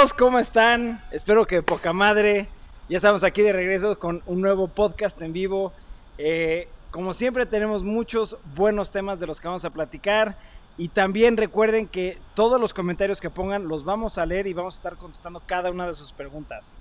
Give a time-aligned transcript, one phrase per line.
[0.00, 0.14] perros?
[0.14, 1.02] ¿Cómo están?
[1.10, 2.48] Espero que poca madre.
[2.88, 5.72] Ya estamos aquí de regreso con un nuevo podcast en vivo.
[6.16, 10.36] Eh, como siempre tenemos muchos buenos temas de los que vamos a platicar.
[10.78, 14.76] Y también recuerden que todos los comentarios que pongan los vamos a leer y vamos
[14.76, 16.72] a estar contestando cada una de sus preguntas.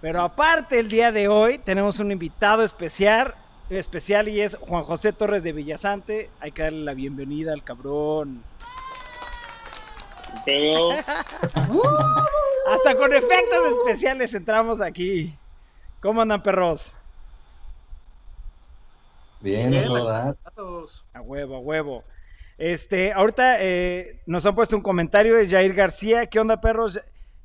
[0.00, 3.34] Pero aparte el día de hoy tenemos un invitado especial,
[3.68, 6.30] especial y es Juan José Torres de Villasante.
[6.40, 8.42] Hay que darle la bienvenida al cabrón.
[12.68, 15.36] Hasta con efectos especiales entramos aquí.
[16.00, 16.96] ¿Cómo andan, perros?
[19.40, 19.84] Bien, Bien.
[19.86, 22.04] A huevo, a huevo.
[22.56, 26.26] Este, ahorita eh, nos han puesto un comentario, es Jair García.
[26.26, 27.00] ¿Qué onda, perros?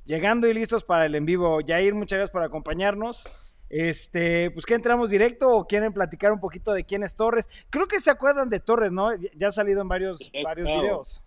[0.06, 1.60] Llegando y listos para el en vivo.
[1.66, 3.30] Jair, muchas gracias por acompañarnos.
[3.70, 7.48] Este, pues que entramos directo o quieren platicar un poquito de quién es Torres.
[7.70, 9.12] Creo que se acuerdan de Torres, ¿no?
[9.36, 10.82] Ya ha salido en varios, Sí, varios claro.
[10.82, 11.24] videos.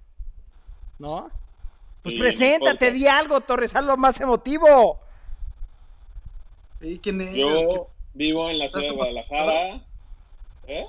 [0.99, 1.31] ¿No?
[2.07, 5.01] Pues Sí, preséntate, di algo, Torres, algo más emotivo.
[6.81, 7.35] ¿Y quién es?
[7.35, 9.85] yo vivo en la ciudad de ¿Estás Guadalajara.
[10.69, 10.87] ¿Eh?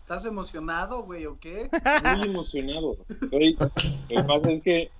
[0.00, 1.68] ¿Estás emocionado, güey, o qué?
[2.16, 2.96] Muy emocionado.
[3.08, 3.68] Estoy- lo
[4.08, 4.90] que pasa es que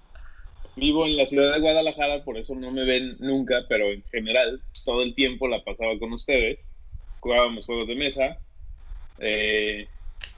[0.77, 4.63] vivo en la ciudad de Guadalajara, por eso no me ven nunca, pero en general
[4.85, 6.65] todo el tiempo la pasaba con ustedes.
[7.19, 8.39] Jugábamos juegos de mesa.
[9.19, 9.89] Eh,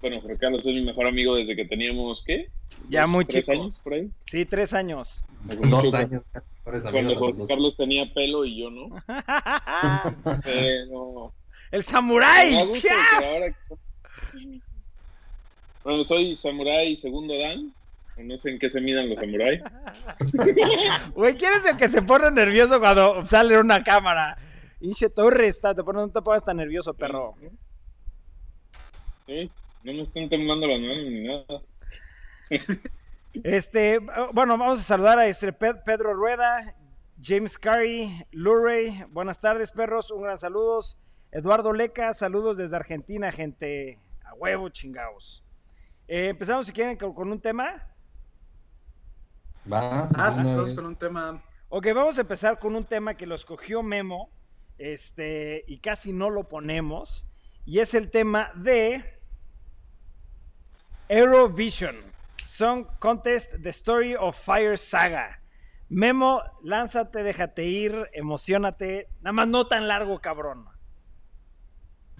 [0.00, 2.48] bueno, Jorge Carlos es mi mejor amigo desde que teníamos, ¿qué?
[2.88, 3.60] Ya ¿Dos, muy tres chicos.
[3.60, 4.10] años por ahí?
[4.24, 5.24] Sí, tres años.
[5.44, 6.22] Dos años.
[6.62, 7.48] Cuando dos.
[7.48, 8.88] Carlos tenía pelo y yo no.
[10.44, 11.32] Pero
[11.70, 12.54] El samurái.
[12.56, 13.54] ahora
[15.82, 17.72] Bueno, soy samurái segundo dan.
[18.16, 19.60] No sé en qué se midan los samuráis.
[21.14, 24.38] Güey, ¿quién es el que se pone nervioso cuando sale una cámara?
[24.80, 27.34] Inche Torres, está, te pones- no te pongas tan nervioso, perro.
[29.26, 29.50] Sí,
[29.82, 31.44] no me están temblando las manos ni nada.
[33.42, 36.76] Este, bueno, vamos a saludar a este Pe- Pedro Rueda,
[37.20, 39.04] James Curry, Luray.
[39.10, 40.96] Buenas tardes, perros, un gran saludos.
[41.32, 43.98] Eduardo Leca, saludos desde Argentina, gente.
[44.24, 45.42] A huevo, chingaos.
[46.06, 47.88] Eh, empezamos, si quieren, con, con un tema.
[49.70, 50.08] Va.
[50.14, 51.42] Ah, sí, empezamos con un tema.
[51.70, 54.30] Ok, vamos a empezar con un tema que lo escogió Memo,
[54.78, 57.26] este, y casi no lo ponemos,
[57.66, 59.18] y es el tema de
[61.08, 61.96] Eurovision
[62.44, 65.40] Song Contest The Story of Fire Saga.
[65.88, 70.66] Memo, lánzate, déjate ir, emocionate, nada más no tan largo, cabrón.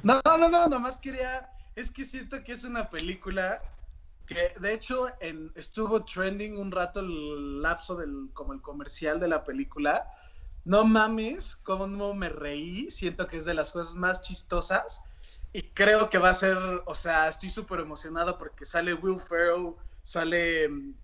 [0.03, 1.51] No, no, no, nomás quería.
[1.75, 3.63] Es que siento que es una película
[4.27, 5.09] que, de hecho,
[5.55, 10.09] estuvo trending un rato el lapso del, como el comercial de la película.
[10.65, 12.91] No mames, cómo me reí.
[12.91, 15.05] Siento que es de las cosas más chistosas.
[15.53, 19.75] Y creo que va a ser, o sea, estoy súper emocionado porque sale Will Ferrell,
[20.05, 20.95] sale mm,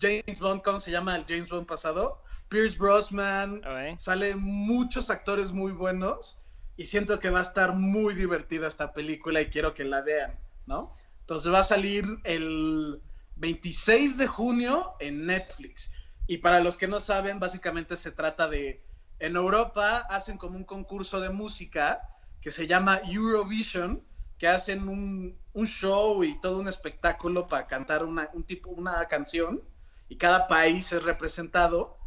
[0.00, 2.22] James Bond, ¿cómo se llama el James Bond pasado?
[2.48, 3.98] Pierce Brosnan, Ok.
[3.98, 6.40] salen muchos actores muy buenos
[6.76, 10.38] y siento que va a estar muy divertida esta película y quiero que la vean,
[10.66, 10.92] ¿no?
[11.20, 13.02] Entonces va a salir el
[13.36, 15.92] 26 de junio en Netflix.
[16.26, 18.84] Y para los que no saben, básicamente se trata de,
[19.18, 22.06] en Europa hacen como un concurso de música
[22.40, 24.04] que se llama Eurovision,
[24.38, 29.06] que hacen un, un show y todo un espectáculo para cantar una, un tipo, una
[29.06, 29.62] canción
[30.08, 31.98] y cada país es representado.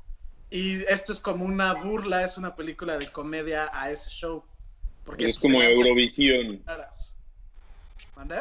[0.50, 4.46] Y esto es como una burla, es una película de comedia a ese show.
[5.04, 6.64] Porque Es pues, como Eurovisión.
[8.16, 8.40] ¿Mande?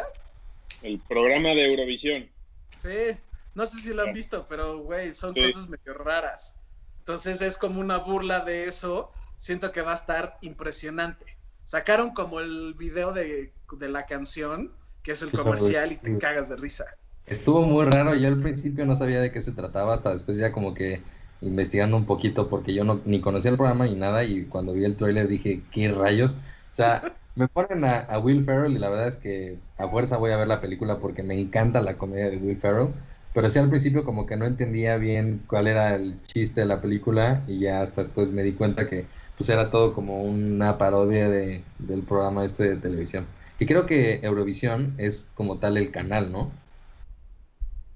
[0.82, 2.30] el programa de Eurovisión.
[2.76, 3.18] Sí,
[3.54, 5.42] no sé si lo han visto, pero güey, son Sí.
[5.42, 6.56] cosas medio raras.
[6.98, 9.10] Entonces es como una burla de eso.
[9.36, 11.24] Siento que va a estar impresionante.
[11.64, 16.16] Sacaron como el video de, de la canción, que es el Sí, comercial, y te
[16.18, 16.84] cagas de risa.
[17.26, 18.14] Estuvo muy raro.
[18.14, 21.02] Yo al principio no sabía de qué se trataba, hasta después ya como que
[21.40, 24.84] investigando un poquito, porque yo no ni conocía el programa ni nada, y cuando vi
[24.84, 26.34] el tráiler dije, ¿qué rayos?
[26.34, 30.16] O sea, me ponen a, a Will Ferrell y la verdad es que a fuerza
[30.18, 32.94] voy a ver la película porque me encanta la comedia de Will Ferrell,
[33.32, 36.80] pero sí al principio como que no entendía bien cuál era el chiste de la
[36.80, 41.28] película y ya hasta después me di cuenta que pues era todo como una parodia
[41.28, 43.26] de, del programa este de televisión.
[43.58, 46.50] Y creo que Eurovisión es como tal el canal, ¿no?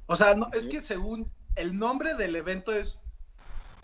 [0.06, 3.02] O sea, no, es que según el nombre del evento es.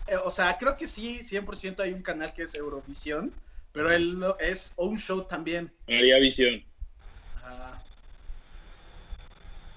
[0.07, 3.33] eh, o sea, creo que sí, 100% hay un canal que es Eurovisión,
[3.71, 5.73] pero él es un show también.
[5.87, 6.63] María Visión.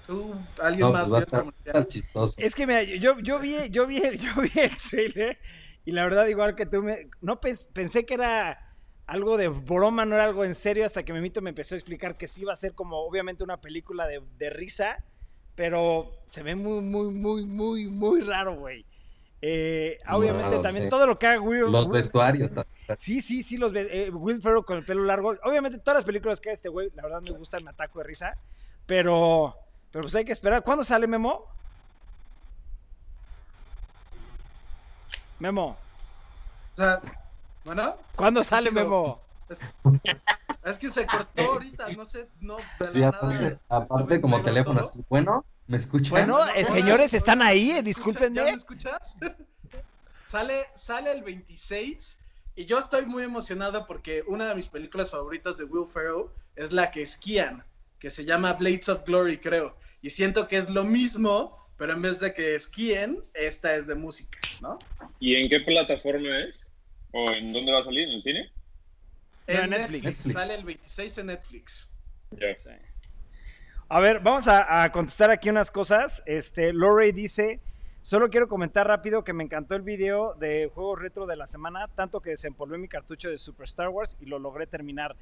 [0.05, 2.35] ¿Tú, alguien No, más pues va a estar, chistoso.
[2.37, 5.39] Es que mira, yo, yo vi, yo vi, el- yo vi el trailer
[5.85, 8.59] y la verdad, igual que tú, me, no pens- pensé que era
[9.11, 12.15] algo de broma, no era algo en serio, hasta que Memito me empezó a explicar
[12.15, 15.03] que sí iba a ser como obviamente una película de, de risa,
[15.55, 18.85] pero se ve muy, muy, muy, muy, muy raro, güey.
[19.41, 20.89] Eh, obviamente también sí.
[20.89, 22.49] todo lo que haga Will, Los Will- vestuarios.
[22.53, 22.67] también.
[22.97, 25.35] Sí, sí, sí, los eh, Will Ferrell con el pelo largo.
[25.43, 28.05] Obviamente todas las películas que hace este güey, la verdad me gustan, me ataco de
[28.05, 28.37] risa.
[28.85, 29.55] Pero,
[29.91, 30.63] pero pues hay que esperar.
[30.63, 31.45] ¿Cuándo sale Memo?
[35.39, 35.75] Memo,
[36.75, 37.01] O sea,
[37.63, 38.71] bueno, ¿cuándo sale.
[38.71, 39.21] Memo?
[40.63, 43.17] es que se cortó ahorita, no sé, no, de la Sí, nada.
[43.17, 44.79] aparte, aparte estuve como teléfono.
[44.79, 44.89] todo.
[44.89, 46.11] así, Bueno, ¿me escuchan?
[46.11, 48.35] Bueno, eh, señores, están ahí, ¿me eh, discúlpenme.
[48.37, 49.17] ¿Ya me escuchas?
[50.25, 52.19] sale, sale el 26
[52.55, 56.25] y yo estoy muy emocionado porque una de mis películas favoritas de Will Ferrell
[56.55, 57.63] es la que esquían,
[57.99, 59.75] que se llama Blades of Glory, creo.
[60.01, 63.95] Y siento que es lo mismo, pero en vez de que esquíen, esta es de
[63.95, 64.79] música, ¿no?
[65.19, 66.70] ¿Y en qué plataforma es?
[67.11, 68.07] ¿O en dónde va a salir?
[68.07, 68.51] ¿En el cine?
[69.47, 70.03] En Netflix.
[70.03, 70.33] Netflix.
[70.33, 71.91] Sale el 26 en Netflix.
[72.31, 72.55] Ya.
[73.89, 76.23] A ver, vamos a, a contestar aquí unas cosas.
[76.25, 77.59] Este, Lorray dice,
[78.01, 81.89] solo quiero comentar rápido que me encantó el video de juegos retro de la semana,
[81.89, 85.15] tanto que desempolvé mi cartucho de Super Star Wars y lo logré terminar.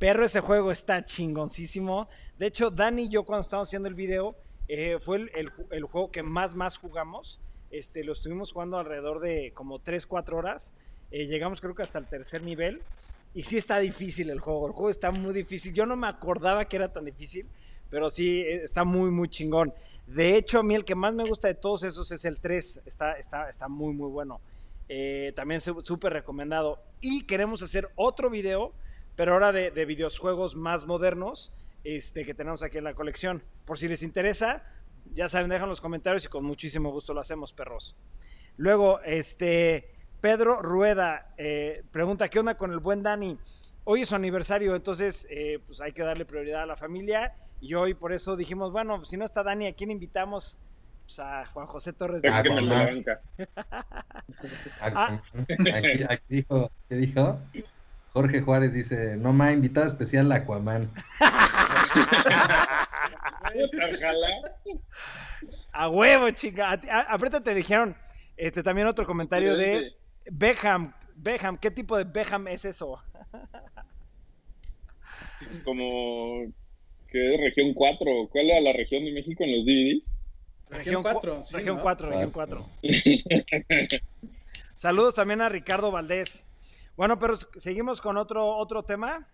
[0.00, 2.08] Perro, ese juego está chingoncísimo.
[2.38, 4.34] De hecho, Dani y yo cuando estábamos haciendo el video,
[4.66, 7.38] eh, fue el, el juego que más, más jugamos.
[7.70, 10.74] Este, lo estuvimos jugando alrededor de como 3, 4 horas.
[11.10, 12.82] Eh, llegamos creo que hasta el tercer nivel.
[13.34, 14.66] Y sí está difícil el juego.
[14.66, 15.72] El juego está muy difícil.
[15.72, 17.48] Yo no me acordaba que era tan difícil.
[17.90, 19.74] Pero sí, eh, está muy, muy chingón.
[20.06, 22.82] De hecho, a mí el que más me gusta de todos esos es el 3.
[22.86, 24.40] Está, está, está muy, muy bueno.
[24.88, 26.82] Eh, también súper recomendado.
[27.00, 28.72] Y queremos hacer otro video,
[29.16, 31.52] pero ahora de, de videojuegos más modernos
[31.84, 33.42] este, que tenemos aquí en la colección.
[33.64, 34.64] Por si les interesa,
[35.14, 37.96] ya saben, dejan los comentarios y con muchísimo gusto lo hacemos, perros.
[38.56, 39.88] Luego, este,
[40.20, 43.38] Pedro Rueda eh, pregunta, ¿qué onda con el buen Dani?
[43.84, 47.32] Hoy es su aniversario, entonces eh, pues hay que darle prioridad a la familia.
[47.60, 50.58] Y hoy por eso dijimos, bueno, si no está Dani, ¿a quién invitamos?
[51.04, 52.42] Pues a Juan José Torres de Ah.
[54.80, 55.20] Ah.
[55.74, 57.38] Aquí, aquí dijo, ¿qué dijo?
[58.12, 60.90] Jorge Juárez dice, no más invitado especial Aquaman.
[63.94, 64.28] Ojalá.
[65.72, 66.70] A huevo, chica.
[66.70, 67.96] A a- Aparte te dijeron,
[68.36, 69.94] este, también otro comentario de
[70.30, 70.94] Beckham.
[71.16, 73.02] Beckham, ¿qué tipo de Beckham es eso?
[75.64, 76.52] Como
[77.08, 78.28] que es región 4.
[78.30, 80.02] ¿Cuál era la región de México en los DVD?
[80.70, 81.82] Región cu- 4, sí, región ¿no?
[81.82, 82.68] 4, región 4.
[84.74, 86.46] Saludos también a Ricardo Valdés.
[86.96, 89.28] Bueno, pero seguimos con otro, otro tema.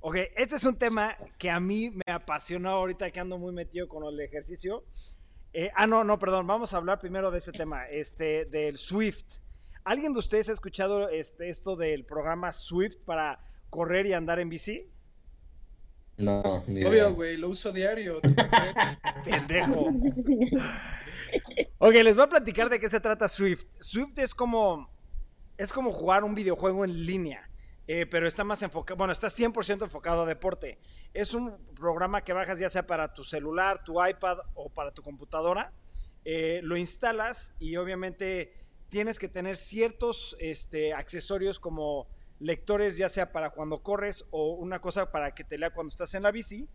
[0.00, 3.88] Ok, este es un tema que a mí me apasionó ahorita que ando muy metido
[3.88, 4.84] con el ejercicio.
[5.52, 6.46] Eh, ah, no, no, perdón.
[6.46, 9.38] Vamos a hablar primero de ese tema, este, del Swift.
[9.84, 14.48] ¿Alguien de ustedes ha escuchado este, esto del programa Swift para correr y andar en
[14.48, 14.88] bici?
[16.18, 16.84] No, ni.
[16.84, 18.20] Obvio, güey, lo uso diario.
[19.24, 19.92] Pendejo.
[21.78, 23.64] Ok, les voy a platicar de qué se trata Swift.
[23.80, 24.88] Swift es como,
[25.58, 27.50] es como jugar un videojuego en línea,
[27.88, 30.78] eh, pero está más enfocado, bueno, está 100% enfocado a deporte.
[31.12, 35.02] Es un programa que bajas ya sea para tu celular, tu iPad o para tu
[35.02, 35.72] computadora.
[36.24, 38.62] Eh, lo instalas y obviamente
[38.92, 42.08] tienes que tener ciertos este, accesorios como
[42.38, 46.12] lectores, ya sea para cuando corres o una cosa para que te lea cuando estás
[46.14, 46.68] en la bici.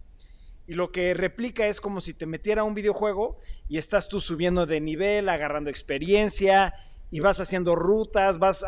[0.66, 3.38] Y lo que replica es como si te metiera a un videojuego
[3.70, 6.74] y estás tú subiendo de nivel, agarrando experiencia
[7.12, 8.66] y vas haciendo rutas, vas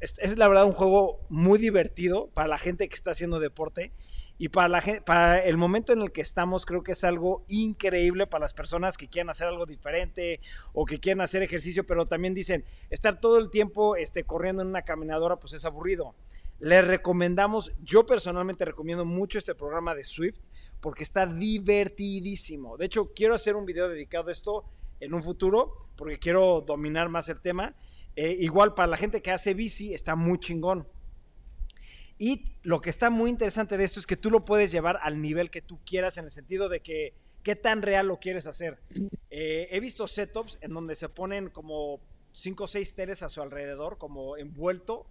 [0.00, 3.92] es la verdad un juego muy divertido para la gente que está haciendo deporte
[4.38, 8.52] y para, el momento en el que estamos creo que es algo increíble para las
[8.52, 10.40] personas que quieran hacer algo diferente
[10.74, 14.68] o que quieran hacer ejercicio, pero también dicen, estar todo el tiempo este, corriendo en
[14.68, 16.14] una caminadora pues es aburrido.
[16.58, 20.40] Les recomendamos, yo personalmente recomiendo mucho este programa de Swift
[20.80, 22.76] porque está divertidísimo.
[22.76, 24.64] De hecho, quiero hacer un video dedicado a esto
[25.00, 27.74] en un futuro porque quiero dominar más el tema.
[28.16, 30.86] Eh, igual para la gente que hace bici está muy chingón.
[32.18, 35.20] Y lo que está muy interesante de esto es que tú lo puedes llevar al
[35.20, 38.78] nivel que tú quieras en el sentido de que qué tan real lo quieres hacer.
[39.30, 42.00] Eh, he visto setups en donde se ponen como
[42.32, 45.06] 5 o 6 teles a su alrededor, como envuelto.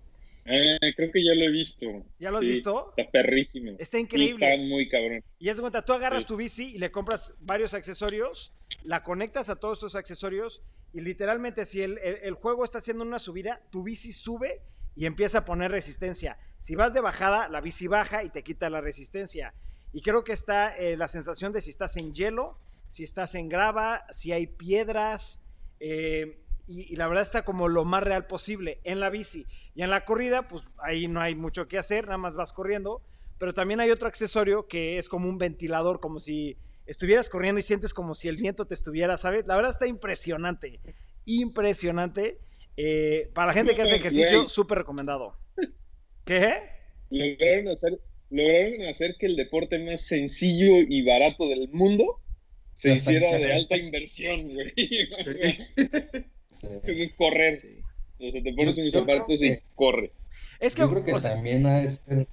[0.47, 1.85] Eh, creo que ya lo he visto.
[2.19, 2.93] ¿Ya lo has Sí, visto?
[2.97, 3.71] Está perrísimo.
[3.79, 4.45] Está increíble.
[4.51, 5.23] está muy cabrón.
[5.39, 6.27] Y haz de cuenta, tú agarras Sí.
[6.27, 10.61] tu bici y le compras varios accesorios, la conectas a todos estos accesorios
[10.93, 14.61] y literalmente si el, el- el juego está haciendo una subida, tu bici sube
[14.95, 16.37] y empieza a poner resistencia.
[16.57, 19.53] Si vas de bajada, la bici baja y te quita la resistencia.
[19.91, 23.49] Y creo que está eh, la sensación de si estás en hielo, si estás en
[23.49, 25.41] grava, si hay piedras.
[25.79, 29.45] eh, y, y la verdad está como lo más real posible en la bici.
[29.75, 33.03] Y en la corrida, pues ahí no hay mucho que hacer, nada más vas corriendo.
[33.37, 37.63] Pero también hay otro accesorio que es como un ventilador, como si estuvieras corriendo y
[37.63, 39.45] sientes como si el viento te estuviera, ¿sabes?
[39.45, 40.79] La verdad está impresionante.
[41.25, 42.39] impresionante.
[42.77, 45.37] Eh, para la gente que hace ejercicio, súper recomendado.
[46.25, 46.55] ¿Qué?
[47.09, 52.19] Lograron hacer, lograron hacer que el deporte más sencillo y barato del mundo
[52.73, 54.73] se hiciera de alta inversión, güey.
[56.83, 57.53] es correr.
[58.19, 60.11] O sea, te pones unos zapatos y corre.
[60.59, 62.27] Es que, Yo creo que también ha de, ser,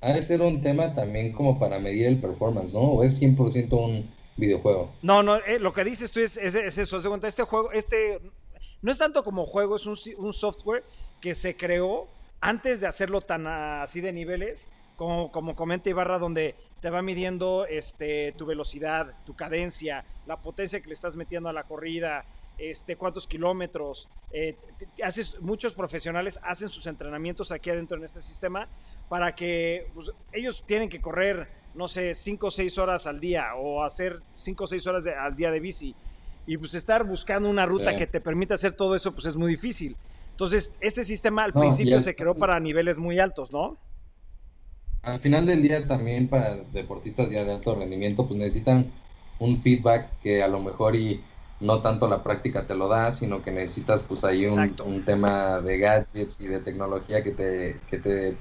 [0.00, 2.80] ha de, ser, un tema también como para medir el performance, ¿no?
[2.80, 4.94] ¿O es 100% un videojuego?
[5.02, 6.98] No, no, eh, lo que dices tú es, es, es eso.
[7.24, 8.20] Este juego, este
[8.80, 10.84] no es tanto como juego, es un, software
[11.20, 12.08] que se creó
[12.40, 17.66] antes de hacerlo tan así de niveles, como, como comenta Ibarra, donde te va midiendo
[17.66, 22.24] este, tu velocidad, tu cadencia, la potencia que le estás metiendo a la corrida,
[22.58, 24.08] este, cuántos kilómetros.
[24.32, 24.56] Eh,
[25.02, 28.68] haces, muchos profesionales hacen sus entrenamientos aquí adentro en este sistema
[29.08, 33.54] para que pues, ellos tienen que correr, no sé, 5 o 6 horas al día
[33.56, 35.94] o hacer 5 o 6 horas al día de bici.
[36.46, 39.50] Y pues estar buscando una ruta que te permita hacer todo eso, pues es muy
[39.50, 39.96] difícil.
[40.30, 43.78] Entonces, este sistema al principio se creó para niveles muy altos, ¿no?
[45.02, 48.90] Al final del día también para deportistas ya de alto rendimiento, pues necesitan
[49.38, 51.20] un feedback que a lo mejor y
[51.60, 55.78] no tanto la práctica te lo da, sino que necesitas pues ahí un, tema de
[55.78, 58.36] gadgets y de tecnología que te, que te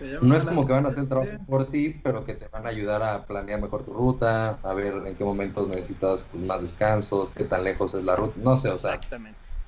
[0.00, 2.70] no es como que van a hacer trabajo por ti, pero que te van a
[2.70, 7.32] ayudar a planear mejor tu ruta, a ver en qué momentos necesitas pues, más descansos,
[7.32, 9.00] qué tan lejos es la ruta, no sé, o sea,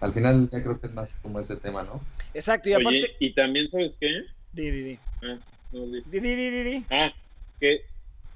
[0.00, 2.00] al final ya creo que es más como ese tema, ¿no?
[2.32, 3.16] Exacto, y aparte...
[3.18, 4.24] y también, ¿sabes qué?
[4.52, 5.00] Di, di, di.
[5.22, 5.38] Ah,
[5.72, 6.02] no, di.
[6.04, 6.86] Di, di, di, di.
[6.90, 7.12] Ah,
[7.58, 7.82] que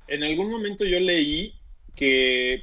[0.06, 1.54] en algún momento yo leí
[1.94, 2.62] que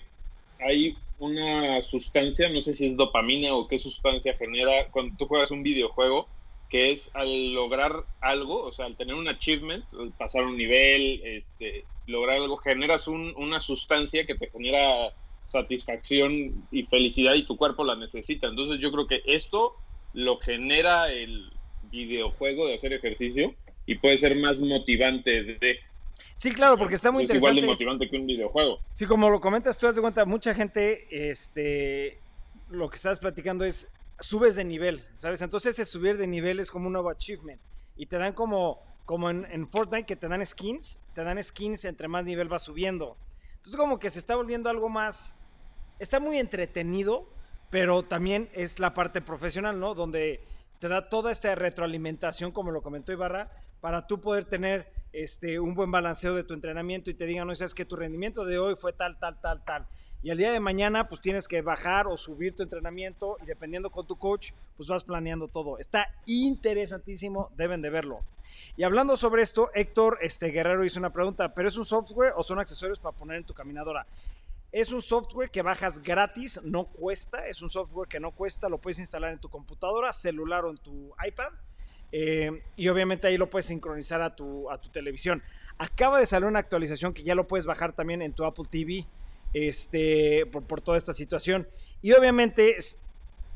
[0.60, 5.52] hay una sustancia, no sé si es dopamina o qué sustancia genera cuando tú juegas
[5.52, 6.30] un videojuego,
[6.72, 9.84] que es al lograr algo, o sea, al tener un achievement,
[10.18, 15.14] pasar un nivel, este, lograr algo, generas una sustancia que te genera
[15.44, 18.48] satisfacción y felicidad y tu cuerpo la necesita.
[18.48, 19.76] Entonces yo creo que esto
[20.14, 21.52] lo genera el
[21.92, 23.54] videojuego de hacer ejercicio
[23.86, 25.78] y puede ser más motivante de...
[26.36, 27.60] Sí, claro, porque está muy interesante.
[27.60, 28.80] igual de motivante que un videojuego.
[28.94, 32.18] Sí, como lo comentas tú, has de cuenta, mucha gente, este,
[32.70, 33.90] lo que estás platicando es,
[34.22, 35.42] subes de nivel, ¿sabes?
[35.42, 37.62] Entonces ese subir de nivel es como un nuevo achievement
[37.96, 42.08] y te dan como, como en, Fortnite que te dan skins, te dan skins entre
[42.08, 43.18] más nivel vas subiendo.
[43.56, 45.36] Entonces como que se está volviendo algo más,
[46.00, 47.28] está muy entretenido,
[47.70, 49.94] pero también es la parte profesional, ¿no?
[49.94, 50.44] Donde
[50.80, 53.52] te da toda esta retroalimentación, como lo comentó Ibarra,
[53.82, 57.56] para tú poder tener este, un buen balanceo de tu entrenamiento y te digan, no
[57.56, 59.88] sabes que tu rendimiento de hoy fue tal, tal, tal, tal.
[60.24, 63.90] Y al día de mañana, pues tienes que bajar o subir tu entrenamiento y dependiendo
[63.90, 65.80] con tu coach, pues vas planeando todo.
[65.80, 68.20] Está interesantísimo, deben de verlo.
[68.78, 72.44] Y hablando sobre esto, Héctor este, Guerrero hizo una pregunta, ¿pero es un software o
[72.44, 74.06] son accesorios para poner en tu caminadora?
[74.72, 78.78] Es un software que bajas gratis, no cuesta, es un software que no cuesta, lo
[78.78, 81.52] puedes instalar en tu computadora, celular o en tu iPad.
[82.12, 85.42] Eh, y obviamente ahí lo puedes sincronizar a tu, a tu televisión.
[85.80, 89.08] Acaba de salir una actualización que ya lo puedes bajar también en tu Apple TV
[89.54, 91.68] este, por, por toda esta situación.
[92.02, 92.78] Y obviamente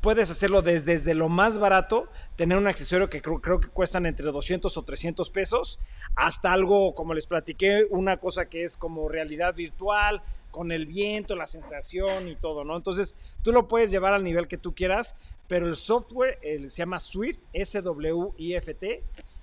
[0.00, 4.06] puedes hacerlo desde, desde, lo más barato, tener un accesorio que creo, creo, que cuestan
[4.06, 5.80] entre 200 o 300 pesos,
[6.14, 11.34] hasta algo, como les platiqué, una cosa que es como realidad virtual, con el viento,
[11.34, 12.76] la sensación y todo, ¿no?
[12.76, 15.16] Entonces, tú lo puedes llevar al nivel que tú quieras,
[15.48, 19.02] pero el software el, se llama Swift, S-W-I-F-T,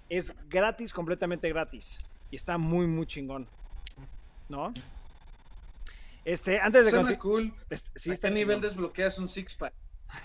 [0.09, 1.99] es gratis, completamente gratis.
[2.31, 3.47] Y está muy, muy chingón,
[4.49, 4.73] ¿no?
[6.25, 7.53] Este, antes de Suena cool.
[7.69, 9.73] Este, sí, está nivel desbloqueas un six pack.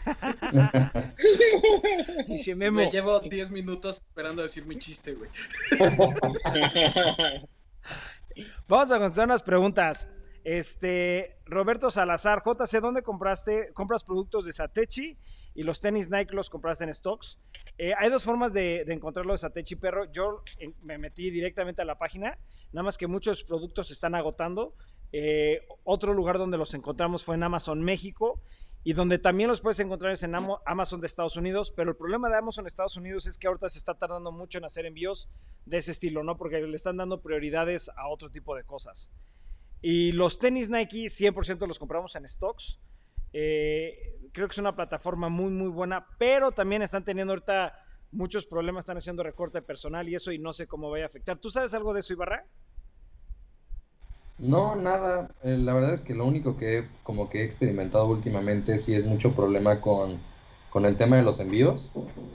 [2.56, 5.30] Me llevo 10 minutos esperando decir mi chiste, güey.
[8.68, 10.08] Vamos a contestar unas preguntas.
[10.44, 13.72] Este, Roberto Salazar, JC, ¿dónde compraste?
[13.72, 15.18] ¿Compras productos de Satechi?
[15.54, 17.40] Y los tenis Nike los compraste en stocks.
[17.78, 20.04] Eh, hay dos formas de, de encontrarlo de Satechi Perro.
[20.12, 20.44] Yo
[20.82, 22.38] me metí directamente a la página,
[22.72, 24.76] nada más que muchos productos se están agotando.
[25.12, 28.40] Eh, otro lugar donde los encontramos fue en Amazon México
[28.84, 32.28] y donde también los puedes encontrar es en Amazon de Estados Unidos, pero el problema
[32.28, 35.28] de Amazon de Estados Unidos es que ahorita se está tardando mucho en hacer envíos
[35.66, 36.36] de ese estilo, ¿no?
[36.36, 39.10] Porque le están dando prioridades a otro tipo de cosas.
[39.80, 42.80] Y los tenis Nike 100% los compramos en stocks.
[43.32, 47.78] Eh, creo que es una plataforma muy, muy buena, pero también están teniendo ahorita
[48.10, 51.38] muchos problemas, están haciendo recorte personal y eso y no sé cómo vaya a afectar.
[51.38, 52.46] ¿Tú sabes algo de eso, Ibarra?
[54.38, 55.28] No, nada.
[55.42, 59.04] Eh, la verdad es que lo único que como que he experimentado últimamente sí es
[59.04, 60.18] mucho problema con,
[60.70, 61.90] con el tema de los envíos.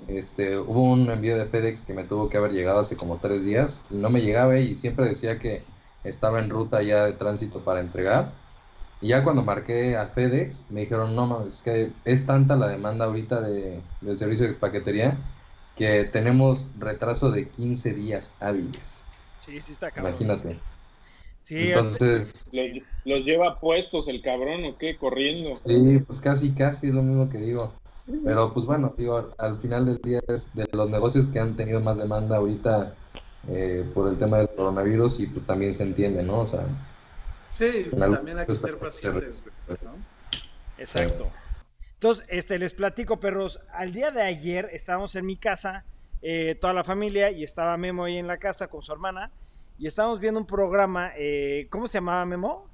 [0.08, 3.46] Este, hubo un envío de FedEx que me tuvo que haber llegado hace como tres
[3.46, 3.82] días.
[3.90, 5.62] No me llegaba y siempre decía que
[6.04, 8.32] estaba en ruta ya de tránsito para entregar.
[9.00, 13.06] Y ya cuando marqué a FedEx, me dijeron, no, es que es tanta la demanda
[13.06, 15.18] ahorita de, del servicio de paquetería
[15.76, 19.02] que tenemos retraso de 15 días hábiles.
[19.40, 20.12] Sí, sí está cabrón.
[20.12, 20.73] Imagínate.
[21.44, 24.98] Sí, Entonces, ¿Los, los lleva puestos el cabrón o qué?
[24.98, 25.56] Corriendo.
[25.58, 27.74] sí, pues casi, casi es lo mismo que digo.
[28.24, 31.80] Pero pues bueno, digo, al final del día es de los negocios que han tenido
[31.80, 32.96] más demanda ahorita
[33.50, 36.42] eh, por el tema del coronavirus y pues también se entiende, ¿no?
[36.42, 36.66] O sea,
[37.54, 39.44] Sí, también hay que ser pacientes,
[39.84, 39.96] ¿no?
[40.78, 41.30] Exacto.
[41.96, 43.60] Entonces, este, les platico, perros.
[43.72, 45.86] Al día de ayer estábamos en mi casa,
[46.22, 49.32] eh, toda la familia, y estaba Memo ahí en la casa con su hermana,
[49.78, 52.70] y estábamos viendo un programa, eh, ¿cómo se llamaba Memo?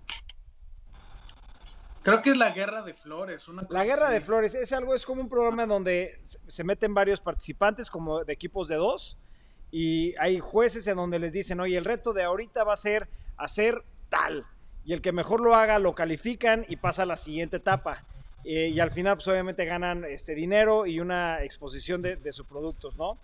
[2.03, 3.47] Creo que es la guerra de flores.
[3.47, 4.15] Una La Guerra así.
[4.15, 8.33] de Flores es algo, es como un programa donde se meten varios participantes, como de
[8.33, 9.17] equipos de dos,
[9.69, 13.09] y hay jueces en donde les dicen, oye, el reto de ahorita va a ser
[13.37, 14.45] hacer tal,
[14.85, 18.03] y el que mejor lo haga lo califican y pasa a la siguiente etapa.
[18.45, 22.45] Eh, y al final, pues obviamente ganan este dinero y una exposición de, de sus
[22.45, 23.19] productos, ¿no?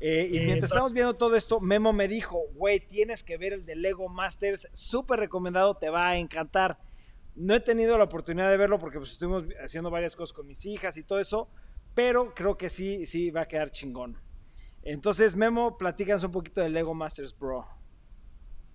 [0.00, 3.64] Eh, y mientras estamos viendo todo esto, Memo me dijo, güey, tienes que ver el
[3.64, 6.78] de Lego Masters, súper recomendado, te va a encantar.
[7.34, 10.66] No he tenido la oportunidad de verlo porque pues, estuvimos haciendo varias cosas con mis
[10.66, 11.48] hijas y todo eso,
[11.94, 14.20] pero creo que sí, sí va a quedar chingón.
[14.82, 17.66] Entonces, Memo, platícanos un poquito de Lego Masters, bro.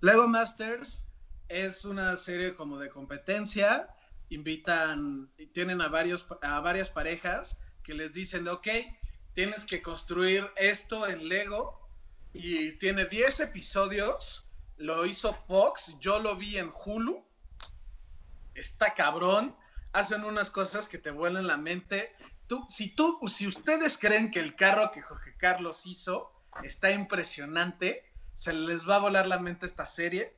[0.00, 1.06] Lego Masters
[1.48, 3.88] es una serie como de competencia.
[4.30, 8.68] Invitan, tienen a, varios, a varias parejas que les dicen, ok,
[9.34, 11.80] tienes que construir esto en Lego.
[12.32, 14.48] Y tiene 10 episodios.
[14.76, 15.94] Lo hizo Fox.
[16.00, 17.24] Yo lo vi en Hulu.
[18.54, 19.56] Está cabrón.
[19.92, 22.14] Hacen unas cosas que te vuelan la mente.
[22.46, 28.10] Tú, si, tú, si ustedes creen que el carro que Jorge Carlos hizo está impresionante,
[28.34, 30.36] se les va a volar la mente esta serie.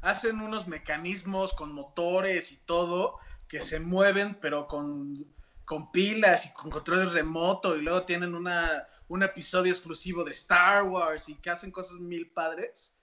[0.00, 5.24] Hacen unos mecanismos con motores y todo que se mueven, pero con,
[5.64, 7.76] con pilas y con controles remoto.
[7.76, 12.30] Y luego tienen una, un episodio exclusivo de Star Wars y que hacen cosas mil
[12.30, 12.96] padres.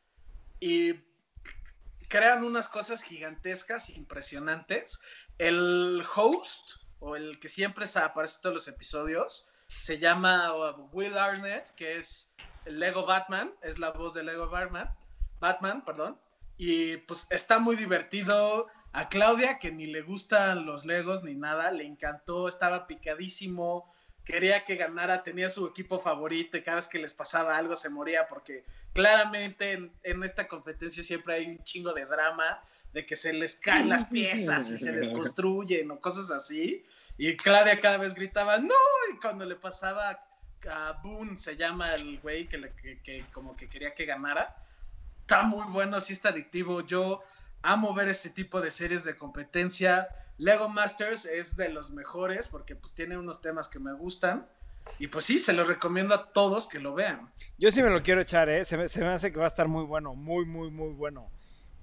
[0.60, 0.95] Y
[2.08, 5.02] crean unas cosas gigantescas, impresionantes.
[5.38, 10.54] El host, o el que siempre aparece en todos los episodios, se llama
[10.91, 12.34] Will Arnett, que es
[12.65, 14.93] el Lego Batman, es la voz de Lego Batman,
[15.39, 16.19] Batman, perdón,
[16.58, 18.67] y pues está muy divertido.
[18.93, 23.89] A Claudia, que ni le gustan los Legos ni nada, le encantó, estaba picadísimo,
[24.25, 27.89] quería que ganara, tenía su equipo favorito y cada vez que les pasaba algo se
[27.89, 32.62] moría porque claramente en, en esta competencia siempre hay un chingo de drama
[32.93, 36.86] de que se les caen las piezas y se desconstruyen o cosas así.
[37.17, 38.73] Y Claudia cada vez gritaba, no,
[39.13, 40.19] y cuando le pasaba
[40.69, 44.56] a Boone, se llama el güey que, le- que- que como que quería que ganara,
[45.21, 46.82] está muy bueno, sí está adictivo.
[46.82, 47.23] Yo
[47.63, 50.08] amo ver este tipo de series de competencia.
[50.38, 54.47] Lego Masters es de los mejores porque pues tiene unos temas que me gustan.
[54.97, 57.30] Y pues sí, se lo recomiendo a todos que lo vean.
[57.60, 58.65] Yo sí me lo quiero echar, ¿eh?
[58.65, 61.30] Se me, se me hace que va a estar muy bueno, muy, muy, muy bueno.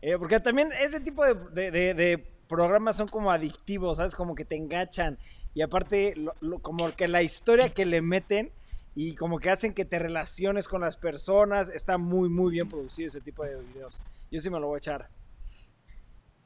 [0.02, 4.16] Eh, porque también ese tipo de, de- de- de programas son como adictivos, ¿sabes?
[4.16, 5.16] Como que te enganchan.
[5.54, 8.50] Y aparte, lo- lo- como que la historia que le meten
[8.96, 11.68] y como que hacen que te relaciones con las personas.
[11.68, 14.00] Está muy, muy bien producido ese tipo de videos.
[14.32, 15.08] Yo sí me lo voy a echar.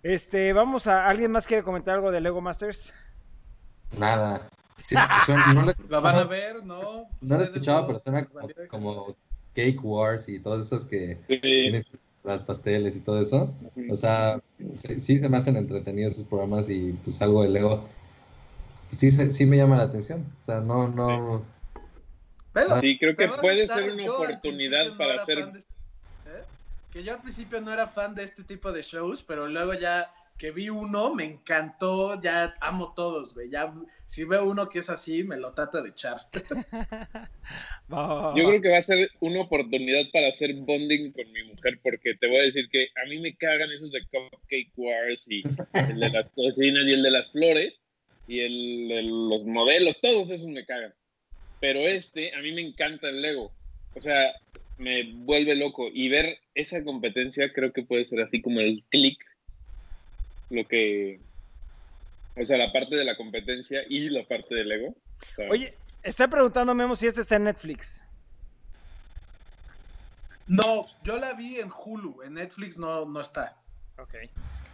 [0.03, 1.07] Este, vamos a.
[1.07, 2.93] ¿Alguien más quiere comentar algo de Lego Masters?
[3.99, 4.49] nada.
[4.79, 4.97] Sí,
[5.55, 6.65] no, lo ¿La van a ver?
[6.65, 6.83] No.
[6.83, 9.17] no Ustedes escuchaba, pero suena como, como
[9.55, 11.39] Cake Wars y todas esas que Sí.
[11.41, 11.85] tienes
[12.25, 13.55] las pasteles y todo eso.
[13.91, 14.41] O sea,
[14.75, 17.87] sí, sí se me hacen entretenidos esos programas y pues algo de Lego.
[18.89, 20.25] pues, sí, se- sí me llama la atención.
[20.41, 21.45] O sea, no, no.
[22.55, 25.53] Velo, Sí, creo que puede ser una Yo oportunidad para hacer.
[26.93, 30.03] Que yo al principio no era fan de este tipo de shows, pero luego ya
[30.39, 33.49] que vi uno, me encantó, ya amo todos, güey.
[33.49, 33.73] Ya,
[34.07, 36.17] si veo uno que es así, me lo trato de echar.
[37.93, 41.31] Va, va, va, Yo creo que va a ser una oportunidad para hacer bonding con
[41.31, 44.73] mi mujer, porque te voy a decir que a mí me cagan esos de Cupcake
[44.77, 45.43] Wars y
[45.75, 47.81] el de las cocinas y el de las flores
[48.27, 50.95] y el de los modelos, todos esos me cagan.
[51.61, 53.53] Pero este, a mí me encanta el Lego.
[53.95, 54.33] O sea,
[54.83, 55.89] me vuelve loco.
[55.93, 59.25] Y ver esa competencia creo que puede ser así como el click,
[60.51, 61.21] lo que...
[62.37, 64.89] O sea, la parte de la competencia y la parte del Lego.
[64.89, 68.05] O sea, Oye, está preguntando Memo si este está en Netflix.
[70.47, 73.57] No, yo la vi en Hulu, en Netflix no, no está.
[73.99, 74.15] Ok.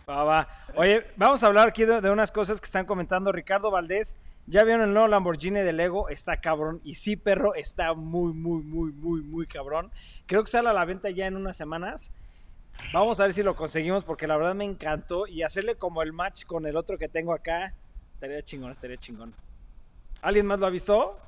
[0.08, 0.48] Va, va.
[0.76, 3.32] Oye, vamos a hablar aquí de, de unas cosas que están comentando.
[3.32, 4.16] Ricardo Valdés,
[4.48, 6.80] ya vieron el nuevo Lamborghini de Lego, está cabrón.
[6.82, 9.90] Y sí, perro, está muy, muy, muy, muy, muy cabrón.
[10.26, 12.10] Creo que sale a la venta ya en unas semanas.
[12.94, 16.14] Vamos a ver si lo conseguimos porque la verdad me encantó y hacerle como el
[16.14, 17.74] match con el otro que tengo acá.
[18.14, 19.34] Estaría chingón, estaría chingón.
[20.22, 21.18] ¿Alguien más lo ha visto?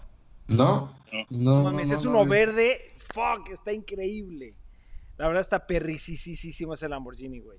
[0.48, 2.30] No, no, No mames, no, es no, uno no.
[2.30, 2.90] verde.
[3.12, 4.54] Fuck, está increíble.
[5.18, 7.58] La verdad está perricisísimo ese Lamborghini, güey.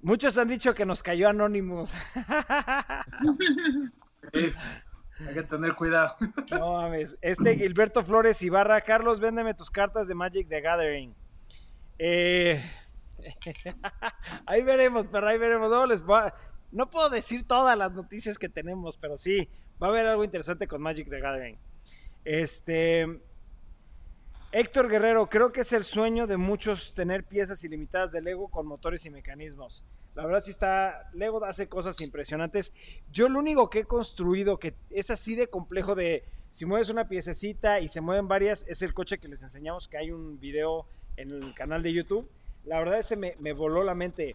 [0.00, 1.94] Muchos han dicho que nos cayó Anonymous.
[4.34, 6.16] Hay que tener cuidado.
[6.50, 7.16] No mames.
[7.20, 11.14] Este Gilberto Flores Ibarra, Carlos, véndeme tus cartas de Magic the Gathering.
[11.98, 12.62] Eh,
[14.46, 15.70] ahí veremos, pero ahí veremos.
[15.70, 16.34] No, les voy a-
[16.70, 19.48] no puedo decir todas las noticias que tenemos, pero sí,
[19.82, 21.58] va a haber algo interesante con Magic the Gathering.
[22.24, 23.20] Este.
[24.50, 28.66] Héctor Guerrero, creo que es el sueño de muchos tener piezas ilimitadas de Lego con
[28.66, 29.84] motores y mecanismos.
[30.18, 32.72] La verdad sí está, Lego hace cosas impresionantes.
[33.12, 37.06] Yo lo único que he construido que es así de complejo de si mueves una
[37.08, 40.88] piececita y se mueven varias, es el coche que les enseñamos, que hay un video
[41.16, 42.28] en el canal de YouTube.
[42.64, 44.34] La verdad ese me, voló la mente.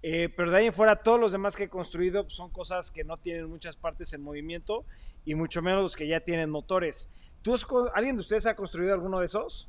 [0.00, 3.02] Eh, pero de ahí en fuera, todos los demás que he construido son cosas que
[3.02, 4.84] no tienen muchas partes en movimiento
[5.24, 7.08] y mucho menos los que ya tienen motores.
[7.42, 9.68] ¿Tú has co- ¿Alguien de ustedes ha construido alguno de esos?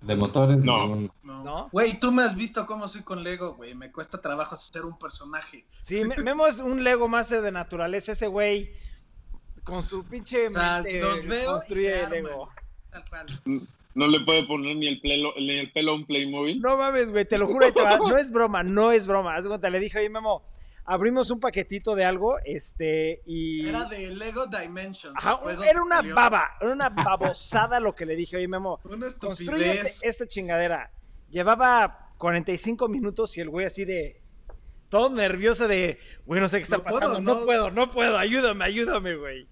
[0.00, 0.96] De motores, No.
[1.22, 1.44] No.
[1.44, 1.68] ¿No?
[1.72, 3.74] Güey, tú me has visto cómo soy con Lego, güey.
[3.74, 5.66] Me cuesta trabajo hacer un personaje.
[5.80, 8.12] Sí, Me- Memo es un Lego Master de naturaleza.
[8.12, 8.72] Ese güey
[9.62, 12.08] con su pinche O sea, mente los veo y construye.
[12.08, 12.50] Lego.
[12.90, 13.26] Tal cual.
[13.94, 16.60] No le puede poner ni el pelo, ni el pelo a un Playmobil.
[16.60, 17.72] No mames, güey, te lo juro.
[17.72, 17.98] te va.
[17.98, 19.36] No es broma, no es broma.
[19.36, 20.42] Haz cuenta, le dije, oye, Memo,
[20.92, 23.68] abrimos un paquetito de algo, este, y...
[23.68, 25.14] Era de Lego Dimensions.
[25.16, 28.80] Ajá, era una baba, era una babosada lo que le dije, oye, Memo,
[29.20, 30.90] construye este- esta chingadera.
[31.30, 34.20] Llevaba 45 minutos y el güey así de...
[34.88, 37.46] Todo nervioso de, güey, no sé qué está No puedo, pasando, no no.
[37.46, 39.46] puedo, no puedo, ayúdame, ayúdame, güey.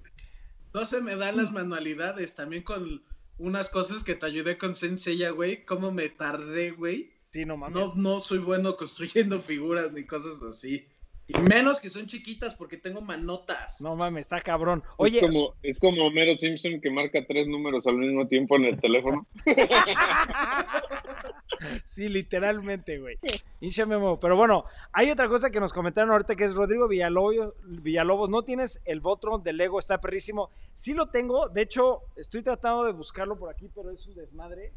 [0.74, 2.34] No se me dan las manualidades.
[2.34, 3.04] También con
[3.38, 5.64] unas cosas que te ayudé con Senseiya, güey.
[5.64, 7.12] Cómo me tardé, güey.
[7.22, 7.78] Sí, no mames.
[7.78, 10.88] No, no soy bueno construyendo figuras ni cosas así.
[11.28, 13.82] Y menos que son chiquitas porque tengo manotas.
[13.82, 14.82] No mames, está cabrón.
[14.82, 18.64] Es Oye, como, es como Homero Simpson que marca tres números al mismo tiempo en
[18.64, 19.26] el teléfono.
[21.84, 23.18] sí, literalmente, güey.
[23.60, 24.18] Hincha Memo.
[24.18, 27.52] Pero bueno, hay otra cosa que nos comentaron ahorita que es Rodrigo Villalobos.
[27.62, 29.78] Villalobos, ¿no tienes el Voltron de Lego?
[29.78, 30.48] Está perrísimo.
[30.72, 31.50] Sí lo tengo.
[31.50, 34.72] De hecho, estoy tratando de buscarlo por aquí, pero es un desmadre.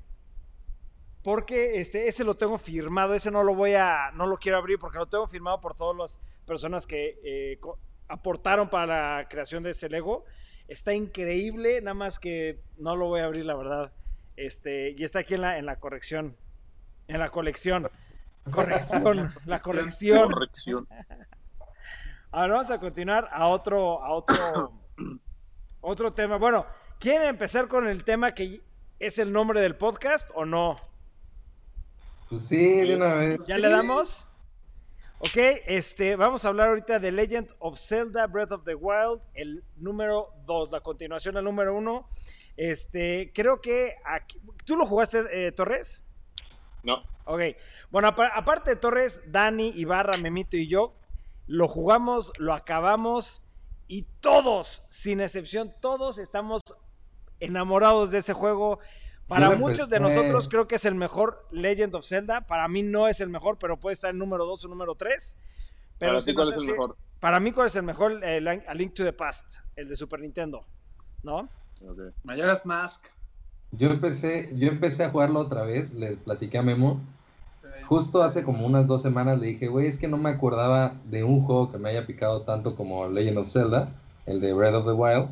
[1.24, 3.14] Porque este, ese lo tengo firmado.
[3.14, 4.12] Ese no lo voy a.
[4.14, 7.60] No lo quiero abrir porque lo tengo firmado por todas las personas que eh,
[8.08, 10.26] aportaron para la creación de ese Lego.
[10.68, 13.92] Está increíble, nada más que no lo voy a abrir, la verdad.
[14.36, 16.36] Este, y está aquí en la, en la corrección.
[17.08, 17.90] En la colección.
[18.50, 19.34] Corrección.
[19.46, 20.32] La corrección.
[20.32, 20.88] Corrección.
[22.32, 24.72] Ahora vamos a continuar a otro, a otro,
[25.82, 26.38] otro tema.
[26.38, 26.66] Bueno,
[26.98, 28.62] ¿quieren empezar con el tema que
[28.98, 30.78] es el nombre del podcast o no?
[32.32, 33.46] Pues sí, de una vez.
[33.46, 33.62] ¿Ya Sí.
[33.62, 34.30] le damos?
[35.20, 35.36] Ok,
[35.68, 40.30] este, vamos a hablar ahorita de Legend of Zelda Breath of the Wild, el número
[40.46, 42.08] 2, la continuación al número 1.
[42.56, 46.06] Este, creo que aquí, ¿tú lo jugaste, eh, Torres?
[46.84, 47.42] No, Ok,
[47.92, 50.96] bueno, apa- aparte de Torres, Dani, Ibarra, Memito y yo,
[51.48, 53.44] lo jugamos, lo acabamos
[53.88, 56.62] y todos, sin excepción, todos estamos
[57.42, 58.80] enamorados de ese juego.
[59.36, 62.42] Para lo muchos de nosotros creo que es el mejor Legend of Zelda.
[62.42, 65.38] Para mí no es el mejor, pero puede estar en número 2 o número 3.
[65.98, 66.98] Pero para ti, ¿cuál nos es el hace- mejor?
[67.20, 68.24] Para mí, ¿cuál es el mejor?
[68.24, 70.66] Eh, Link- A Link to the Past, el de Super Nintendo.
[71.24, 71.48] ¿No?
[71.88, 72.00] Ok.
[72.24, 73.06] Mayoras Mask.
[73.72, 77.00] Yo empecé, yo empecé a jugarlo otra vez, le platiqué a Memo.
[77.88, 81.24] Justo hace como unas dos semanas le dije, güey, es que no me acordaba de
[81.24, 83.90] un juego que me haya picado tanto como Legend of Zelda,
[84.26, 85.30] el de Breath of the Wild.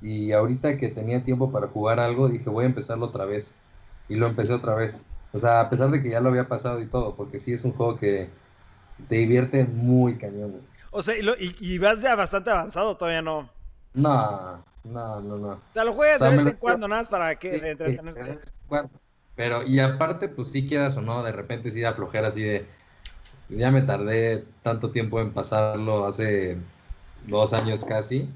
[0.00, 3.56] Y ahorita que tenía tiempo para jugar algo, dije, voy a empezarlo otra vez.
[4.08, 5.02] Y lo empecé otra vez.
[5.32, 7.64] O sea, a pesar de que ya lo había pasado y todo, porque sí es
[7.64, 8.28] un juego que
[9.08, 10.62] te divierte muy cañón, güey.
[10.90, 13.50] O sea, y, lo- y- y vas ya bastante avanzado, todavía no.
[13.94, 15.48] No, no, no, no.
[15.52, 17.56] O sea, lo juegas O sea, de vez lo- en cuando, nada más para que
[17.56, 18.38] Sí, entretenerte.
[18.68, 18.90] bueno,
[19.34, 22.66] pero, y aparte, pues sí quieras o no, de repente sí da flojera así de,
[23.48, 26.58] ya me tardé tanto tiempo en pasarlo hace
[27.26, 28.28] dos años casi,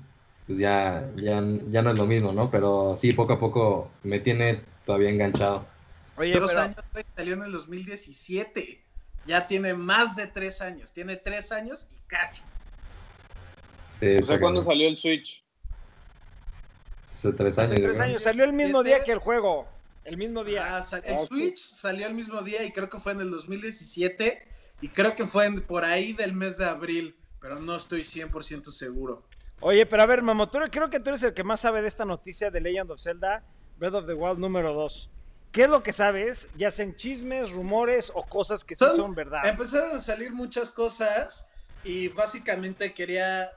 [0.46, 2.50] pues ya, ya, ya no es lo mismo, ¿no?
[2.50, 5.66] Pero sí, poco a poco me tiene todavía enganchado.
[6.16, 6.76] Oye, Dos pero, años,
[7.16, 8.84] salió en el 2017.
[9.26, 10.92] Ya tiene más de tres años.
[10.92, 12.42] Tiene tres años y cacho.
[13.88, 15.42] Sí, O sea, ¿cuándo salió el Switch?
[17.04, 17.84] Hace tres hace años.
[17.84, 18.04] tres ¿no?
[18.04, 19.68] años, salió el mismo día que el juego.
[20.04, 20.76] El mismo día.
[20.76, 21.18] Ah, sal- el Ah.
[21.26, 24.42] Switch salió el mismo día y creo que fue en el 2017.
[24.80, 27.14] Y creo que fue en- por ahí del mes de abril.
[27.40, 29.22] Pero no estoy 100% seguro.
[29.64, 32.04] Oye, pero a ver, Mamotor, creo que tú eres el que más sabe de esta
[32.04, 33.44] noticia de Legend of Zelda
[33.76, 35.10] Breath of the Wild número 2.
[35.52, 36.48] ¿Qué es lo que sabes?
[36.54, 39.46] Ya sean chismes, rumores o cosas que sí Son- son verdad.
[39.46, 41.46] Empezaron a salir muchas cosas
[41.84, 43.52] y básicamente quería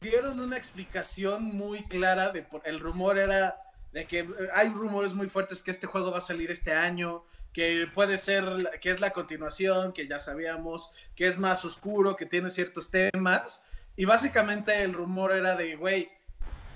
[0.00, 3.56] dieron una explicación muy clara de por el rumor era
[3.92, 7.86] de que hay rumores muy fuertes que este juego va a salir este año, que
[7.92, 8.44] puede ser
[8.80, 13.64] que es la continuación, que ya sabíamos, que es más oscuro, que tiene ciertos temas
[13.96, 16.10] y básicamente el rumor era de güey,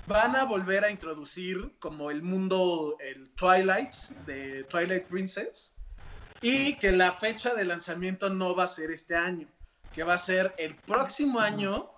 [0.07, 3.93] van a volver a introducir como el mundo el Twilight
[4.25, 5.75] de Twilight Princess
[6.41, 9.47] y que la fecha de lanzamiento no va a ser este año,
[9.93, 11.89] que va a ser el próximo año.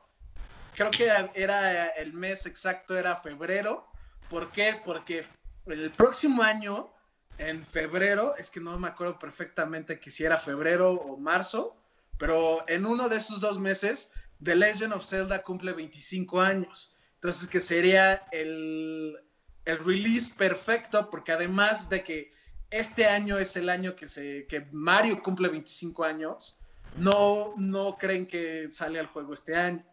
[0.76, 3.86] Creo que era el mes exacto, era febrero.
[4.30, 4.80] ¿Por qué?
[4.84, 5.26] Porque
[5.66, 6.90] el próximo año,
[7.38, 11.76] en febrero, es que no me acuerdo perfectamente que si era febrero o marzo,
[12.18, 14.12] pero en uno de esos dos meses,
[14.44, 16.96] The Legend of Zelda cumple 25 años.
[17.16, 19.18] Entonces, que sería el,
[19.66, 22.34] el release perfecto, porque además de que
[22.72, 26.60] este año es el año que, se, que Mario cumple 25 años,
[26.98, 29.84] no, no creen que sale al juego este año.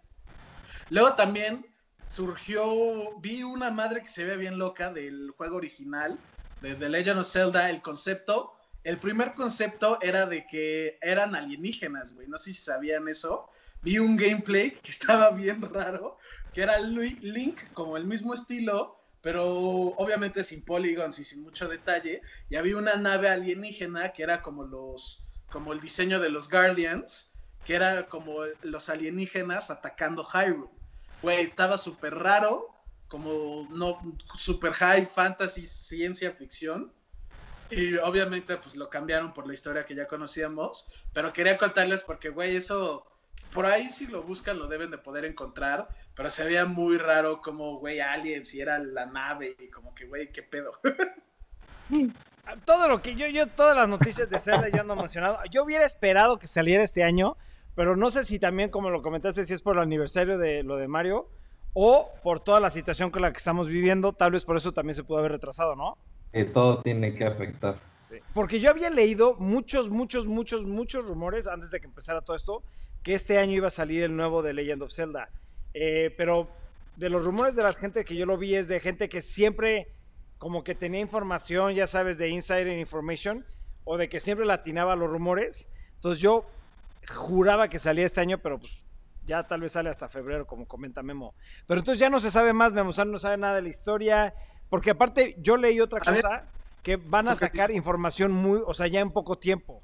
[0.91, 1.67] Luego también
[2.09, 6.19] surgió, vi una madre que se ve bien loca del juego original,
[6.61, 8.53] de The Legend of Zelda, el concepto.
[8.85, 12.29] El primer concepto era de que eran alienígenas, güey.
[12.29, 13.51] No sé si sabían eso.
[13.83, 16.19] Vi un gameplay que estaba bien raro,
[16.53, 19.45] que era Link como el mismo estilo, pero
[19.97, 22.23] obviamente sin polygons y sin mucho detalle.
[22.49, 27.33] Y había una nave alienígena que era como los, como el diseño de los Guardians,
[27.65, 30.71] que era como los alienígenas atacando Hyrule.
[31.23, 32.69] Güey, estaba súper raro,
[33.09, 33.99] como no,
[34.39, 36.93] super high fantasy, ciencia ficción.
[37.71, 42.29] Y obviamente pues lo cambiaron por la historia que ya conocíamos, pero quería contarles porque,
[42.29, 43.05] güey, eso,
[43.53, 47.41] por ahí si lo buscan lo deben de poder encontrar, pero se veía muy raro
[47.41, 50.73] como, güey, aliens y era la nave y como que, güey, qué pedo.
[52.65, 55.39] Todo lo que yo, yo, todas las noticias de Zelda yo ando mencionado.
[55.51, 57.37] Yo hubiera esperado que saliera este año,
[57.75, 60.77] pero no sé si también, como lo comentaste, si es por el aniversario de lo
[60.77, 61.29] de Mario
[61.75, 64.13] o por toda la situación con la que estamos viviendo.
[64.13, 65.99] Tal vez por eso también se pudo haber retrasado, ¿no?
[66.33, 67.79] Que todo tiene que afectar.
[68.33, 72.63] Porque yo había leído muchos, muchos, muchos, muchos rumores antes de que empezara todo esto
[73.07, 75.31] que este año iba a salir el nuevo de Legend of Zelda.
[75.75, 76.49] Eh, pero
[76.97, 79.93] de los rumores de la gente que yo lo vi es de gente que siempre
[80.39, 83.47] como que tenía información, ya sabes, de insider information
[83.85, 85.71] o de que siempre latinaba los rumores.
[85.95, 86.47] Entonces yo
[87.15, 88.83] juraba que salía este año, pero pues
[89.25, 91.33] ya tal vez sale hasta febrero, como comenta Memo.
[91.69, 93.69] Pero entonces ya no se sabe más, Memo, o sea, no sabe nada de la
[93.69, 94.35] historia,
[94.69, 96.23] porque aparte yo leí otra A ver.
[96.23, 96.49] cosa
[96.83, 99.81] que van a sacar información muy, o sea, ya en poco tiempo.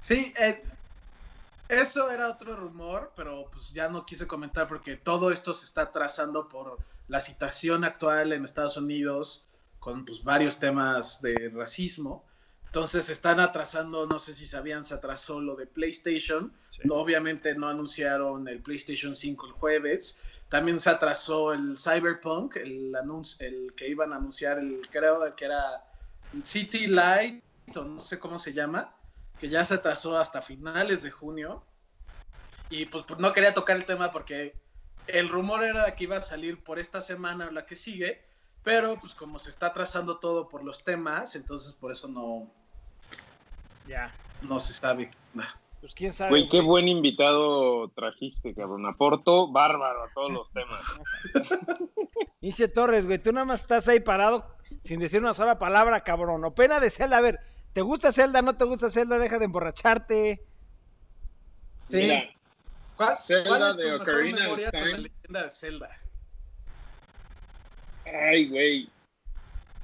[0.00, 0.64] Sí, eh,
[1.70, 5.90] eso era otro rumor, pero pues ya no quise comentar porque todo esto se está
[5.90, 9.46] trazando por la situación actual en Estados Unidos
[9.78, 12.24] con pues varios temas de racismo.
[12.66, 16.52] Entonces se están atrasando, no sé si sabían, se atrasó lo de PlayStation.
[16.70, 16.82] Sí.
[16.84, 20.20] No, obviamente no anunciaron el PlayStation 5 el jueves.
[20.48, 25.44] También se atrasó el Cyberpunk, el anuncio, el que iban a anunciar, el creo que
[25.44, 25.84] era
[26.44, 27.42] City Light,
[27.76, 28.94] o no sé cómo se llama,
[29.40, 31.64] que ya se atrasó hasta finales de junio.
[32.68, 34.54] Y pues, pues, no quería tocar el tema porque
[35.06, 38.22] el rumor era que iba a salir por esta semana o la que sigue,
[38.62, 42.52] pero pues como se está atrasando todo por los temas, entonces por eso no,
[43.88, 44.14] Ya.
[44.42, 45.10] no se sabe.
[45.80, 46.30] Pues quién sabe.
[46.30, 46.66] Güey, qué güey.
[46.68, 48.84] buen invitado trajiste, cabrón.
[48.86, 50.84] Aporto bárbaro a todos los temas.
[52.42, 54.46] Inche Torres, güey, tú nada más estás ahí parado
[54.78, 56.44] sin decir una sola palabra, cabrón.
[56.44, 57.18] O pena de Zelda.
[57.18, 57.40] A ver,
[57.72, 58.42] ¿te gusta Zelda?
[58.42, 59.18] ¿No te gusta Zelda?
[59.18, 60.44] Deja de emborracharte.
[61.90, 61.96] Sí.
[61.96, 62.24] Mira,
[62.96, 64.98] ¿Cuál, Zelda cuál es tu de mejor Ocarina of memoria con la Time.
[64.98, 65.90] leyenda de Zelda?
[68.06, 68.90] ay, güey.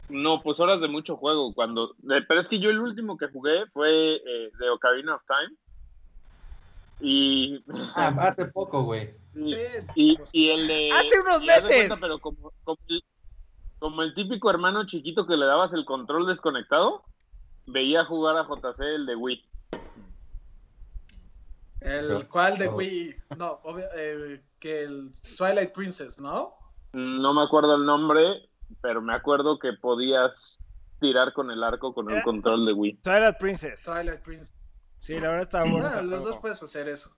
[0.09, 1.53] No, pues horas de mucho juego.
[1.53, 5.22] Cuando, de- pero es que yo el último que jugué fue eh, de Ocarina of
[5.27, 5.57] Time.
[7.01, 7.62] Y,
[7.94, 9.14] Ah, hace poco, güey.
[9.35, 9.61] y, Sí,
[9.96, 10.90] y- pues, y el de.
[10.92, 11.66] ¡Hace unos de meses!
[11.68, 13.05] cuenta, pero como, como, el,
[13.87, 17.05] como el típico hermano chiquito que le dabas el control desconectado,
[17.66, 19.49] veía jugar a JC el de Wii.
[21.83, 26.55] el cual de Wii, no, obvio- eh, que el Twilight Princess, ¿no?
[26.94, 28.49] No me acuerdo el nombre,
[28.81, 30.59] pero me acuerdo que podías
[30.99, 32.22] tirar con el arco con el Eh.
[32.25, 32.96] control de Wii.
[33.03, 33.85] Twilight Princess.
[33.85, 34.53] Twilight Princess.
[34.99, 35.77] Sí, la verdad estaba bueno.
[35.79, 36.31] Bueno, ese los juego.
[36.33, 37.14] dos puedes hacer eso.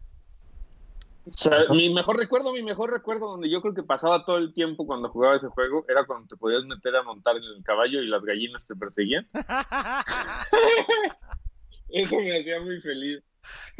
[1.30, 4.54] O sea, mi mejor recuerdo, mi mejor recuerdo donde yo creo que pasaba todo el
[4.54, 8.00] tiempo cuando jugaba ese juego era cuando te podías meter a montar en el caballo
[8.02, 9.28] y las gallinas te perseguían.
[11.88, 13.22] Eso me hacía muy feliz.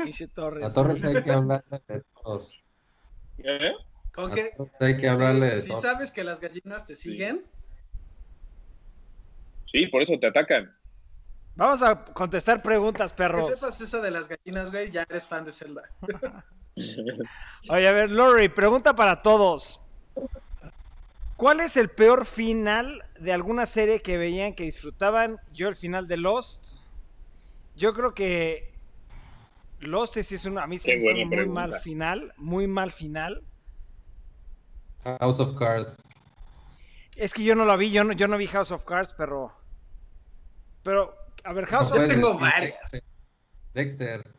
[0.04, 0.70] Inche Torres.
[0.70, 2.54] A Torres hay que hablarle de todos.
[3.38, 3.72] ¿Eh?
[4.14, 5.82] Con que Torres hay que hablarle de si todos.
[5.82, 7.44] sabes que las gallinas te siguen,
[9.70, 10.74] Sí, por eso te atacan.
[11.54, 13.46] Vamos a contestar preguntas, Que perros.
[13.48, 15.82] sepas eso de las gallinas, güey, ya eres fan de Zelda.
[17.68, 19.80] Oye, a ver, Lori, pregunta para todos.
[21.36, 25.38] ¿Cuál es el peor final de alguna serie que veían que disfrutaban?
[25.52, 26.74] Yo el final de Lost.
[27.76, 28.74] Yo creo que
[29.80, 33.44] Lost es un, a mí Qué me hizo un muy mal final, muy mal final.
[35.04, 35.96] House of Cards.
[37.14, 39.52] Es que yo no la vi, yo no, yo no vi House of Cards, pero
[40.82, 41.14] pero
[41.44, 43.02] a ver, House No of Yo puedes tengo varias.
[43.74, 44.37] Dexter.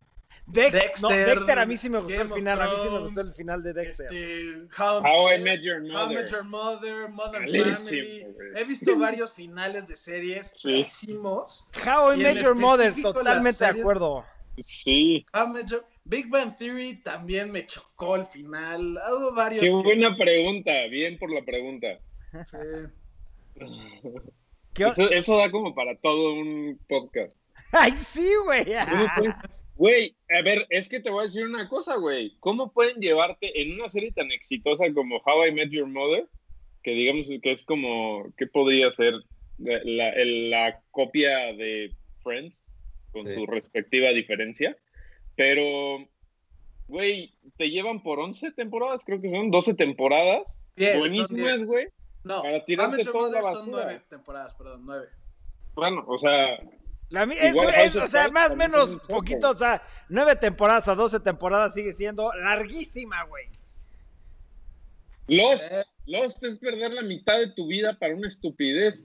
[0.52, 3.00] Dexter, no, Dexter, a mí sí me gustó el Game final, a mí sí me
[3.00, 4.08] gustó el final de Dexter.
[4.14, 6.16] Este, How, How I Met Your How I Mother.
[6.22, 8.26] Met Your Mother, Malísimo, Family.
[8.56, 10.84] He visto varios finales de series Sí.
[10.84, 11.68] pésimos.
[11.86, 14.26] How I Met Your Mother, totalmente de acuerdo.
[14.60, 15.26] Sí.
[15.34, 18.98] How I Met Your- Big Bang Theory también me chocó el final.
[19.12, 19.62] Hubo varios.
[19.62, 20.72] Qué que- buena pregunta.
[20.90, 21.88] Bien por la pregunta.
[22.46, 22.58] sí.
[24.74, 27.36] ¿Qué o- Eso, eso da como para todo un podcast.
[27.72, 28.66] Ay, sí, güey.
[29.80, 32.36] ¿Cómo puedes- Güey, a ver, es que te voy a decir una cosa, güey.
[32.40, 36.28] ¿Cómo pueden llevarte en una serie tan exitosa como How I Met Your Mother?
[36.84, 39.14] Que digamos que es como, ¿qué podría ser?
[39.58, 42.76] La, la- la copia de Friends,
[43.12, 43.34] con Sí.
[43.36, 44.78] su respectiva diferencia.
[45.36, 46.08] Pero,
[46.88, 50.62] güey, te llevan por 11 temporadas, creo que son 12 temporadas.
[50.76, 51.88] Diez, Buenísimas, güey.
[52.24, 53.84] No, para tirarte toda la Mother son basura.
[53.86, 55.08] nueve temporadas, perdón, nueve.
[55.76, 56.60] Bueno, o sea,
[57.10, 60.96] La eso es, o sea, más o también menos poquito, o sea, nueve temporadas a
[60.96, 63.46] doce temporadas sigue siendo larguísima, güey.
[65.28, 65.84] Lost, Eh.
[66.06, 69.04] Lost es perder la mitad de tu vida para una estupidez.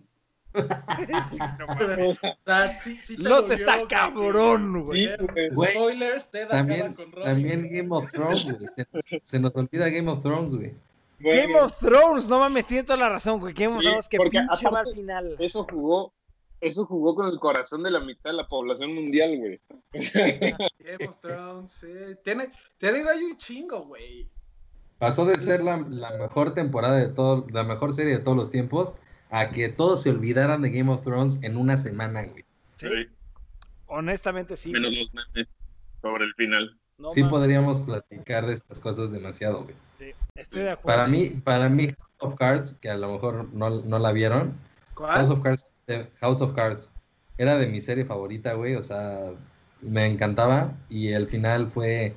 [1.30, 1.98] Sí, no mames.
[1.98, 5.08] O sea, O sea, sí- sí te Lost está cabrón, güey.
[5.52, 7.24] Spoilers, Ted También, acaba con Robin.
[7.24, 8.68] también Game of Thrones, güey.
[8.76, 10.72] Se, nos- se nos olvida Game of Thrones, güey.
[11.18, 13.52] Game of Thrones, no mames, tiene toda la razón, güey.
[13.52, 15.36] Game of Thrones, que pinche mal aparte- final.
[15.40, 16.12] Eso jugó,
[16.60, 19.60] eso jugó con el corazón de la mitad de la población mundial, güey.
[20.78, 21.88] Game of Thrones, sí.
[22.22, 24.28] Tiene, te digo, hay un chingo, güey.
[24.98, 28.50] Pasó de ser la, la mejor temporada de todo, la mejor serie de todos los
[28.50, 28.94] tiempos,
[29.30, 32.44] a que todos se olvidaran de Game of Thrones en una semana, güey.
[32.76, 32.88] Sí,
[33.86, 34.70] honestamente sí.
[34.70, 35.48] Menos los memes
[36.00, 36.78] sobre el final.
[36.96, 39.74] No sí mames, podríamos platicar de estas cosas demasiado, güey.
[39.98, 40.96] sí, Estoy de acuerdo.
[40.98, 44.52] Para mí, para mí, House of Cards, que a lo mejor no, no la vieron,
[44.96, 45.32] House ¿Cuál?
[45.32, 45.66] of Cards,
[46.20, 46.90] House of Cards,
[47.38, 49.32] era de mi serie favorita, güey, o sea,
[49.80, 52.14] me encantaba y el final fue,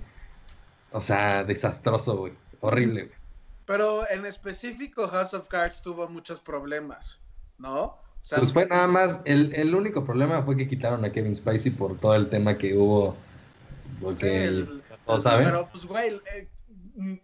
[0.92, 3.18] o sea, desastroso, güey, horrible, güey.
[3.66, 7.22] Pero en específico, House of Cards tuvo muchos problemas,
[7.58, 7.84] ¿no?
[7.84, 11.36] O sea, Pues fue nada más, el, el único problema fue que quitaron a Kevin
[11.36, 13.16] Spacey por todo el tema que hubo,
[14.02, 14.82] porque el-
[15.20, 15.46] saben.
[15.46, 16.50] Pero pues, güey, eh,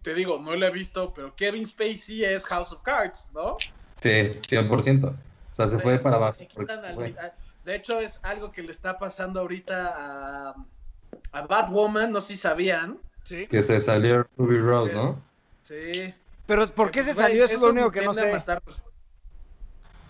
[0.02, 3.56] te digo, no lo he visto, pero Kevin Spacey es House of Cards, ¿no?
[3.96, 4.10] Sí,
[4.48, 5.14] 100%.
[5.54, 6.32] O sea, se fue para abajo.
[6.36, 7.32] si porque, quitan al- güey, a-
[7.64, 10.54] de hecho, es algo que le está pasando ahorita a,
[11.32, 12.98] a Batwoman, no sé si sabían.
[13.22, 13.46] Sí.
[13.46, 15.18] que se salió Ruby Rose, ¿no?
[15.62, 16.12] Sí.
[16.44, 17.44] Pero ¿por qué se Güey, salió?
[17.46, 18.30] Eso es lo único que no sé.
[18.30, 18.60] matar.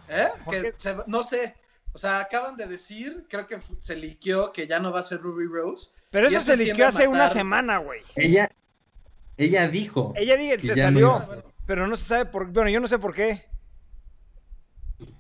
[0.09, 0.29] ¿Eh?
[0.45, 1.55] ¿Por Que se no sé.
[1.93, 5.21] O sea, acaban de decir, creo que se liqueó que ya no va a ser
[5.21, 5.93] Ruby Rose.
[6.11, 8.01] Pero eso se liqueó hace una semana, güey.
[8.17, 8.51] Ella,
[9.37, 12.81] ella dijo Ella dice, Que se no salió, pero no se sabe por Bueno, yo
[12.81, 13.45] no sé por qué.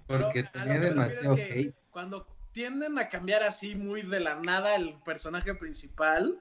[0.06, 1.74] Porque tenía demasiado es que hate.
[1.90, 6.38] Cuando tienden a cambiar así muy de la nada el personaje principal,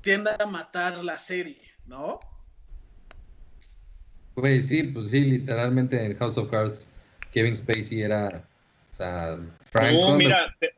[0.00, 2.20] tiende a matar la serie, ¿no?
[4.36, 6.90] Güey, sí, pues sí, literalmente en House of Cards,
[7.32, 8.44] Kevin Spacey era,
[8.92, 10.74] o sea, Frank mira, te,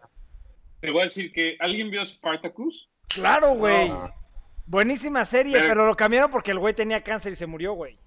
[0.81, 2.89] te voy a decir que alguien vio Spartacus.
[3.09, 3.89] Claro, güey.
[3.89, 4.13] No,
[4.67, 7.99] Buenísima serie, Pero- pero lo cambiaron porque el güey tenía cáncer y se murió, güey.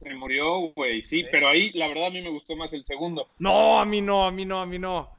[0.00, 3.28] Se murió, güey, sí, pero ahí la verdad a mí me gustó más el segundo.
[3.38, 5.10] No, a mí no, a mí no, a mí no.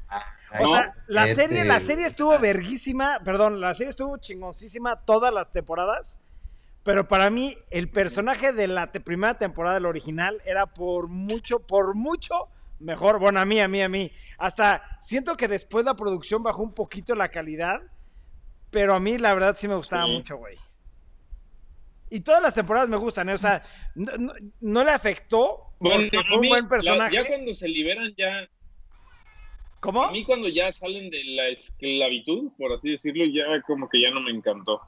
[0.59, 4.95] O No, sea, la este- serie, la serie estuvo verguísima, perdón, la serie estuvo chingoncísima
[5.05, 6.19] todas las temporadas,
[6.83, 11.59] pero para mí el personaje de la te- primera temporada del original era por mucho,
[11.59, 12.47] por mucho
[12.79, 14.11] mejor, bueno, a mí, a mí, a mí.
[14.37, 17.81] Hasta siento que después la producción bajó un poquito la calidad,
[18.71, 20.11] pero a mí la verdad sí me gustaba Sí.
[20.13, 20.57] mucho, güey.
[22.09, 23.33] Y todas las temporadas me gustan, ¿eh?
[23.33, 23.61] o sea,
[23.95, 27.15] no, no- no le afectó Bueno, porque fue un mí, buen la- personaje.
[27.15, 28.47] ya cuando se liberan, ya.
[29.79, 30.03] ¿Cómo?
[30.03, 34.11] A mí, cuando ya salen de la esclavitud, por así decirlo, ya como que ya
[34.11, 34.81] no me encantó.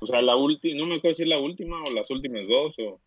[0.00, 2.74] O sea, la última, no me acuerdo si es la última o las últimas dos.
[2.80, 2.98] O...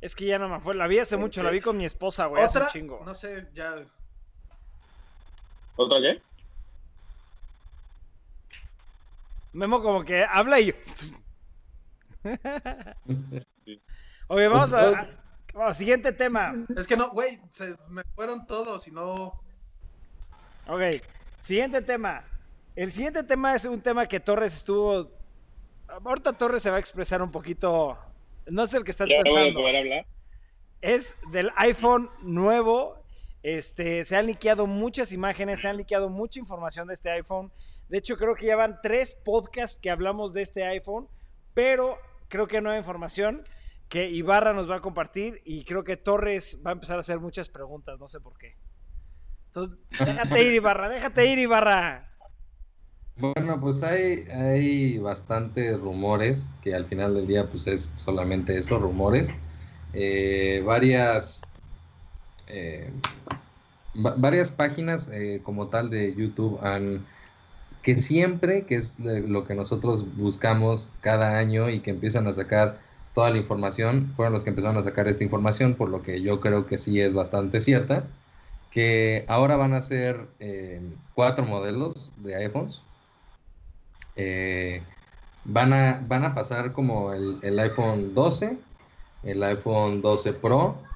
[0.00, 0.74] Es que ya no me fue.
[0.74, 3.02] La vi hace mucho, la vi con mi esposa, güey, hace un Otra, chingo.
[3.04, 3.76] no sé, ya.
[5.76, 6.22] ¿Otra qué?
[9.58, 10.72] Memo como que habla y yo.
[14.28, 15.08] Oye, vamos a,
[15.54, 16.54] a- siguiente tema.
[16.76, 19.42] Es que no, güey, se me fueron todos y no.
[20.68, 21.02] Ok,
[21.40, 22.22] siguiente tema.
[22.76, 25.10] El siguiente tema es un tema que Torres estuvo.
[25.88, 27.98] Ahorita Torres se va a expresar un poquito.
[28.46, 29.60] No sé el que estás ¿Ya voy a pensando.
[29.60, 30.06] poder hablar?
[30.82, 32.97] Es del iPhone nuevo.
[33.42, 37.52] Este, se han liqueado muchas imágenes, se han liqueado mucha información de este iPhone.
[37.88, 41.08] De hecho, creo que ya van tres podcasts que hablamos de este iPhone,
[41.54, 43.44] pero creo que hay información
[43.88, 47.20] que Ibarra nos va a compartir y creo que Torres va a empezar a hacer
[47.20, 48.56] muchas preguntas, no sé por qué.
[49.46, 52.08] Entonces, déjate ir, Ibarra, déjate ir, Ibarra.
[53.16, 58.78] Bueno, pues hay, hay bastantes rumores, que al final del día pues es solamente eso,
[58.78, 59.30] rumores.
[59.92, 61.42] Eh, varias,
[62.48, 62.92] eh,
[63.94, 67.06] va- varias páginas eh, como tal de YouTube han,
[67.82, 72.80] que siempre, que es lo que nosotros buscamos cada año y que empiezan a sacar
[73.14, 76.40] toda la información, fueron los que empezaron a sacar esta información, por lo que yo
[76.40, 78.04] creo que sí es bastante cierta,
[78.70, 82.82] que ahora van a ser eh, cuatro modelos de iPhones.
[85.44, 88.58] Van, a, van a pasar como el, el iPhone 12,
[89.22, 90.87] el iPhone 12 Pro,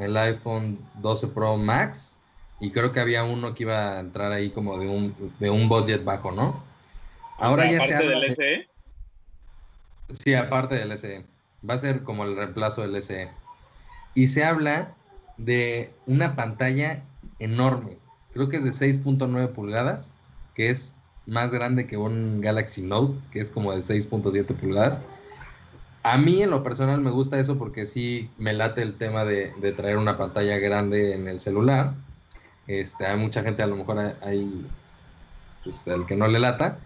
[0.00, 2.16] el iPhone 12 Pro Max,
[2.60, 5.68] y creo que había uno que iba a entrar ahí como de un, de un
[5.68, 6.62] budget bajo, ¿no?
[7.38, 8.68] Ahora ya se Aparte habla del de- SE.
[10.22, 11.24] Sí, aparte del SE.
[11.68, 13.28] Va a ser como el reemplazo del SE.
[14.14, 14.94] Y se habla
[15.38, 17.02] de una pantalla
[17.38, 17.96] enorme.
[18.34, 20.12] Creo que es de 6.9 pulgadas,
[20.54, 20.94] que es
[21.26, 25.00] más grande que un Galaxy Note, que es como de 6.7 pulgadas.
[26.02, 29.52] A mí en lo personal me gusta eso porque sí me late el tema de,
[29.76, 31.94] traer una pantalla grande en el celular.
[32.66, 34.66] Este, hay mucha gente a lo mejor hay, hay,
[35.64, 36.78] pues, el que no le lata.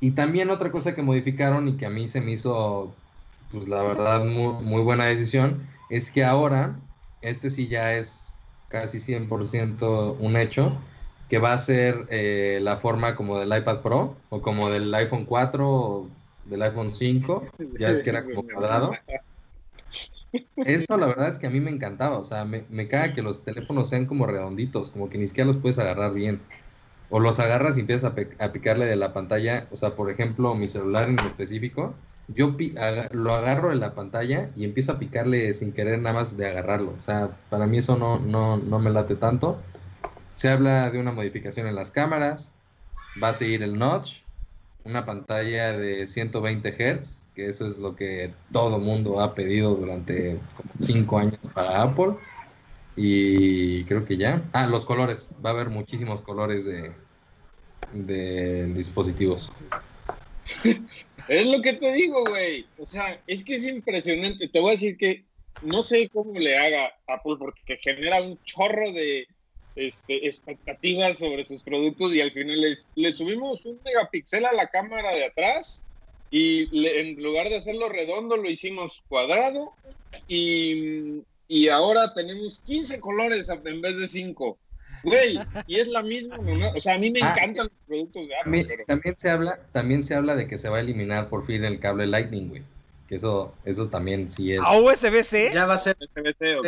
[0.00, 2.94] Y también otra cosa que modificaron y que a mí se me hizo,
[3.52, 6.76] pues la verdad, muy, muy buena decisión, es que ahora,
[7.20, 8.32] este sí ya es
[8.68, 10.72] casi 100% un hecho,
[11.28, 15.24] que va a ser eh, la forma como del iPad Pro o como del iPhone
[15.24, 16.08] 4 o
[16.44, 18.92] del iPhone 5, ya es que era como cuadrado.
[20.56, 23.22] Eso la verdad es que a mí me encantaba, o sea, me, me caga que
[23.22, 26.42] los teléfonos sean como redonditos, como que ni siquiera los puedes agarrar bien.
[27.10, 30.68] O los agarras y empiezas a, picarle de la pantalla, o sea, por ejemplo, mi
[30.68, 31.94] celular en específico,
[32.28, 32.74] yo pi-
[33.12, 36.92] lo agarro de la pantalla y empiezo a picarle sin querer nada más de agarrarlo.
[36.96, 39.62] O sea, para mí eso no, no, no me late tanto.
[40.34, 42.52] Se habla de una modificación en las cámaras,
[43.20, 44.23] va a seguir el notch,
[44.84, 50.38] una pantalla de 120 Hz, que eso es lo que todo mundo ha pedido durante
[50.56, 52.14] como 5 años para Apple.
[52.96, 54.42] Y creo que ya.
[54.52, 55.30] Ah, los colores.
[55.44, 56.92] Va a haber muchísimos colores de,
[57.92, 59.52] de dispositivos.
[61.26, 62.66] Es lo que te digo, güey.
[62.76, 64.46] O sea, es que es impresionante.
[64.46, 65.24] Te voy a decir que
[65.62, 69.26] no sé cómo le haga Apple porque genera un chorro de
[69.76, 74.66] este, expectativas sobre sus productos y al final les, le subimos un megapíxel a la
[74.68, 75.84] cámara de atrás
[76.30, 79.74] y le- en lugar de hacerlo redondo lo hicimos cuadrado
[80.26, 84.58] y, y ahora tenemos 15 colores en vez de 5.
[85.02, 86.68] Güey, y es la misma, mamá.
[86.74, 89.28] o sea, a mí me Ah, encantan los productos de Apple, También, pero también se
[89.30, 92.48] habla, también se habla de que se va a eliminar por fin el cable Lightning,
[92.48, 92.62] güey.
[93.08, 94.60] Que eso, eso también sí es.
[94.64, 95.96] A USB-C, Ya va a ser.
[96.00, 96.66] USB-C, ¿ok?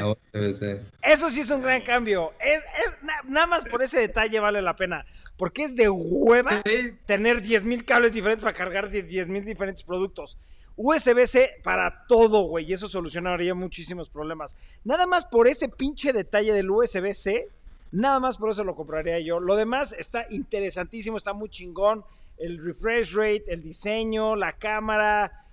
[0.00, 0.80] a USB-C.
[1.02, 2.32] eso sí es un gran cambio.
[2.40, 5.04] Es, es- na- nada más por ese detalle vale la pena.
[5.36, 10.38] Porque es de hueva sí, tener 10.000 cables diferentes para cargar 10.000 diferentes productos.
[10.76, 14.56] USB-C para todo, güey, y eso solucionaría muchísimos problemas.
[14.84, 17.48] Nada más por ese pinche detalle del USB-C,
[17.92, 19.38] nada más por eso lo compraría yo.
[19.38, 22.04] Lo demás está interesantísimo, está muy chingón.
[22.38, 25.43] El refresh rate, el diseño, la cámara,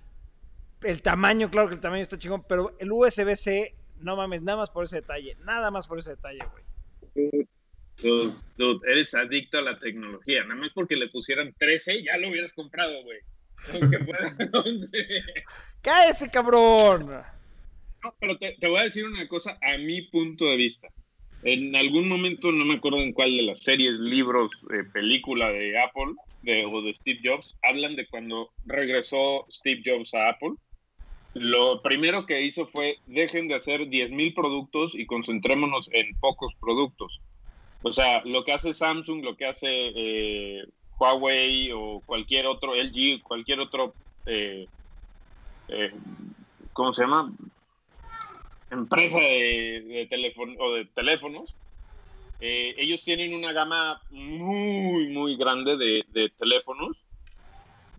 [0.84, 4.70] el tamaño, claro que el tamaño está chingón, pero el USB-C, no mames, nada más
[4.70, 7.46] por ese detalle, nada más por ese detalle, güey.
[8.02, 10.42] Dude, dude, eres adicto a la tecnología.
[10.44, 13.18] Nada más porque le pusieran 13, ya lo hubieras comprado, güey.
[13.72, 15.06] Aunque fuera 11.
[15.82, 17.22] ¡Cállese, cabrón!
[18.02, 20.88] No, pero te, te voy a decir una cosa a mi punto de vista.
[21.44, 25.78] En algún momento, no me acuerdo en cuál de las series, libros, eh, película de
[25.78, 30.52] Apple de, o de Steve Jobs, hablan de cuando regresó Steve Jobs a Apple.
[31.34, 37.20] Lo primero que hizo fue dejen de hacer 10.000 productos y concentrémonos en pocos productos.
[37.82, 40.64] O sea, lo que hace Samsung, lo que hace eh,
[40.98, 43.94] Huawei o cualquier otro, LG, cualquier otro,
[44.26, 44.68] eh,
[45.68, 45.92] eh,
[46.72, 47.32] ¿cómo se llama?
[48.70, 50.08] Empresa de,
[50.58, 51.54] o de teléfonos.
[52.40, 56.96] eh, ellos tienen una gama muy, muy grande de, de teléfonos.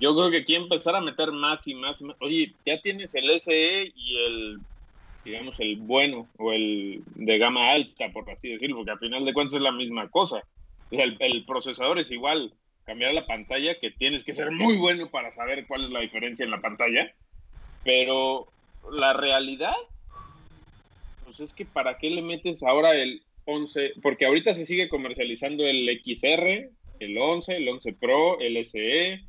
[0.04, 2.18] Yo creo que aquí empezar a meter más y más, y más.
[2.20, 4.60] Oye, ya tienes el SE y el,
[5.24, 9.34] digamos, el bueno o el de gama alta, por así decirlo, porque al final de
[9.34, 10.44] cuentas es la misma cosa.
[10.92, 15.32] el, el procesador es igual, cambiar la pantalla, que tienes que ser muy bueno para
[15.32, 17.14] saber cuál es la diferencia en la pantalla,
[17.86, 18.50] pero
[18.92, 19.78] la realidad,
[21.24, 25.66] pues es que para qué le metes ahora el 11, porque ahorita se sigue comercializando
[25.66, 29.24] el XR, el 11, el 11 Pro, el SE.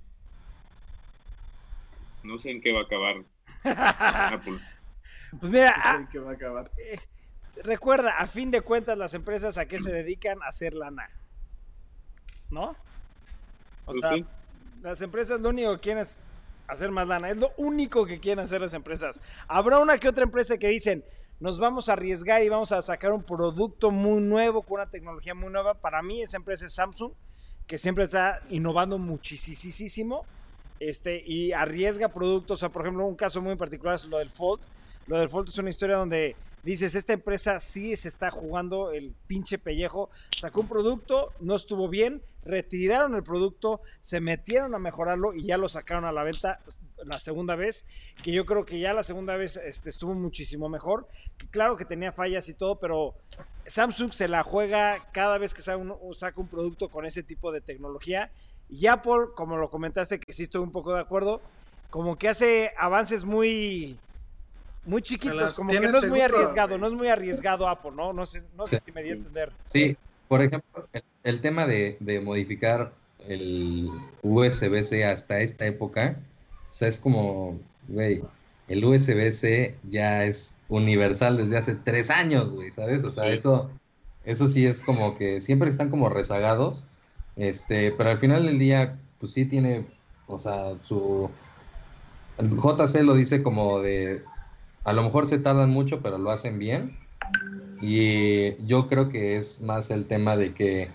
[2.24, 3.16] No sé en qué va a acabar.
[4.34, 4.58] Apple.
[5.38, 6.70] Pues mira, No sé a- en qué va a acabar.
[6.78, 6.98] eh,
[7.62, 11.08] recuerda, a fin de cuentas, las empresas a qué se dedican a hacer lana.
[12.50, 12.70] ¿No?
[13.86, 14.24] O Pues sea, sí.
[14.82, 16.22] las empresas lo único que quieren es
[16.66, 17.30] hacer más lana.
[17.30, 19.20] Es lo único que quieren hacer las empresas.
[19.48, 21.04] Habrá una que otra empresa que dicen,
[21.40, 25.34] nos vamos a arriesgar y vamos a sacar un producto muy nuevo, con una tecnología
[25.34, 25.74] muy nueva.
[25.74, 27.12] Para mí esa empresa es Samsung,
[27.66, 30.24] que siempre está innovando muchísimo
[30.88, 32.58] este, y arriesga productos.
[32.58, 34.62] O sea, por ejemplo, un caso muy particular es lo del Fold.
[35.06, 39.14] Lo del Fold es una historia donde dices, esta empresa sí se está jugando el
[39.26, 40.10] pinche pellejo.
[40.36, 45.58] Sacó un producto, no estuvo bien, retiraron el producto, se metieron a mejorarlo y ya
[45.58, 46.60] lo sacaron a la venta
[47.04, 47.84] la segunda vez,
[48.22, 51.06] que yo creo que ya la segunda vez este, estuvo muchísimo mejor.
[51.36, 53.14] Que claro que tenía fallas y todo, pero
[53.66, 58.30] Samsung se la juega cada vez que saca un producto con ese tipo de tecnología.
[58.74, 61.40] Y Apple, como lo comentaste, que sí estoy un poco de acuerdo,
[61.90, 63.98] como que hace avances muy
[64.84, 66.80] muy chiquitos, como que no es muy arriesgado, güey.
[66.80, 68.12] no es muy arriesgado Apple, ¿no?
[68.12, 69.52] No sé, no sé si me di a entender.
[69.64, 69.96] Sí,
[70.28, 72.92] por ejemplo, el, el tema de, de modificar
[73.26, 73.88] el
[74.22, 76.16] USB-C hasta esta época,
[76.70, 77.58] o sea, es como,
[77.88, 78.22] güey,
[78.68, 83.04] el USB-C ya es universal desde hace tres años, güey, ¿sabes?
[83.04, 83.30] O sea, Sí.
[83.30, 83.70] eso,
[84.24, 86.84] eso sí es como que siempre están como rezagados,
[87.36, 89.86] este, pero al final del día, pues sí tiene,
[90.26, 91.30] o sea, su...
[92.38, 94.22] el JC lo dice como de,
[94.84, 96.96] a lo mejor se tardan mucho, pero lo hacen bien.
[97.80, 100.88] Y yo creo que es más el tema de que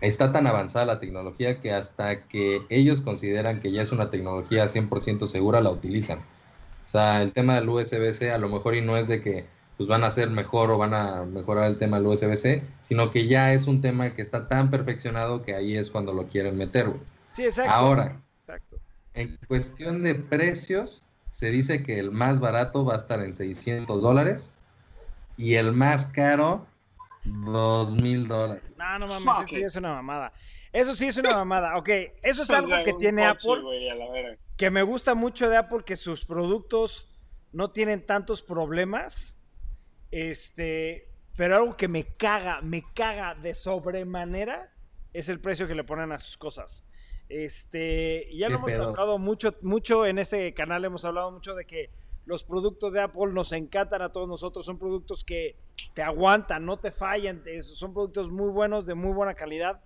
[0.00, 4.64] está tan avanzada la tecnología que hasta que ellos consideran que ya es una tecnología
[4.66, 6.18] 100% segura, la utilizan.
[6.18, 9.46] O sea, el tema del USB-C a lo mejor y no es de que
[9.76, 13.26] pues van a hacer mejor o van a mejorar el tema del USB-C, sino que
[13.26, 16.88] ya es un tema que está tan perfeccionado que ahí es cuando lo quieren meter.
[16.88, 17.00] güey.
[17.32, 17.72] Sí, exacto.
[17.72, 18.78] Ahora, Exacto.
[19.14, 24.00] en cuestión de precios, se dice que el más barato va a estar en 600
[24.00, 24.52] dólares
[25.36, 26.66] y el más caro,
[27.24, 28.62] 2 mil dólares.
[28.78, 30.32] No, no mames, eso ya es una mamada.
[30.72, 31.76] Eso sí es una mamada.
[31.76, 31.88] Ok,
[32.22, 37.08] eso es algo que tiene Apple, que me gusta mucho de Apple, que sus productos
[37.52, 39.38] no tienen tantos problemas.
[40.14, 44.72] Este, pero algo que me caga, me caga de sobremanera
[45.12, 46.84] es el precio que le ponen a sus cosas.
[47.28, 48.86] Este, y ya lo ¿Qué hemos pedo?
[48.90, 51.90] tocado mucho, mucho en este canal, hemos hablado mucho de que
[52.26, 55.56] los productos de Apple nos encantan a todos nosotros, son productos que
[55.94, 59.82] te aguantan, no te fallan, son productos muy buenos, de muy buena calidad,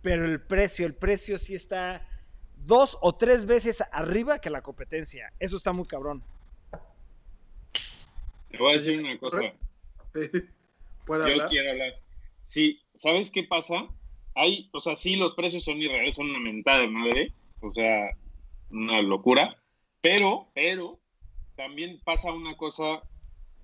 [0.00, 2.08] pero el precio, el precio sí está
[2.56, 5.30] dos o tres veces arriba que la competencia.
[5.38, 6.24] Eso está muy cabrón.
[8.50, 9.40] Te voy a decir una cosa.
[10.14, 10.40] Sí.
[11.06, 11.48] ¿Puede Yo hablar?
[11.48, 11.94] quiero hablar.
[12.42, 13.88] Sí, ¿sabes qué pasa?
[14.34, 18.10] Hay, o sea, sí, los precios son irreales, son una mentada de madre, o sea,
[18.70, 19.56] una locura,
[20.00, 20.98] pero, pero,
[21.56, 23.02] también pasa una cosa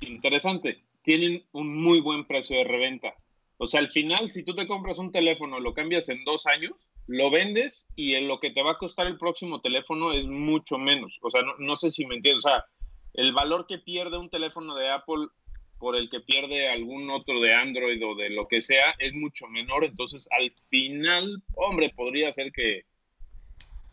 [0.01, 0.83] interesante.
[1.03, 3.15] Tienen un muy buen precio de reventa.
[3.57, 6.89] O sea, al final, si tú te compras un teléfono, lo cambias en dos años,
[7.07, 10.77] lo vendes y en lo que te va a costar el próximo teléfono es mucho
[10.77, 11.17] menos.
[11.23, 12.45] O sea, no, no sé si me entiendes.
[12.45, 12.65] O sea,
[13.15, 15.29] el valor que pierde un teléfono de Apple
[15.79, 19.47] por el que pierde algún otro de Android o de lo que sea es mucho
[19.49, 19.85] menor.
[19.85, 22.85] Entonces, al final, hombre, podría ser que,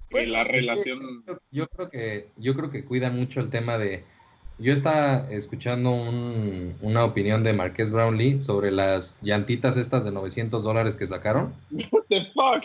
[0.09, 1.23] que Bueno, la que relación...
[1.51, 4.03] Yo creo que, yo creo que cuida mucho el tema de.
[4.57, 10.63] Yo estaba escuchando un- una opinión de Marqués Brownlee sobre las llantitas estas de 900
[10.63, 11.53] dólares que sacaron.
[11.71, 12.63] What the fuck?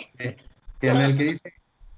[0.80, 1.54] que en el que dice,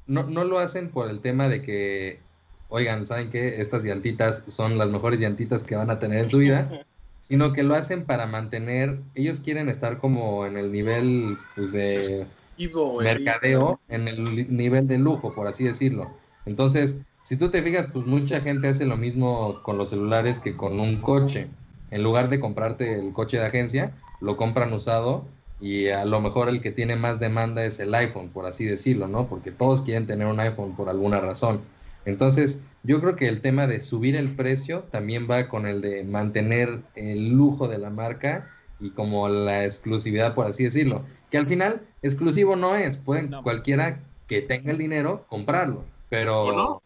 [0.06, 2.20] no, no lo hacen por el tema de que,
[2.68, 3.60] oigan, ¿saben qué?
[3.60, 6.84] Estas llantitas son las mejores llantitas que van a tener en su vida,
[7.20, 12.26] sino que lo hacen para mantener, ellos quieren estar como en el nivel pues, de
[12.56, 16.08] Ivo, mercadeo, en el nivel de lujo, por así decirlo.
[16.46, 20.56] Entonces, si tú te fijas, pues mucha gente hace lo mismo con los celulares que
[20.56, 21.48] con un coche.
[21.90, 25.24] En lugar de comprarte el coche de agencia, lo compran usado
[25.60, 29.08] y a lo mejor el que tiene más demanda es el iPhone, por así decirlo,
[29.08, 29.26] ¿no?
[29.26, 31.60] Porque todos quieren tener un iPhone por alguna razón.
[32.08, 36.04] Entonces, yo creo que el tema de subir el precio también va con el de
[36.04, 38.50] mantener el lujo de la marca
[38.80, 41.04] y como la exclusividad, por así decirlo.
[41.30, 43.42] Que al final, exclusivo no es, pueden No.
[43.42, 46.42] cualquiera que tenga el dinero comprarlo, pero...
[46.44, 46.82] ¿O no?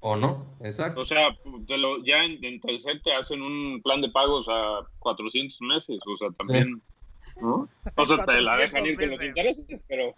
[0.00, 1.00] O no, exacto.
[1.00, 1.28] O sea,
[1.66, 5.98] te lo- ya en, en Telcel te hacen un plan de pagos a 400 meses.
[6.06, 6.82] O sea, también...
[7.40, 7.68] ¿no?
[7.94, 10.14] O sea, te la 400 dejan ir con los intereses, pero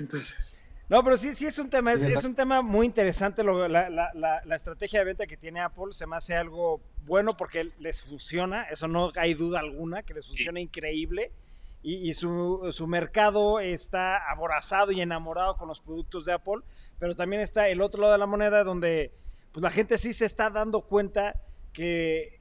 [0.00, 3.42] Entonces, No, pero sí, sí es un tema, es, Sí, un tema muy interesante.
[3.42, 6.80] lo- la, la- la- la estrategia de venta que tiene Apple se me hace algo
[7.06, 11.32] bueno porque les funciona, eso no hay duda alguna, que les funciona increíble.
[11.82, 16.62] Y, y su, su mercado está aborazado y enamorado con los productos de Apple,
[16.98, 19.12] pero también está el otro lado de la moneda donde
[19.52, 21.34] pues la gente sí se está dando cuenta
[21.72, 22.40] que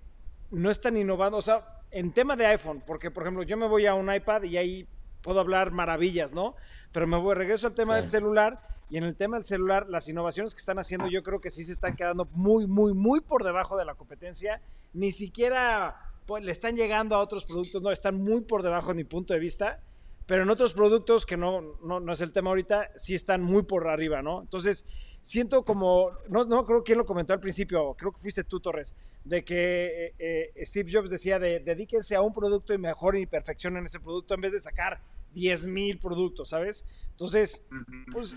[0.52, 3.86] no están innovando, o sea, en tema de iPhone, porque por ejemplo yo me voy
[3.86, 4.88] a un iPad y ahí
[5.26, 6.56] puedo hablar maravillas, ¿no?
[6.92, 8.02] Pero me voy, regreso al tema Sí.
[8.02, 8.62] del celular
[8.92, 11.64] y en el tema del celular, las innovaciones que están haciendo yo creo que sí
[11.64, 14.62] se están quedando muy, muy, muy por debajo de la competencia.
[14.94, 15.96] Ni siquiera
[16.28, 19.34] pues, le están llegando a otros productos, no, están muy por debajo de mi punto
[19.34, 19.82] de vista.
[20.28, 23.62] Pero en otros productos, que no, no, no es el tema ahorita, sí están muy
[23.62, 24.42] por arriba, ¿no?
[24.42, 24.84] Entonces,
[25.22, 28.96] siento como, no, no creo quién lo comentó al principio, creo que fuiste tú, Torres,
[29.24, 33.26] de que eh, eh, Steve Jobs decía de dedíquense a un producto y mejoren y
[33.28, 35.00] perfeccionen ese producto en vez de sacar
[35.36, 36.86] 10 mil productos, ¿sabes?
[37.12, 37.64] Entonces,
[38.12, 38.36] pues,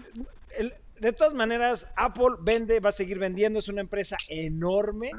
[0.56, 5.12] el- de todas maneras, Apple vende, va a seguir vendiendo, es una empresa enorme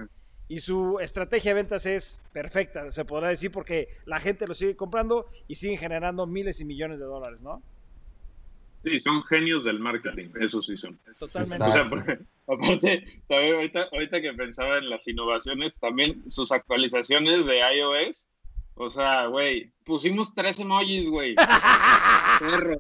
[0.50, 4.76] y su estrategia de ventas es perfecta, se podrá decir, porque la gente lo sigue
[4.76, 7.64] comprando y siguen generando miles y millones de dólares, ¿no?
[8.84, 10.98] sí, son genios del marketing, eso sí son.
[11.20, 11.66] Totalmente.
[11.66, 12.18] O sea, porque,
[12.48, 18.30] aparte, también ahorita, ahorita que pensaba en las innovaciones, también sus actualizaciones de iOS,
[18.80, 21.36] o sea, güey, pusimos tres emojis, güey.
[22.40, 22.78] Perro.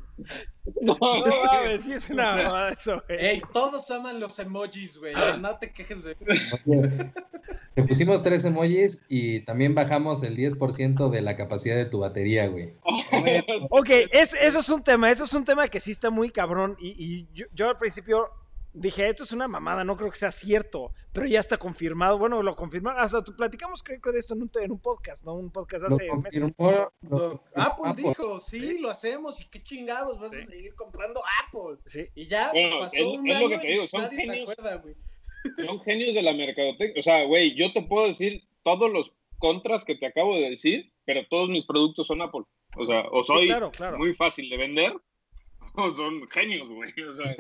[0.81, 3.25] No, mames, sí es una O sea, mamada eso, güey.
[3.25, 5.13] Ey, todos aman los emojis, güey.
[5.39, 6.15] No te quejes de.
[7.75, 12.47] Te pusimos tres emojis y también bajamos el 10% de la capacidad de tu batería,
[12.47, 12.73] güey.
[13.69, 16.75] Ok, es- eso es un tema, eso es un tema que sí está muy cabrón
[16.79, 18.29] y, y yo, yo al principio
[18.79, 22.41] dije, esto es una mamada, no creo que sea cierto, pero ya está confirmado, bueno,
[22.43, 25.25] lo confirmaron, hasta tú- platicamos creo que de esto en un, te- en un podcast,
[25.25, 25.33] ¿no?
[25.35, 26.39] Un podcast Lo hace meses.
[26.41, 28.03] confirmó, lo Lo- Apple Apple.
[28.07, 28.77] dijo, sí, Sí.
[28.79, 30.41] lo hacemos y qué chingados vas Sí.
[30.41, 31.81] a seguir comprando Apple.
[31.85, 34.17] Sí, Y ya Bueno, pasó es- un es lo año que te digo, son nadie
[34.17, 34.49] se genios.
[34.49, 34.95] acuerda, güey.
[35.65, 36.99] Son genios de la mercadotecnia.
[36.99, 40.91] O sea, güey, yo te puedo decir todos los contras que te acabo de decir,
[41.05, 42.41] pero todos mis productos son Apple.
[42.77, 43.97] O sea, o soy claro, claro.
[43.97, 44.93] muy fácil de vender,
[45.95, 46.91] son genios, güey.
[47.03, 47.35] O sea,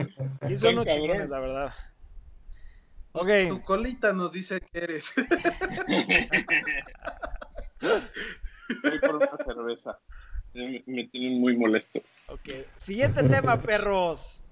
[0.49, 0.95] y son unos cabrones.
[0.95, 1.73] chingones, la verdad.
[3.11, 5.13] Ok, Tu colita nos dice que eres.
[7.81, 9.97] voy por una cerveza.
[10.53, 11.99] Me, me tienen muy molesto.
[12.27, 12.49] ok.
[12.75, 14.43] Siguiente tema, perros.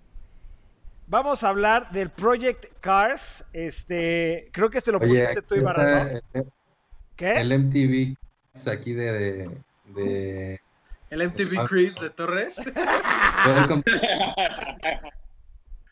[1.08, 3.46] Vamos a hablar del Project Cars.
[3.54, 6.10] Este, creo que este lo Oye, pusiste aquí tú, Ibarra, ¿no?
[6.34, 6.46] el,
[7.16, 7.34] ¿Qué?
[7.40, 8.16] el MTV
[8.72, 9.50] aquí de, de,
[9.86, 10.62] de-
[11.10, 11.66] El MTV Ah.
[11.68, 12.62] Creeps de Torres.
[13.46, 13.84] Welcome,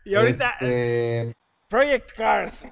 [0.06, 1.34] Y ahorita, este,
[1.70, 2.68] Project Cars.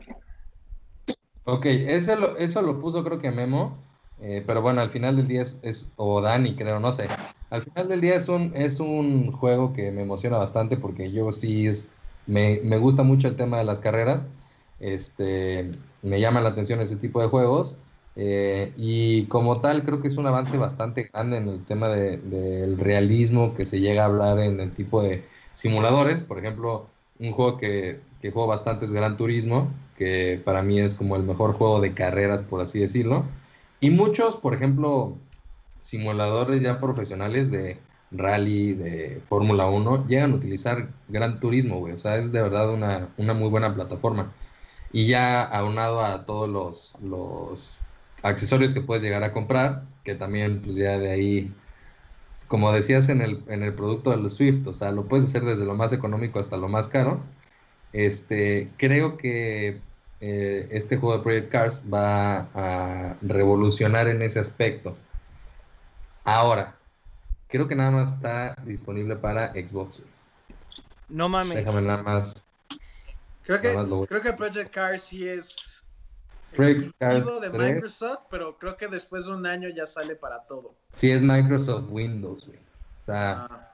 [1.46, 3.78] Ok, eso lo, eso lo puso creo que Memo,
[4.22, 7.08] eh, pero bueno, al final del día es, es- o Dani creo, no sé.
[7.50, 11.32] Al final del día es un, es un juego que me emociona bastante porque yo
[11.32, 11.88] sí es,
[12.28, 14.26] me, me gusta mucho el tema de las carreras,
[14.80, 15.72] este,
[16.02, 17.76] me llama la atención ese tipo de juegos
[18.16, 22.18] eh, y como tal creo que es un avance bastante grande en el tema de-
[22.18, 26.90] del realismo que se llega a hablar en el tipo de simuladores, por ejemplo,
[27.20, 31.24] un juego que, que juego bastante es Gran Turismo, que para mí es como el
[31.24, 33.26] mejor juego de carreras, por así decirlo.
[33.80, 35.18] Y muchos, por ejemplo,
[35.82, 37.80] simuladores ya profesionales de
[38.12, 41.94] rally, de Fórmula 1, llegan a utilizar Gran Turismo, güey.
[41.94, 44.34] O sea, es de verdad una, una muy buena plataforma.
[44.92, 46.50] Y ya aunado a todos
[47.00, 47.83] los
[48.24, 51.54] accesorios que puedes llegar a comprar, que también pues ya de ahí
[52.48, 55.44] como decías en el, en el producto de los Swift, o sea, lo puedes hacer
[55.44, 57.20] desde lo más económico hasta lo más caro.
[57.94, 59.80] Este, creo que
[60.22, 64.96] eh, este juego de Project Cars va a revolucionar en ese aspecto.
[66.24, 66.76] Ahora,
[67.50, 70.00] creo que nada más está disponible para Xbox.
[71.10, 71.56] No mames.
[71.56, 72.34] Déjame nada más.
[73.44, 75.83] Creo que, Nada más lo voy- creo que Project Cars sí es
[76.58, 77.74] Exclusivo de 3.
[77.76, 80.74] Microsoft, pero creo que después de un año ya sale para todo.
[80.94, 82.58] Sí, es Microsoft Windows, güey.
[82.58, 83.70] O sea, Ah,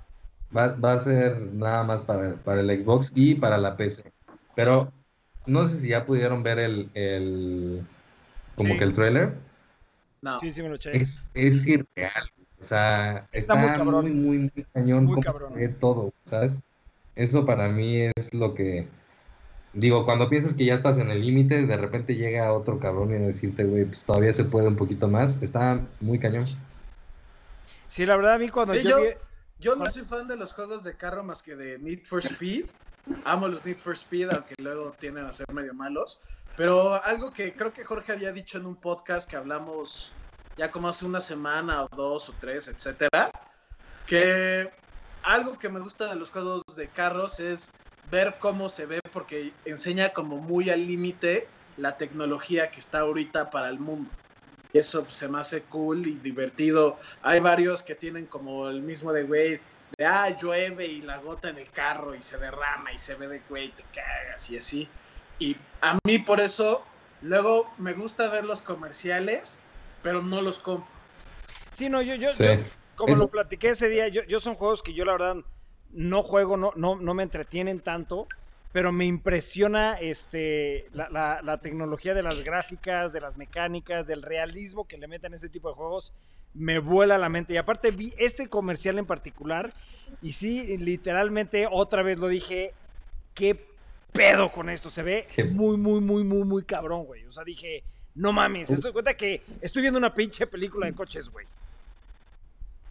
[0.56, 4.12] Va, va a ser nada más para, para el Xbox y para la PC.
[4.56, 4.92] Pero
[5.46, 7.86] no sé si ya pudieron ver el, el
[8.56, 8.78] como Sí.
[8.80, 9.34] que el trailer.
[10.22, 10.40] no.
[10.40, 10.98] Sí, sí me lo eché.
[10.98, 12.32] Es, es irreal.
[12.60, 14.06] O sea, Está está, muy muy, cabrón.
[14.26, 15.54] muy, muy, cañón Muy cómo cabrón.
[15.54, 16.58] se ve todo, ¿sabes?
[17.16, 18.88] Eso para mí es lo que
[19.74, 23.16] digo, cuando piensas que ya estás en el límite, de repente llega otro cabrón y
[23.16, 25.42] a decirte, güey, pues todavía se puede un poquito más.
[25.42, 26.48] Está muy cañón.
[27.88, 29.16] Sí, la verdad a mí cuando Sí, yo, yo- vi-
[29.62, 32.70] Yo no soy fan de los juegos de carro más que de Need for Speed.
[33.26, 36.22] Amo los Need for Speed, aunque luego tienden a ser medio malos.
[36.56, 40.14] Pero algo que creo que Jorge había dicho en un podcast que hablamos
[40.58, 43.32] ya como hace una semana o dos o tres, etcétera,
[44.06, 44.70] que
[45.24, 47.72] algo que me gusta de los juegos de carros es
[48.12, 51.48] ver cómo se ve porque enseña como muy al límite
[51.78, 54.10] la tecnología que está ahorita para el mundo.
[54.74, 57.00] Y eso se me hace cool y divertido.
[57.22, 59.60] Hay varios que tienen como el mismo de, güey,
[59.98, 63.28] de, ah, llueve y la gota en el carro y se derrama y se ve
[63.28, 64.88] de, güey, te cagas y así.
[65.40, 66.84] Y a mí por eso,
[67.22, 69.60] luego me gusta ver los comerciales,
[70.04, 70.88] pero no los compro.
[71.72, 72.30] Sí, no, yo, yo,
[72.96, 75.38] como lo platiqué ese día, yo, yo son juegos que yo la verdad
[75.92, 78.28] no juego, no, no, no me entretienen tanto
[78.72, 84.88] pero me impresiona este, la, la, tecnología de las gráficas, de las mecánicas, del realismo
[84.88, 86.14] que le meten a ese tipo de juegos.
[86.54, 87.54] Me vuela la mente.
[87.54, 89.74] Y aparte vi este comercial en particular
[90.22, 92.74] y sí, literalmente otra vez lo dije,
[93.34, 93.60] qué
[94.12, 94.92] pedo con esto.
[94.92, 97.26] Se ve muy, muy, muy, muy, muy cabrón, güey.
[97.26, 97.84] O sea, dije,
[98.14, 101.48] no mames, estoy cuenta que estoy viendo una pinche película de coches, güey.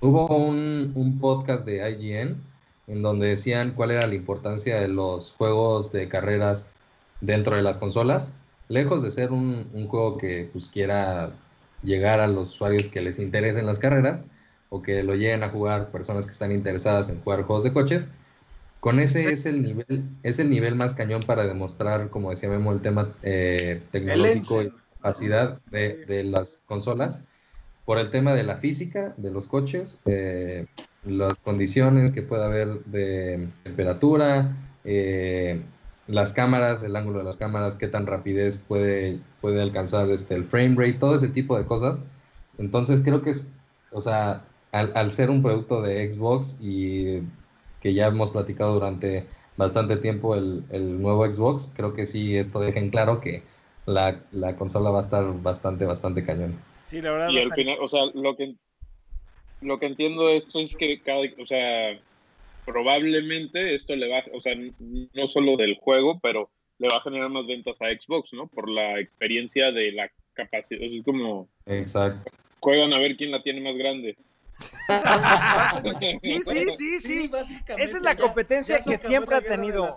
[0.01, 2.58] Hubo un, un podcast de IGN
[2.89, 6.67] en donde decían cuál era la importancia de los juegos de carreras
[7.21, 8.33] dentro de las consolas.
[8.69, 11.31] Lejos de ser un, juego que pues, quiera
[11.83, 14.23] llegar a los usuarios que les interesen las carreras
[14.71, 18.09] o que lo lleguen a jugar personas que están interesadas en jugar juegos de coches,
[18.81, 22.73] con ese es el nivel, es el nivel más cañón para demostrar, como decía Memo,
[22.73, 27.21] el tema eh, tecnológico y capacidad de, de, las consolas,
[27.85, 30.67] por el tema de la física de los coches, eh,
[31.05, 35.63] las condiciones que pueda haber de temperatura, eh,
[36.07, 40.45] las cámaras, el ángulo de las cámaras, qué tan rapidez puede, puede alcanzar este, el
[40.45, 42.03] frame rate, todo ese tipo de cosas.
[42.59, 43.53] Entonces creo que es,
[43.93, 47.21] o sea, al, ser un producto de Xbox y
[47.81, 49.27] que ya hemos platicado durante
[49.57, 53.43] bastante tiempo el, el nuevo Xbox, creo que sí esto deja en claro que
[53.87, 56.59] la, la consola va a estar bastante, bastante cañón.
[56.87, 57.29] Sí, la verdad.
[57.31, 58.55] Y al final, o sea, lo que
[59.61, 61.99] lo que entiendo de esto es que cada, o sea,
[62.65, 67.29] probablemente esto le va, o sea, no solo del juego, pero le va a generar
[67.31, 68.47] más ventas a Xbox, ¿no?
[68.47, 71.49] Por la experiencia de la capacidad, es como...
[71.67, 72.33] Exacto.
[72.61, 74.17] Juegan a ver quién la tiene más grande.
[76.19, 77.31] sí, sí, sí, sí.
[77.79, 79.89] Esa es la competencia que siempre ha tenido.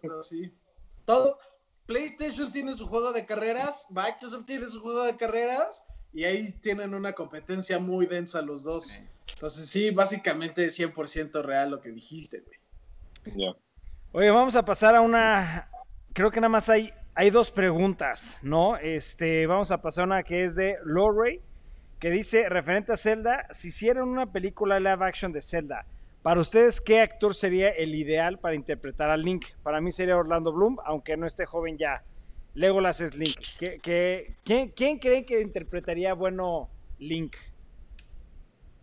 [0.00, 0.50] pero sí.
[1.04, 1.38] Todo,
[1.86, 6.94] PlayStation tiene su juego de carreras, Microsoft tiene su juego de carreras y ahí tienen
[6.94, 8.98] una competencia muy densa los dos.
[9.32, 13.54] Entonces sí, básicamente es 100% real lo que dijiste, güey.
[14.12, 15.70] Oye, vamos a pasar a una,
[16.12, 18.76] creo que nada más hay, hay dos preguntas, ¿no?
[18.76, 21.40] Este, vamos a pasar a una que es de Lorray,
[21.98, 25.86] que dice, referente a Zelda, si hicieran una película live action de Zelda,
[26.22, 29.46] para ustedes, ¿qué actor sería el ideal para interpretar a Link?
[29.62, 32.02] Para mí sería Orlando Bloom, aunque no esté joven ya.
[32.54, 33.38] Legolas es Link.
[33.58, 37.36] ¿Qué, quién, cree que interpretaría bueno Link?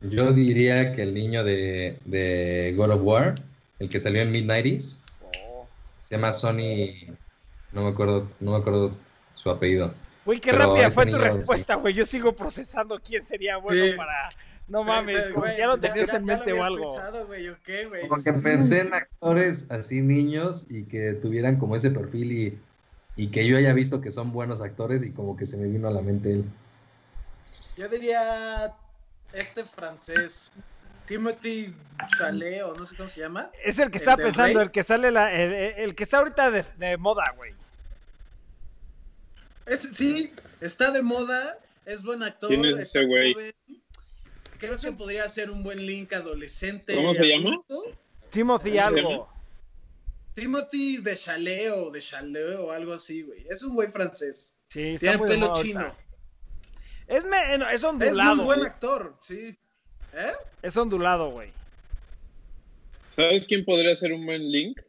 [0.02, 3.36] Yo diría que el niño de, God of War,
[3.80, 4.98] el que salió en Mid-90s,
[6.02, 7.14] se llama Sony,
[7.74, 8.92] no me acuerdo, no me acuerdo
[9.34, 9.94] su apellido.
[10.26, 11.94] Uy, qué rápida fue tu respuesta, güey.
[11.94, 14.30] Yo sigo procesando quién sería bueno para.
[14.68, 16.94] No mames, como ya lo tenías en mente o algo.
[18.10, 22.60] Porque pensé en actores así niños y que tuvieran como ese perfil y
[23.18, 25.88] y que yo haya visto que son buenos actores y como que se me vino
[25.88, 26.46] a la mente él.
[27.76, 28.74] Yo diría
[29.34, 30.52] este francés,
[31.08, 31.74] Timothy
[32.18, 33.52] Chalet, o no sé cómo se llama.
[33.64, 37.34] Es el que estaba pensando, el que sale, la, el, que está ahorita de, moda,
[37.36, 37.54] güey.
[39.76, 41.58] sí, está de moda,
[41.88, 42.50] es buen actor.
[42.50, 43.36] ¿Quién es ese güey?
[44.60, 46.96] Creo que podría ser un buen Link adolescente.
[46.96, 47.62] ¿Cómo se llama?
[48.30, 49.37] Timothy algo.
[50.38, 53.44] Timothy de Chalet o de Chalet o algo así, güey.
[53.50, 54.56] Es un güey francés.
[54.68, 55.96] Sí, está Tiene pelo chino.
[57.08, 57.38] Es, me,
[57.74, 58.34] es ondulado.
[58.34, 59.58] Es un buen actor, sí.
[60.14, 60.34] ¿Eh?
[60.62, 61.52] Es ondulado, güey.
[63.16, 64.80] ¿Sabes quién podría ser un buen Link?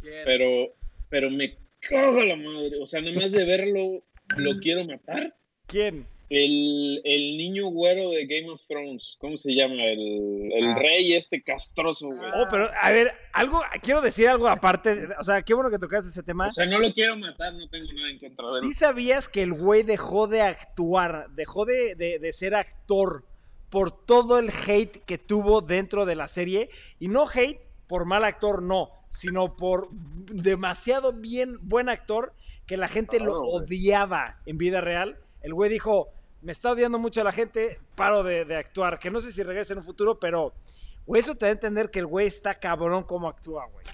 [0.00, 0.72] Pero,
[1.08, 2.80] pero me cago la madre.
[2.80, 4.04] O sea, nada más de verlo,
[4.36, 5.36] lo quiero matar.
[5.66, 6.06] ¿Quién?
[6.34, 9.84] El, el, niño güero de Game of Thrones, ¿cómo se llama?
[9.84, 10.78] El, el ah.
[10.78, 12.30] rey este castroso, güey.
[12.34, 16.06] Oh, pero a ver, algo, quiero decir algo aparte, o sea, qué bueno que tocas
[16.06, 16.48] ese tema.
[16.48, 18.62] O sea, no lo quiero matar, no tengo nada en contra de él.
[18.62, 23.26] ¿Sí sabías que el güey dejó de actuar, dejó de, de, de ser actor
[23.68, 26.70] por todo el hate que tuvo dentro de la serie?
[26.98, 32.32] Y no hate por mal actor, no, sino por demasiado bien, buen actor
[32.66, 35.18] que la gente lo odiaba en vida real.
[35.42, 36.08] El güey dijo,
[36.42, 38.98] me está odiando mucho la gente, paro de, actuar.
[38.98, 40.52] Que no sé si regrese en un futuro, pero,
[41.06, 43.86] güey, eso te da a entender que el güey está cabrón como actúa, güey.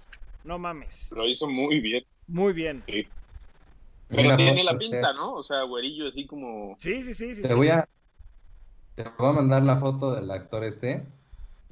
[0.45, 1.13] No mames.
[1.13, 2.05] Lo hizo muy bien.
[2.27, 2.83] Muy bien.
[2.87, 3.07] Sí.
[4.09, 5.35] Pero tiene la pinta, ¿no?
[5.35, 6.77] O sea, güerillo así como.
[6.81, 7.35] Sí, sí, sí.
[7.35, 7.87] sí te, Voy a,
[8.95, 11.03] Te voy a mandar la foto del actor este,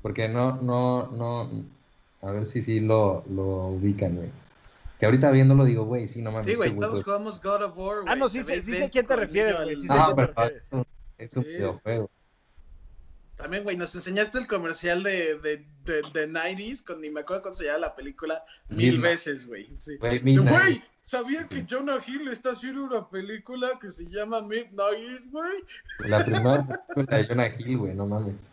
[0.02, 1.50] porque no, no, no,
[2.20, 4.28] a ver si sí lo, lo ubican, güey.
[4.98, 6.46] Que ahorita viéndolo digo, güey, sí, no mames.
[6.46, 8.12] Sí, güey, todos jugamos God of War, güey.
[8.12, 10.04] Ah, no, sí, sé- sí sé a quién te refieres, güey, al- sí sé Ah,
[10.06, 10.64] quién te pero refieres.
[10.66, 10.86] es un,
[11.18, 11.48] es un Sí.
[11.50, 12.10] videojuego.
[13.36, 17.42] También, güey, nos enseñaste el comercial de, de, de, de 90s, con ni me acuerdo
[17.42, 19.66] cuándo se llama la película, mil veces, güey.
[19.76, 19.98] Sí.
[19.98, 25.62] Güey, ¿sabía que Jonah Hill está haciendo una película que se llama Midnight, güey?
[25.98, 28.50] La primera película de Jonah Hill, güey, no mames.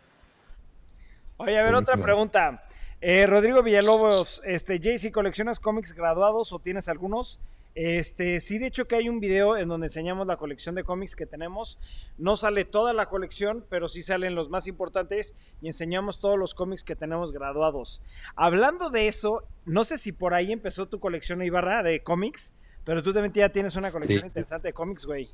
[1.38, 2.62] Oye, a ver, otra pregunta.
[3.06, 7.38] Eh, Rodrigo Villalobos, este, Jay, ¿coleccionas cómics graduados o tienes algunos?
[7.74, 11.14] Este, sí, de hecho que hay un video en donde enseñamos la colección de cómics
[11.14, 11.76] que tenemos.
[12.16, 16.54] No sale toda la colección, pero sí salen los más importantes y enseñamos todos los
[16.54, 18.00] cómics que tenemos graduados.
[18.36, 23.02] Hablando de eso, no sé si por ahí empezó tu colección Ibarra de cómics, pero
[23.02, 24.26] tú también ya tienes una colección Sí.
[24.28, 25.28] interesante de cómics, güey.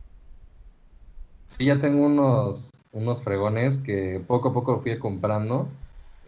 [1.47, 5.69] Sí, ya tengo unos, unos fregones que poco a poco fui comprando.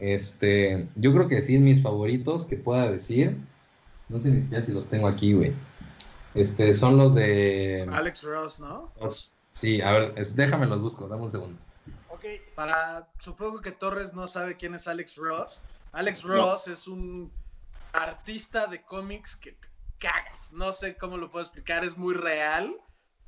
[0.03, 3.37] Este, yo creo que sí, mis favoritos que pueda decir,
[4.09, 5.55] no sé ni siquiera si los tengo aquí, güey.
[6.35, 7.87] Este, son los de...
[7.89, 8.93] Alex Ross, ¿no?
[9.01, 11.57] los- Sí, a ver, es- déjame los busco, dame un segundo.
[12.09, 12.25] Ok,
[12.57, 15.63] Para, supongo que Torres no sabe quién es Alex Ross.
[15.93, 17.33] Alex Ross es un
[17.93, 20.53] artista de cómics que te cagas.
[20.53, 22.75] No sé cómo lo puedo explicar, es muy real.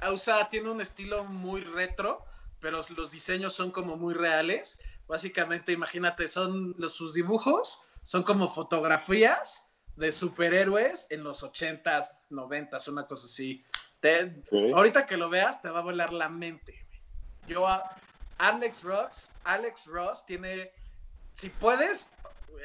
[0.03, 2.25] O sea, tiene un estilo muy retro,
[2.59, 4.81] pero los diseños son como muy reales.
[5.07, 12.89] Básicamente, imagínate, son los, sus dibujos, son como fotografías de superhéroes en los 80s, 90s,
[12.89, 13.65] una cosa así.
[14.01, 14.45] Te-
[14.75, 16.79] ahorita que lo veas, te va a volar la mente.
[17.43, 17.67] Yo,
[18.39, 20.73] Alex Ross, Alex Ross tiene,
[21.31, 22.13] si puedes,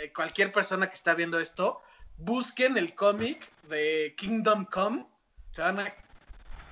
[0.02, 1.82] eh, cualquier persona que está viendo esto,
[2.16, 5.06] busquen el cómic de Kingdom Come.
[5.52, 5.94] Se van a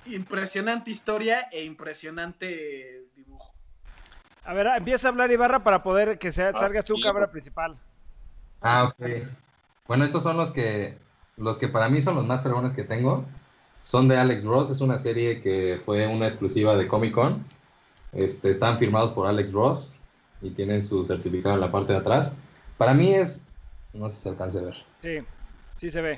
[0.05, 3.56] impresionante historia e impresionante dibujo.
[4.47, 7.31] A ver, empieza a hablar Ibarra para poder que sea, Ah, salgas tú cámara güey.
[7.31, 7.75] principal.
[8.61, 9.05] Ah, ok.
[9.87, 10.97] Bueno, estos son los que,
[11.37, 13.25] los que para mí son los más fregones que tengo.
[13.81, 17.45] Son de Alex Ross, es una serie que fue una exclusiva de Comic Con.
[18.13, 19.93] Este, están firmados por Alex Ross
[20.41, 22.31] y tienen su certificado en la parte de atrás.
[22.77, 23.43] Para mí es,
[23.93, 24.75] no sé si se alcance a ver.
[25.01, 25.19] Sí,
[25.75, 26.17] sí se ve.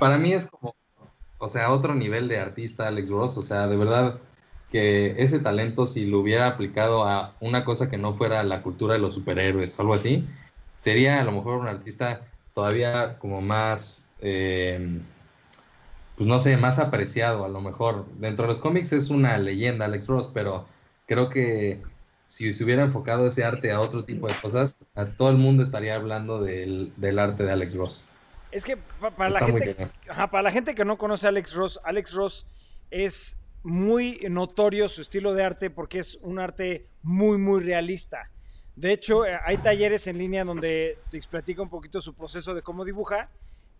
[0.00, 0.74] Para mí es como,
[1.38, 3.36] o sea, otro nivel de artista Alex Ross.
[3.36, 4.18] O sea, de verdad
[4.76, 8.92] que ese talento, si lo hubiera aplicado a una cosa que no fuera la cultura
[8.92, 10.28] de los superhéroes o algo así,
[10.84, 12.20] sería a lo mejor un artista
[12.52, 15.00] todavía como más, eh,
[16.16, 18.04] pues no sé, más apreciado a lo mejor.
[18.18, 20.66] Dentro de los cómics es una leyenda Alex Ross, pero
[21.06, 21.80] creo que
[22.26, 25.62] si se hubiera enfocado ese arte a otro tipo de cosas, a todo el mundo
[25.62, 28.04] estaría hablando del, del arte de Alex Ross.
[28.52, 29.74] Es que pa- para la gente,
[30.06, 32.44] ajá, para la gente que no conoce a Alex Ross, Alex Ross
[32.90, 38.30] es muy notorio su estilo de arte porque es un arte muy, muy realista.
[38.76, 42.62] De hecho, eh, hay talleres en línea donde te explica un poquito su proceso de
[42.62, 43.28] cómo dibuja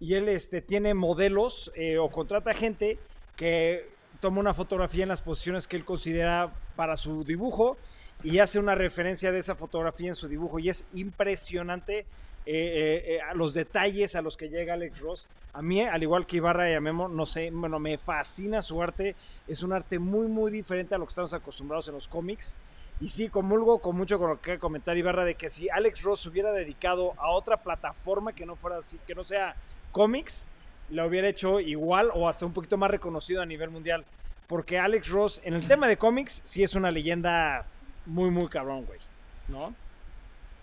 [0.01, 2.99] y él este, tiene modelos eh, o contrata gente
[3.37, 3.89] que
[4.21, 7.77] toma una fotografía en las posiciones que él considera para su dibujo
[8.25, 12.07] y hace una referencia de esa fotografía en su dibujo y es impresionante
[12.49, 15.29] eh, eh, a los detalles a los que llega Alex Ross.
[15.53, 18.81] A mí, al igual que Ibarra y a Memo, no sé, bueno, me fascina su
[18.81, 19.17] arte.
[19.49, 22.57] Es un arte muy, muy diferente a lo que estamos acostumbrados en los cómics.
[23.01, 26.25] Y sí, comulgo con mucho con lo que comentar Ibarra de que si Alex Ross
[26.27, 29.57] hubiera dedicado a otra plataforma que no fuera así, que no sea
[29.91, 30.47] cómics,
[30.91, 34.05] lo hubiera hecho igual o hasta un poquito más reconocido a nivel mundial.
[34.47, 37.67] Porque Alex Ross, en el tema de cómics, sí es una leyenda
[38.07, 39.01] muy, muy cabrón, güey.
[39.49, 39.75] ¿No?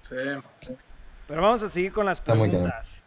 [0.01, 0.15] Sí.
[1.27, 3.05] Pero vamos a seguir con las preguntas.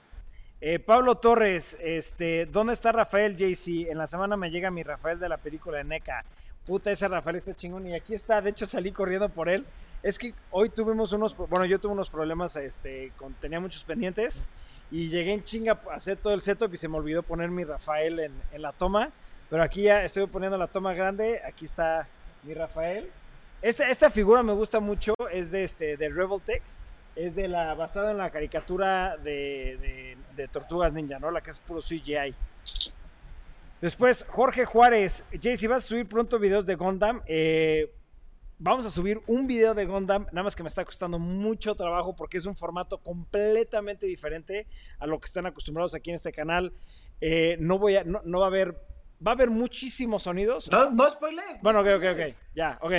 [0.61, 3.91] Eh, Pablo Torres, este, ¿dónde está Rafael JC?
[3.91, 6.25] En la semana me llega mi Rafael de la película de NECA.
[6.65, 7.87] Puta, ese Rafael está chingón.
[7.87, 9.67] Y aquí está, de hecho salí corriendo por él.
[10.03, 14.45] Es que hoy tuvimos unos, bueno, yo tuve unos problemas, este, con, tenía muchos pendientes.
[14.91, 17.65] Y llegué en chinga a hacer todo el setup y se me olvidó poner mi
[17.65, 19.11] Rafael en, en la toma.
[19.51, 21.43] Pero aquí ya estoy poniendo la toma grande.
[21.45, 22.09] Aquí está
[22.45, 23.11] mi Rafael.
[23.61, 25.15] Esta, esta figura me gusta mucho.
[25.31, 26.63] Es de, este, de Rebel Tech
[27.17, 31.31] es de la basada en la caricatura de, de- de Tortugas Ninja, ¿no?
[31.31, 32.35] La que es puro CGI.
[33.81, 35.25] Después, Jorge Juárez.
[35.41, 37.93] Jay, si vas a subir pronto videos de Gundam, eh,
[38.59, 42.17] vamos a subir un video de Gundam, nada más que me está costando mucho trabajo
[42.17, 44.67] porque es un formato completamente diferente
[44.99, 46.73] a lo que están acostumbrados aquí en este canal.
[47.21, 48.77] Eh, no voy no, no va a haber,
[49.25, 50.71] va a haber muchísimos sonidos.
[50.71, 51.61] No, no spoilers.
[51.63, 52.93] Bueno, ok, ok, ok, ya, ok.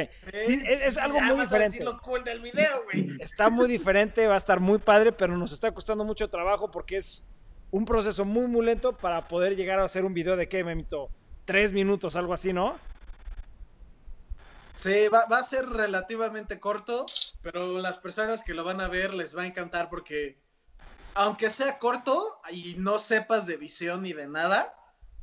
[0.44, 1.84] Sí, es, es algo muy diferente.
[1.84, 3.10] lo cool del video, güey.
[3.20, 6.98] Está muy diferente, va a estar muy padre, pero nos está costando mucho trabajo porque
[6.98, 7.26] es
[7.72, 11.10] un proceso muy, muy lento para poder llegar a hacer un video de qué, Memito,
[11.46, 12.80] tres minutos, algo así, ¿no?
[14.76, 17.08] Sí, va, va, a ser relativamente corto,
[17.42, 20.40] pero las personas que lo van a ver les va a encantar porque
[21.16, 24.76] aunque sea corto y no sepas de visión ni de nada,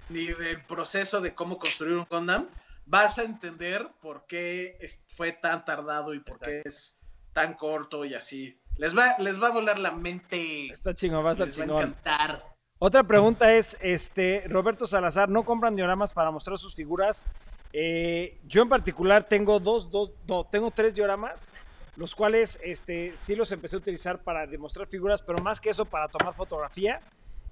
[0.08, 2.48] ni del proceso de cómo construir un Gundam,
[2.86, 4.78] vas a entender por qué
[5.08, 7.00] fue tan tardado y por qué es
[7.32, 8.58] tan corto y así.
[8.76, 10.66] Les va, les va a volar la mente.
[10.66, 11.76] Está chingón, va a estar les chingón.
[11.76, 12.54] Va a encantar.
[12.78, 17.26] Otra pregunta es, este, Roberto Salazar, ¿no compran dioramas para mostrar sus figuras?
[17.72, 21.54] Eh, yo en particular tengo dos, dos, no, tengo tres dioramas
[21.96, 25.84] los cuales este, sí los empecé a utilizar para demostrar figuras, pero más que eso
[25.84, 27.00] para tomar fotografía,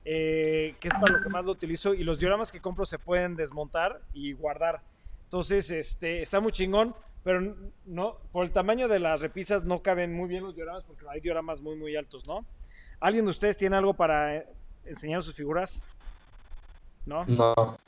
[0.04, 2.98] eh, que es para lo que más lo utilizo, y los dioramas que compro se
[2.98, 4.80] pueden desmontar y guardar.
[5.24, 6.94] Entonces, este, está muy chingón,
[7.24, 7.54] pero
[7.86, 11.20] no, por el tamaño de las repisas no caben muy bien los dioramas porque hay
[11.20, 12.44] dioramas muy, muy altos, ¿no?
[13.00, 14.46] ¿Alguien de ustedes tiene algo para eh,
[14.84, 15.84] enseñar sus figuras?
[17.06, 17.24] ¿No?
[17.26, 17.78] No.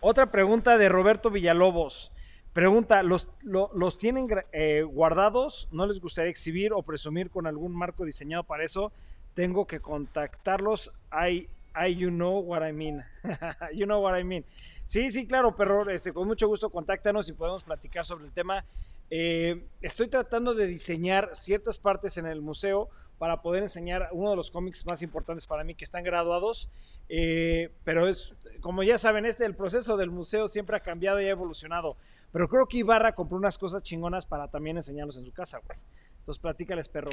[0.00, 2.10] Otra pregunta de Roberto Villalobos.
[2.52, 5.68] Pregunta, ¿los, los tienen eh, guardados?
[5.72, 8.92] ¿No les gustaría exhibir o presumir con algún marco diseñado para eso?
[9.34, 10.92] Tengo que contactarlos.
[11.12, 13.04] I, I you know what I mean.
[13.74, 14.44] you know what I mean.
[14.84, 15.90] Sí, sí, claro, perro.
[15.90, 18.64] Este, con mucho gusto contáctanos y podemos platicar sobre el tema.
[19.10, 24.36] Eh, estoy tratando de diseñar ciertas partes en el museo para poder enseñar uno de
[24.36, 26.68] los cómics más importantes para mí que están graduados.
[27.08, 31.26] Eh, pero es, como ya saben, este el proceso del museo siempre ha cambiado y
[31.26, 31.96] ha evolucionado.
[32.32, 35.78] Pero creo que Ibarra compró unas cosas chingonas para también enseñarlos en su casa, güey.
[36.18, 37.10] Entonces platícales, perro.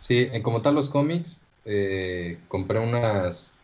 [0.00, 3.54] Sí, como tal los cómics, eh, compré unas,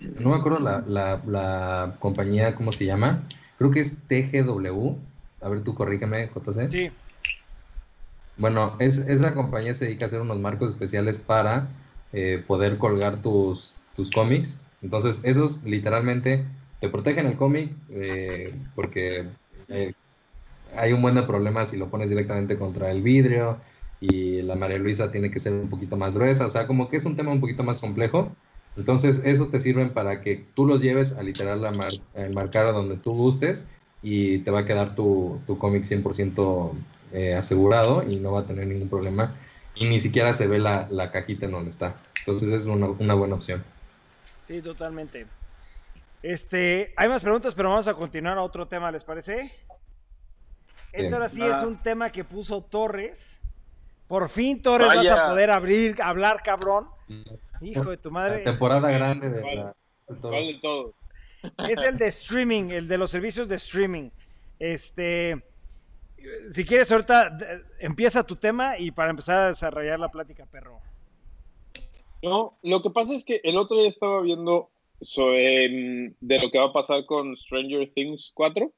[0.00, 3.28] no me acuerdo la, la, la, compañía, ¿cómo se llama?
[3.58, 4.96] Creo que es TGW.
[5.42, 6.70] A ver, tú corrígeme, JC.
[6.70, 6.90] Sí.
[8.38, 11.68] Bueno, es, es la compañía se dedica a hacer unos marcos especiales para
[12.14, 14.58] eh, poder colgar tus, tus cómics.
[14.80, 16.46] Entonces, esos literalmente
[16.80, 19.28] te protegen el cómic eh, porque
[19.68, 19.92] eh,
[20.74, 23.58] hay un buen de problemas si lo pones directamente contra el vidrio
[24.10, 26.46] y la María Luisa tiene que ser un poquito más gruesa.
[26.46, 28.30] O sea, como que es un tema un poquito más complejo.
[28.76, 31.92] Entonces, esos te sirven para que tú los lleves a literal la mar,
[32.32, 33.66] marcar a donde tú gustes
[34.02, 36.72] y te va a quedar tu, tu cómic 100%
[37.12, 39.36] eh, asegurado y no va a tener ningún problema.
[39.76, 41.96] Y ni siquiera se ve la, la cajita en donde está.
[42.20, 43.64] Entonces es una, una, buena opción.
[44.42, 45.26] Sí, totalmente.
[46.22, 49.52] Este, hay más preguntas, pero vamos a continuar a otro tema, ¿les parece?
[50.92, 53.42] Este ahora sí es un tema que puso Torres.
[54.06, 56.88] Por fin, Torres, vas a poder abrir, hablar, cabrón.
[57.60, 58.38] Hijo de tu madre.
[58.38, 59.42] temporada grande de,
[60.06, 60.94] de todo.
[61.68, 64.10] Es el de streaming, el de los servicios de streaming.
[64.58, 65.42] Este,
[66.50, 67.36] si quieres, ahorita
[67.78, 70.80] empieza tu tema y para empezar a desarrollar la plática, perro.
[72.22, 76.66] No, lo que pasa es que el otro día estaba viendo de lo que va
[76.66, 78.72] a pasar con Stranger Things 4.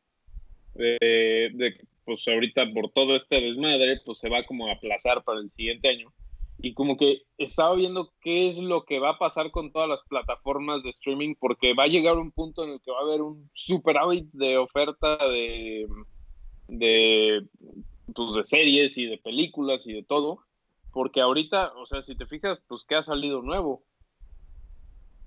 [0.75, 5.51] De, pues ahorita por todo este desmadre, pues se va como a aplazar para el
[5.51, 6.15] siguiente año.
[6.59, 10.01] Y como que estaba viendo qué es lo que va a pasar con todas las
[10.09, 13.21] plataformas de streaming, porque va a llegar un punto en el que va a haber
[13.21, 15.87] un superávit de oferta de,
[16.69, 17.47] de,
[18.15, 20.39] pues, de series y de películas y de todo,
[20.93, 23.85] porque ahorita, o sea, si te fijas, pues ¿qué ha salido nuevo?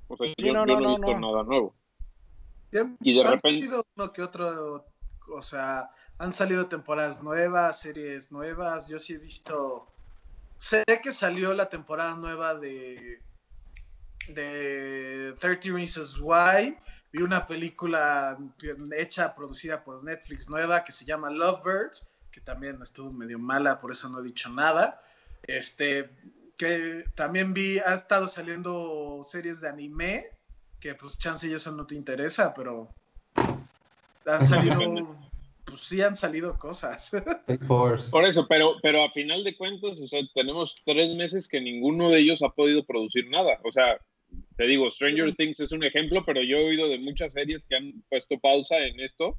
[0.08, 1.76] O sea, yo, no, he visto nada nuevo.
[3.02, 3.68] y de repente...
[3.68, 4.86] Salido uno que otro,
[5.32, 9.88] o sea, han salido temporadas nuevas, series nuevas, yo sí he visto...
[10.58, 13.22] Sé que salió la temporada nueva de
[14.34, 16.78] de 30 Reasons Why,
[17.12, 18.38] vi una película
[18.96, 23.92] hecha, producida por Netflix nueva que se llama Lovebirds, que también estuvo medio mala, por
[23.92, 25.02] eso no he dicho nada.
[25.44, 26.10] Este,
[26.58, 30.26] que también vi, ha estado saliendo series de anime,
[30.80, 32.94] que pues chance y eso no te interesa, pero
[34.26, 35.16] han salido,
[35.70, 37.12] pues sí han salido cosas.
[37.68, 42.10] Por eso, pero, pero a final de cuentas, o sea, tenemos tres meses que ninguno
[42.10, 43.60] de ellos ha podido producir nada.
[43.64, 44.00] O sea,
[44.58, 47.76] te digo, Stranger Things es un ejemplo, pero yo he oído de muchas series que
[47.76, 49.38] han puesto pausa en esto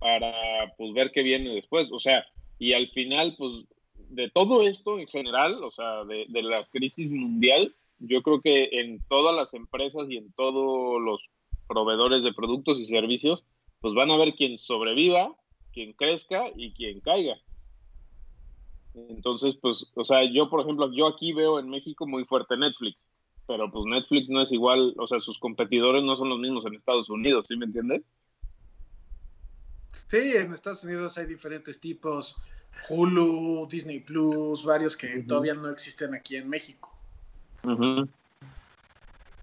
[0.00, 0.32] para
[0.76, 1.88] pues ver qué viene después.
[1.92, 2.26] O sea,
[2.58, 3.64] y al final, pues,
[4.10, 8.68] de todo esto en general, o sea, de, de la crisis mundial, yo creo que
[8.72, 11.20] en todas las empresas y en todos los
[11.66, 13.44] proveedores de productos y servicios,
[13.84, 15.36] pues van a ver quién sobreviva,
[15.74, 17.36] quién crezca y quién caiga.
[18.94, 22.96] Entonces, pues, o sea, yo, por ejemplo, yo aquí veo en México muy fuerte Netflix
[23.46, 26.76] pero pues Netflix no es igual, o sea, sus competidores no son los mismos en
[26.76, 28.02] Estados Unidos, ¿sí me entiendes?
[29.92, 32.38] Sí, en Estados Unidos hay diferentes tipos,
[32.88, 36.90] Hulu, Disney Plus, varios que todavía no existen aquí en México.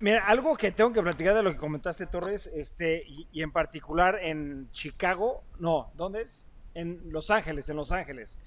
[0.02, 4.18] Mira, algo que tengo que platicar de lo que comentaste, Torres, este, y, en particular
[4.20, 6.47] en Chicago, no, ¿dónde es?
[6.74, 8.39] En Los Ángeles, en Los Ángeles.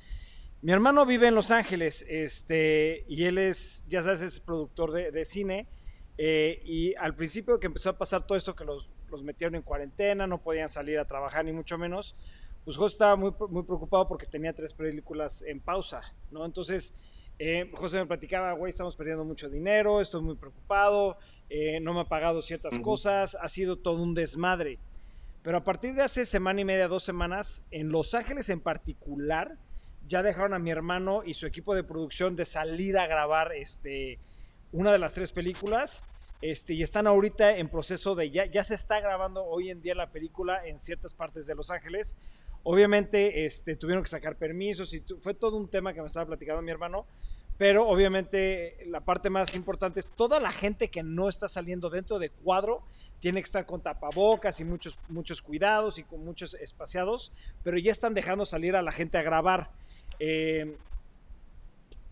[0.63, 5.25] Mi hermano vive en Los Ángeles, este, y él es, ya sabes, es productor de,
[5.25, 5.69] cine.
[6.19, 9.63] eh, y al principio que empezó a pasar todo esto, que los, los metieron en
[9.63, 12.17] cuarentena, no podían salir a trabajar, ni mucho menos,
[12.65, 16.03] pues José estaba muy, muy preocupado porque tenía tres películas en pausa,
[16.33, 16.45] ¿no?
[16.45, 16.97] Entonces,
[17.39, 21.19] eh, José me platicaba, güey, estamos perdiendo mucho dinero, estoy muy preocupado,
[21.49, 22.83] eh, no me ha pagado ciertas Ujú.
[22.83, 24.79] cosas, ha sido todo un desmadre.
[25.43, 29.59] Pero a partir de hace semana y media, dos semanas, en Los Ángeles en particular,
[30.07, 34.19] ya dejaron a mi hermano y su equipo de producción de salir a grabar este,
[34.73, 36.05] una de las tres películas.
[36.41, 39.95] Este, y están ahorita en proceso de ya, ya se está grabando hoy en día
[39.95, 42.17] la película en ciertas partes de Los Ángeles.
[42.65, 46.63] Obviamente este, tuvieron que sacar permisos y fue todo un tema que me estaba platicando
[46.63, 47.07] mi hermano.
[47.57, 52.19] Pero obviamente la parte más importante es toda la gente que no está saliendo dentro
[52.19, 52.83] de cuadro
[53.21, 57.93] tiene que estar con tapabocas y muchos, muchos cuidados y con muchos espaciados, pero ya
[57.93, 59.71] están dejando salir a la gente a grabar.
[60.19, 60.77] Eh,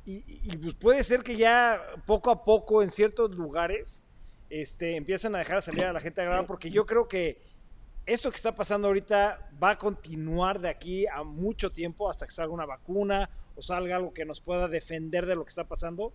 [0.04, 4.04] y, pues puede ser que ya poco a poco en ciertos lugares
[4.50, 7.40] este, empiezan a dejar salir a la gente a grabar, porque yo creo que
[8.06, 12.32] esto que está pasando ahorita va a continuar de aquí a mucho tiempo hasta que
[12.32, 16.12] salga una vacuna o salga algo que nos pueda defender de lo que está pasando.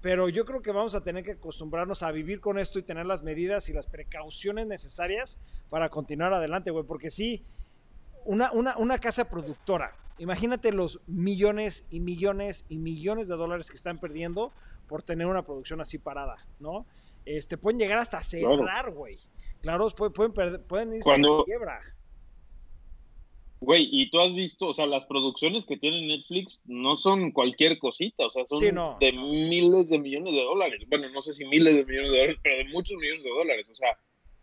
[0.00, 3.06] Pero yo creo que vamos a tener que acostumbrarnos a vivir con esto y tener
[3.06, 6.84] las medidas y las precauciones necesarias para continuar adelante, güey.
[6.84, 7.44] Porque sí,
[8.24, 13.76] una, una, una casa productora, imagínate los millones y millones y millones de dólares que
[13.76, 14.52] están perdiendo
[14.86, 16.86] por tener una producción así parada, ¿no?
[17.24, 19.16] Este, pueden llegar hasta cerrar, güey.
[19.16, 19.35] Claro,
[19.94, 21.80] pueden, pueden, perder- pueden irse a Cuando- la quiebra.
[23.60, 27.78] Güey, y tú has visto, o sea, las producciones que tiene Netflix no son cualquier
[27.78, 30.82] cosita, o sea, son Sí, no, de miles de millones de dólares.
[30.88, 33.68] Bueno, no sé si miles de millones de dólares, pero de muchos millones de dólares,
[33.70, 33.96] o sea,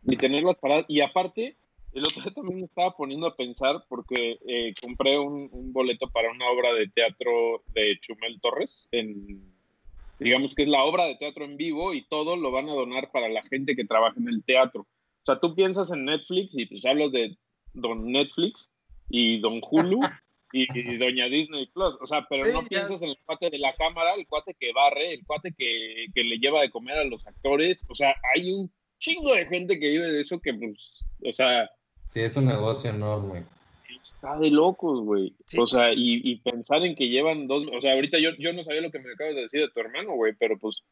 [0.07, 0.85] y tenerlas paradas.
[0.87, 1.55] Y aparte,
[1.93, 6.09] el otro día también me estaba poniendo a pensar porque eh, compré un, un boleto
[6.09, 9.43] para una obra de teatro de Chumel Torres, en,
[10.19, 13.11] digamos que es la obra de teatro en vivo y todo lo van a donar
[13.11, 14.87] para la gente que trabaja en el teatro.
[15.23, 17.37] O sea, tú piensas en Netflix y pues hablas de
[17.73, 18.71] Don Netflix
[19.09, 20.01] y Don Hulu
[20.51, 21.95] y, y Doña Disney Plus.
[22.01, 22.67] O sea, pero Sí, no ya.
[22.67, 26.23] piensas en el cuate de la cámara, el cuate que barre, el cuate que, que
[26.23, 27.83] le lleva de comer a los actores.
[27.89, 30.93] O sea, hay un chingo de gente que vive de eso que, pues,
[31.25, 31.69] o sea,
[32.09, 33.43] Sí, es un negocio enorme.
[34.01, 35.33] está de locos, güey.
[35.47, 35.57] Sí.
[35.57, 38.61] O sea, y, y pensar en que llevan dos, o sea, ahorita yo, yo no
[38.63, 40.83] sabía lo que me acabas de decir de tu hermano, güey, pero pues,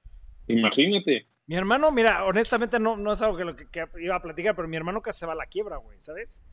[0.48, 1.28] imagínate.
[1.52, 4.56] Mi hermano, mira, honestamente no, no es algo que, lo que, que iba a platicar,
[4.56, 6.46] pero mi hermano casi se va a la quiebra, güey, ¿sabes?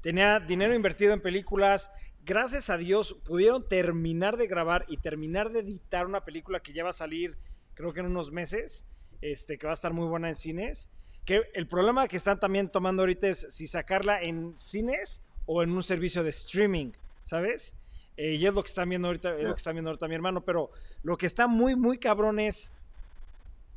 [0.00, 1.92] Tenía dinero invertido en películas.
[2.24, 6.82] Gracias a Dios pudieron terminar de grabar y terminar de editar una película que ya
[6.82, 7.38] va a salir,
[7.74, 8.88] creo que en unos meses,
[9.20, 10.90] este, que va a estar muy buena en cines.
[11.24, 15.70] Que el problema que están también tomando ahorita es si sacarla en cines o en
[15.70, 16.90] un servicio de streaming,
[17.22, 17.76] ¿sabes?
[18.16, 20.16] Eh, y es lo que están viendo ahorita, es lo que están viendo ahorita mi
[20.16, 20.72] hermano, pero
[21.04, 22.74] lo que está muy, muy cabrón es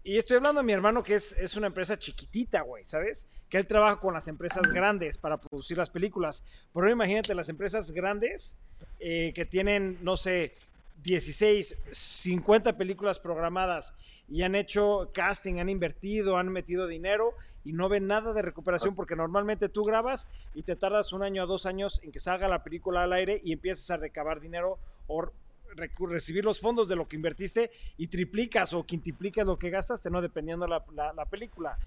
[0.04, 3.28] y estoy hablando de mi hermano que es, es una empresa chiquitita, güey, ¿sabes?
[3.50, 6.44] Que él trabaja con las empresas grandes para producir las películas.
[6.74, 8.58] Pero imagínate las empresas grandes
[9.00, 10.56] eh, que tienen, no sé,
[11.04, 13.94] 16, 50 películas programadas
[14.30, 17.34] y han hecho casting, han invertido, han metido dinero
[17.66, 21.44] y no ven nada de recuperación porque normalmente tú grabas y te tardas un año
[21.44, 24.80] o dos años en que salga la película al aire y empiezas a recabar dinero
[25.08, 25.32] o
[25.76, 30.22] recibir los fondos de lo que invertiste y triplicas o quintiplicas lo que gastaste, ¿no?
[30.22, 31.78] Dependiendo la, la, la película.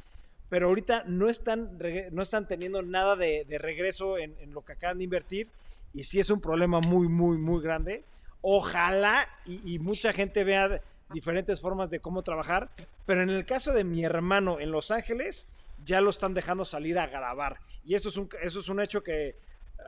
[0.48, 1.78] Pero ahorita no están,
[2.12, 5.48] no están teniendo nada de, regreso en, lo que acaban de invertir
[5.92, 8.04] y sí es un problema muy, muy, muy grande.
[8.42, 10.80] Ojalá y, y mucha gente vea
[11.12, 12.70] diferentes formas de cómo trabajar,
[13.06, 15.48] pero en el caso de mi hermano en Los Ángeles,
[15.84, 17.58] ya lo están dejando salir a grabar.
[17.84, 19.36] Y esto es un, eso es un hecho que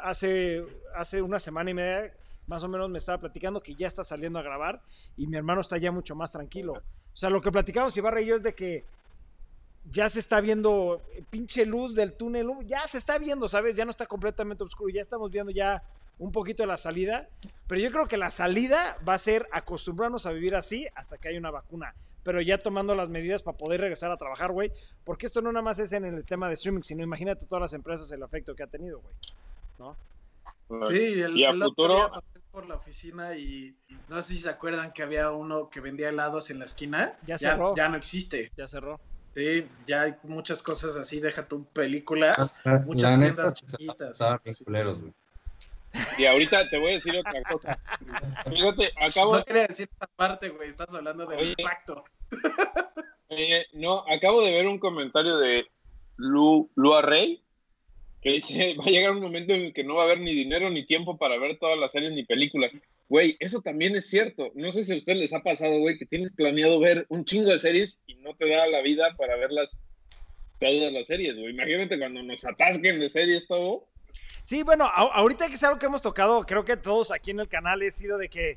[0.02, 0.64] hace,
[0.94, 2.12] hace una semana y media
[2.48, 4.80] más o menos me estaba platicando que ya está saliendo a grabar
[5.16, 6.72] y mi hermano está ya mucho más tranquilo.
[6.72, 8.84] O sea, lo que platicamos Ibarra y yo es de que
[9.90, 13.76] ya se está viendo eh, pinche luz del túnel, ya se está viendo, ¿sabes?
[13.76, 15.82] Ya no está completamente oscuro, ya estamos viendo ya
[16.18, 17.28] un poquito de la salida,
[17.68, 21.28] pero yo creo que la salida va a ser acostumbrarnos a vivir así hasta que
[21.28, 21.94] haya una vacuna,
[22.24, 24.72] pero ya tomando las medidas para poder regresar a trabajar, güey,
[25.04, 27.72] porque esto no nada más es en el tema de streaming, sino imagínate todas las
[27.72, 29.14] empresas el efecto que ha tenido, güey.
[29.78, 29.96] ¿No?
[30.88, 32.10] Sí, el, Y a el futuro-
[32.50, 33.76] por la oficina y
[34.08, 37.16] no sé si se acuerdan que había uno que vendía helados en la esquina.
[37.26, 37.74] Ya cerró.
[37.76, 38.50] ya no existe.
[38.56, 39.00] Ya cerró.
[39.34, 44.18] Sí, ya hay muchas cosas así, deja tu películas, La muchas neta, tiendas chiquitas.
[44.46, 44.64] Sí.
[44.64, 44.98] culeros.
[46.18, 47.78] Y ahorita te voy a decir otra cosa.
[48.50, 51.54] Fíjate, acabo, No quería decir esta parte, güey, estás hablando del Oye.
[51.56, 52.04] impacto.
[53.30, 55.66] Eh, no, acabo de ver un comentario de
[56.16, 57.42] Lu, Lua Rey
[58.22, 60.34] que dice, va a llegar un momento en el que no va a haber ni
[60.34, 62.72] dinero ni tiempo para ver todas las series ni películas.
[63.08, 64.50] Güey, eso también es cierto.
[64.54, 67.50] No sé si a ustedes les ha pasado, güey, que tienes planeado ver un chingo
[67.50, 69.78] de series y no te da la vida para verlas
[70.60, 71.50] todas las series, güey.
[71.50, 73.86] Imagínate cuando nos atasquen de series todo.
[74.42, 77.48] Sí, bueno, ahorita que es algo que hemos tocado, creo que todos aquí en el
[77.48, 78.56] canal he sido de que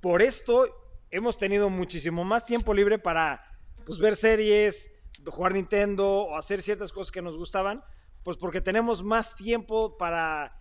[0.00, 0.68] por esto
[1.10, 3.42] hemos tenido muchísimo más tiempo libre para
[3.84, 4.90] pues, ver series,
[5.24, 7.82] jugar Nintendo o hacer ciertas cosas que nos gustaban,
[8.26, 10.60] pues porque tenemos más tiempo para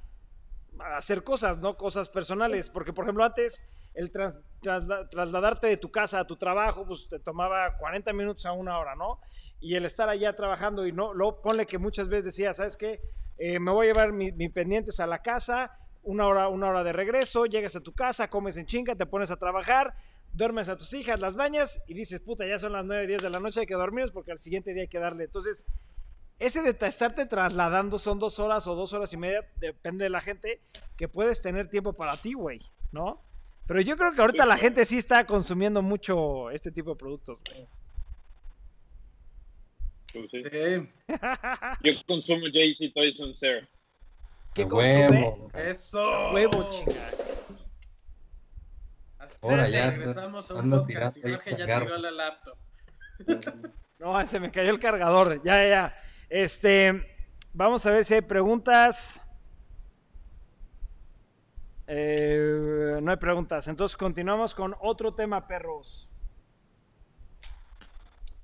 [0.94, 1.76] hacer cosas, ¿no?
[1.78, 2.70] Cosas personales.
[2.70, 7.08] Porque, por ejemplo, antes el tras- trasla- trasladarte de tu casa a tu trabajo, pues
[7.08, 9.20] te tomaba 40 minutos a una hora, ¿no?
[9.60, 13.02] Y el estar allá trabajando y no, luego ponle que muchas veces decía, ¿sabes qué?
[13.40, 15.72] Eh, me voy a llevar mi- mis pendientes a la casa,
[16.04, 19.32] una hora, una hora de regreso, llegas a tu casa, comes en chinga, te pones
[19.32, 19.96] a trabajar,
[20.34, 23.32] duermes a tus hijas, las bañas y dices, puta, ya son las 9, 10 de
[23.32, 25.24] la noche, hay que dormir porque al siguiente día hay que darle.
[25.24, 25.66] Entonces,
[26.40, 30.10] ese de ta- estarte trasladando son dos horas o dos horas y media, depende de
[30.10, 30.60] la gente,
[30.98, 33.22] que puedes tener tiempo para ti, güey, ¿no?
[33.68, 37.40] Pero yo creo que ahorita la gente sí está consumiendo mucho este tipo de productos,
[37.50, 37.68] güey.
[40.14, 40.44] Pues sí.
[40.44, 40.90] Sí,
[41.84, 43.68] Yo consumo JC Toys and Sir.
[44.54, 45.36] ¿Qué consume?
[45.56, 46.32] eso.
[46.32, 47.10] Huevo, chinga.
[49.20, 52.58] Hasta Ahora ya regresamos a un podcast y Jorge ya tiró la laptop.
[53.98, 55.42] No, se me cayó el cargador.
[55.44, 55.98] Ya, ya, ya.
[56.30, 57.06] Este,
[57.54, 59.22] vamos a ver si hay preguntas.
[61.88, 63.68] Eh, no hay preguntas.
[63.68, 66.10] Entonces continuamos con otro tema, perros.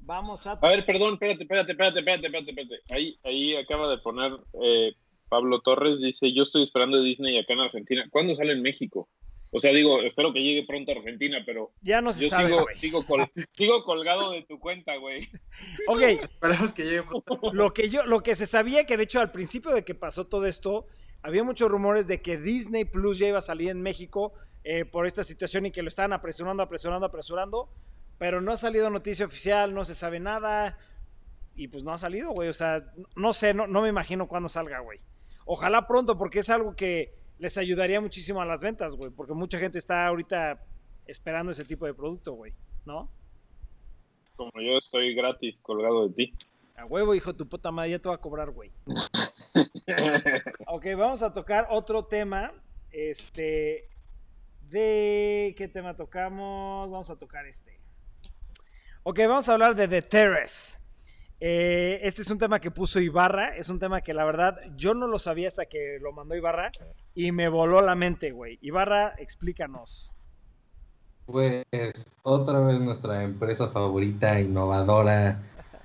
[0.01, 0.53] Vamos a...
[0.53, 2.93] A ver, perdón, espérate, espérate, espérate, espérate, espérate, espérate.
[2.93, 4.31] Ahí, ahí acaba de poner
[4.61, 4.93] eh,
[5.29, 8.05] Pablo Torres, dice, yo estoy esperando Disney acá en Argentina.
[8.09, 9.07] ¿Cuándo sale en México?
[9.53, 12.47] O sea, digo, espero que llegue pronto a Argentina, pero Ya no se yo sabe,
[12.47, 15.27] sigo, sigo, col- sigo colgado de tu cuenta, güey.
[15.87, 17.51] Ok, Esperemos que llegue pronto.
[17.53, 20.25] lo que yo, lo que se sabía que de hecho al principio de que pasó
[20.27, 20.85] todo esto,
[21.21, 24.33] había muchos rumores de que Disney Plus ya iba a salir en México
[24.63, 27.69] eh, por esta situación y que lo estaban apresurando, apresurando, apresurando,
[28.17, 30.77] pero no ha salido noticia oficial, no se sabe nada
[31.55, 32.47] y pues no ha salido, güey.
[32.47, 32.85] O sea,
[33.17, 34.99] no sé, no, no me imagino cuándo salga, güey.
[35.45, 39.57] Ojalá pronto porque es algo que les ayudaría muchísimo a las ventas, güey, porque mucha
[39.57, 40.63] gente está ahorita
[41.07, 42.53] esperando ese tipo de producto, güey,
[42.85, 43.09] ¿no?
[44.35, 46.33] Como yo estoy gratis colgado de ti.
[46.75, 48.71] A huevo, hijo tu puta madre, ya te va a cobrar, güey.
[50.67, 52.53] Ok, vamos a tocar otro tema.
[52.91, 53.89] Este.
[54.69, 56.89] ¿De qué tema tocamos?
[56.89, 57.77] Vamos a tocar este.
[59.03, 60.79] Ok, vamos a hablar de The Terrace.
[61.43, 63.55] Eh, este es un tema que puso Ibarra.
[63.57, 66.71] Es un tema que la verdad yo no lo sabía hasta que lo mandó Ibarra.
[67.15, 68.59] Y me voló la mente, güey.
[68.61, 70.11] Ibarra, explícanos.
[71.25, 71.65] Pues
[72.23, 75.41] otra vez nuestra empresa favorita, innovadora,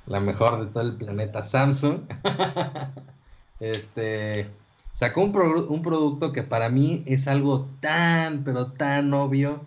[0.06, 2.00] la mejor de todo el planeta, Samsung,
[3.60, 4.48] este,
[4.92, 9.60] sacó un, pro- un producto que para mí es algo tan, pero tan obvio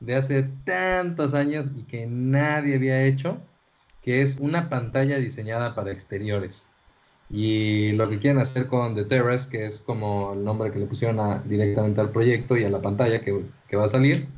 [0.00, 3.38] de hace tantos años y que nadie había hecho,
[4.06, 6.68] que es una pantalla diseñada para exteriores.
[7.28, 10.86] Y lo que quieren hacer con The Terrace, que es como el nombre que le
[10.86, 14.28] pusieron a- directamente al proyecto y a la pantalla que, que va a salir,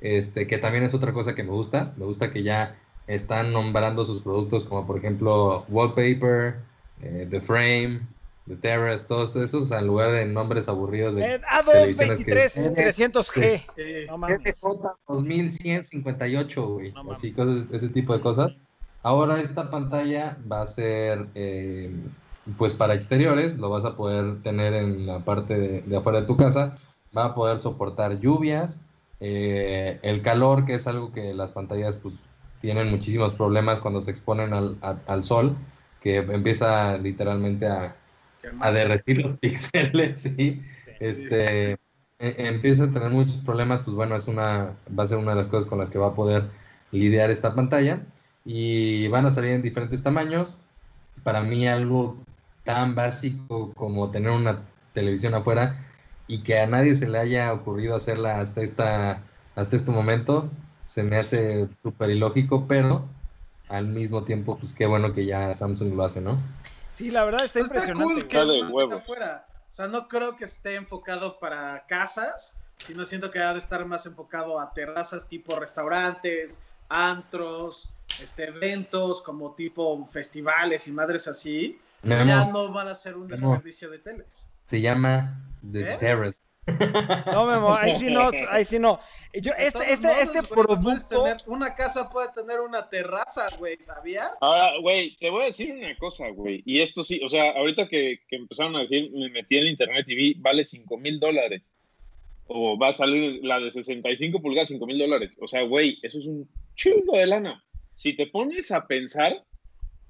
[0.00, 1.92] este, que también es otra cosa que me gusta.
[1.96, 2.76] Me gusta que ya
[3.08, 6.54] están nombrando sus productos como por ejemplo Wallpaper,
[7.02, 8.02] eh, The Frame,
[8.46, 12.56] The Terrace, todos esos, en lugar de nombres aburridos de Eh, A2 televisiones que 23
[12.56, 13.58] es- 300G.
[13.74, 14.06] Sí.
[14.06, 14.38] No mames.
[14.62, 16.92] GTJ 2158, güey.
[16.92, 18.56] No Así, cosas, ese tipo de cosas.
[19.02, 21.90] Ahora esta pantalla va a ser, eh,
[22.56, 26.26] pues para exteriores, lo vas a poder tener en la parte de, de afuera de
[26.26, 26.76] tu casa,
[27.16, 28.82] va a poder soportar lluvias,
[29.20, 32.14] eh, el calor, que es algo que las pantallas pues
[32.60, 35.56] tienen muchísimos problemas cuando se exponen al, a- al sol,
[36.00, 37.96] que empieza literalmente a,
[38.72, 40.62] derretir los píxeles, sí.
[41.00, 41.78] Este, e-
[42.18, 45.48] empieza a tener muchos problemas, pues bueno, es una, va a ser una de las
[45.48, 46.50] cosas con las que va a poder
[46.90, 48.02] lidiar esta pantalla
[48.50, 50.56] y van a salir en diferentes tamaños.
[51.22, 52.16] Para mí algo
[52.64, 54.62] tan básico como tener una
[54.94, 55.84] televisión afuera
[56.26, 59.22] y que a nadie se le haya ocurrido hacerla hasta esta,
[59.54, 60.48] hasta este momento,
[60.86, 63.04] se me hace súper ilógico, pero
[63.68, 66.38] al mismo tiempo, pues qué bueno que ya Samsung lo hace, ¿no?
[66.90, 68.14] Sí, la verdad está Está impresionante.
[68.14, 69.46] cool que tenga afuera.
[69.68, 73.84] O sea, no creo que esté enfocado para casas, sino siento que ha de estar
[73.84, 77.90] más enfocado a terrazas tipo restaurantes, antros,
[78.22, 81.78] este, eventos como tipo festivales y madres así.
[82.02, 83.52] Memo, Ya no van a ser un Memo.
[83.52, 84.48] desperdicio de teles.
[84.66, 85.40] se llama
[85.70, 85.96] The ¿Eh?
[85.98, 86.40] Terrace.
[87.32, 89.00] No, Memo, ahí sí no, ahí sí no.
[89.32, 91.22] Yo, este, este, modos, este güey, producto.
[91.22, 94.32] tener- una casa puede tener una terraza, güey, ¿sabías?
[94.42, 96.62] Ahora, güey, te voy a decir una cosa, güey.
[96.66, 100.04] Y esto sí, o sea, ahorita que, que empezaron a decir, me metí en internet
[100.08, 101.62] y vi, vale 5 mil dólares.
[102.48, 105.34] O va a salir la de 65 pulgadas, 5 mil dólares.
[105.40, 107.64] O sea, güey, eso es un chingo de lana.
[107.98, 109.44] Si te pones a pensar,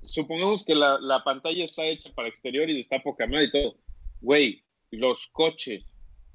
[0.03, 3.77] supongamos que la, la pantalla está hecha para exterior y está poca madre y todo.
[4.21, 5.85] Güey, los coches,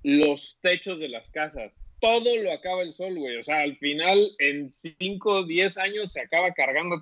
[0.02, 3.38] los techos de las casas, todo lo acaba el sol, güey.
[3.38, 7.00] O sea, al final, en 5 o 10 años se acaba cargando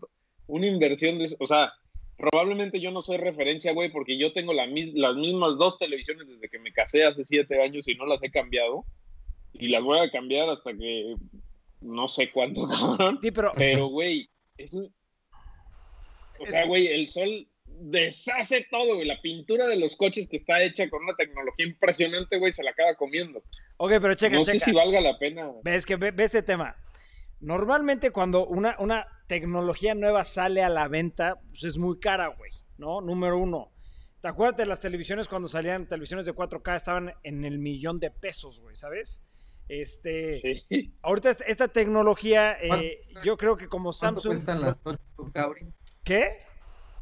[0.48, 1.34] una inversión de...
[1.40, 1.72] O sea,
[2.18, 6.28] probablemente yo no soy referencia, güey, porque yo tengo la mis- las mismas dos televisiones
[6.28, 8.84] desde que me casé hace 7 años y no las he cambiado.
[9.53, 11.15] Y las voy a cambiar hasta que...
[11.80, 13.18] No sé cuánto, cabrón.
[13.22, 14.30] Sí, pero Pero, güey,
[14.65, 14.93] es un-
[16.39, 19.07] O Es sea, que- güey, el sol deshace todo, güey.
[19.07, 22.71] La pintura de los coches que está hecha con una tecnología impresionante, güey, se la
[22.71, 23.43] acaba comiendo.
[23.77, 24.59] Ok, pero checa, no checa.
[24.59, 25.51] sé si valga la pena.
[25.63, 26.75] Ves que ve, ve este tema.
[27.39, 32.51] Normalmente cuando una, una tecnología nueva sale a la venta, pues es muy cara, güey,
[32.77, 33.01] ¿no?
[33.01, 33.71] Número uno.
[34.21, 36.75] ¿Te acuerdas de las televisiones cuando salían televisiones de 4K?
[36.75, 39.23] Estaban en el millón de pesos, güey, ¿sabes?
[39.72, 40.91] Este, Sí.
[41.02, 44.34] ahorita esta, esta tecnología, eh, ¿Cuánto- yo creo que como ¿Cuánto Samsung...
[44.34, 45.72] cuestan las 8K ahorita?
[46.03, 46.39] ¿Qué?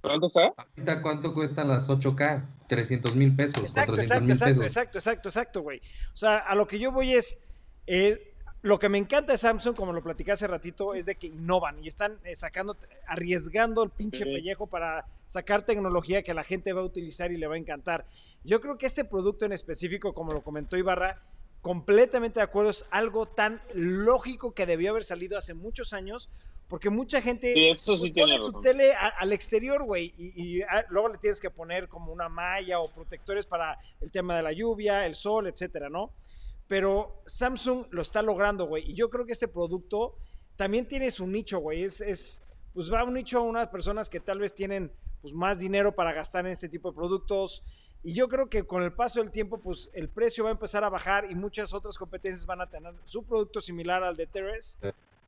[0.02, 0.54] ¿Cuánto está?
[0.56, 2.46] Ahorita, ¿Cuánto cuestan las 8K?
[2.68, 4.66] 300 mil pesos, Exacto, 400 exacto, mil exacto, pesos.
[4.78, 5.82] exacto, exacto, exacto, güey.
[6.14, 7.40] O sea, a lo que yo voy es,
[7.88, 11.26] eh, lo que me encanta de Samsung, como lo platicé hace ratito, es de que
[11.26, 12.78] innovan y están eh, sacando,
[13.08, 14.32] arriesgando el pinche Sí.
[14.36, 18.06] pellejo para sacar tecnología que la gente va a utilizar y le va a encantar.
[18.44, 21.20] Yo creo que este producto en específico, como lo comentó Ibarra,
[21.61, 26.30] completamente de acuerdo, es algo tan lógico que debió haber salido hace muchos años,
[26.68, 30.14] porque mucha gente Sí, esto pues sí pone tiene su tele a- al exterior, güey,
[30.18, 34.38] y, y, luego le tienes que poner como una malla o protectores para el tema
[34.38, 36.14] de la lluvia, el sol, etcétera, ¿no?
[36.68, 40.15] Pero Samsung lo está logrando, güey, y yo creo que este producto
[40.56, 44.07] también tiene su nicho, güey, es, es, pues va a un nicho a unas personas
[44.10, 44.91] que tal vez tienen
[45.22, 47.64] pues más dinero para gastar en este tipo de productos,
[48.02, 50.84] y yo creo que con el paso del tiempo, pues el precio va a empezar
[50.84, 54.78] a bajar y muchas otras competencias van a tener su producto similar al de Teres.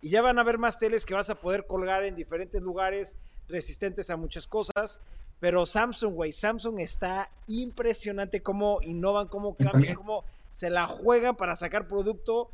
[0.02, 3.18] Y ya van a haber más teles que vas a poder colgar en diferentes lugares,
[3.50, 5.02] resistentes a muchas cosas.
[5.42, 11.56] Pero Samsung, güey, Samsung está impresionante cómo innovan, cómo cambian, cómo se la juegan para
[11.58, 12.52] sacar producto.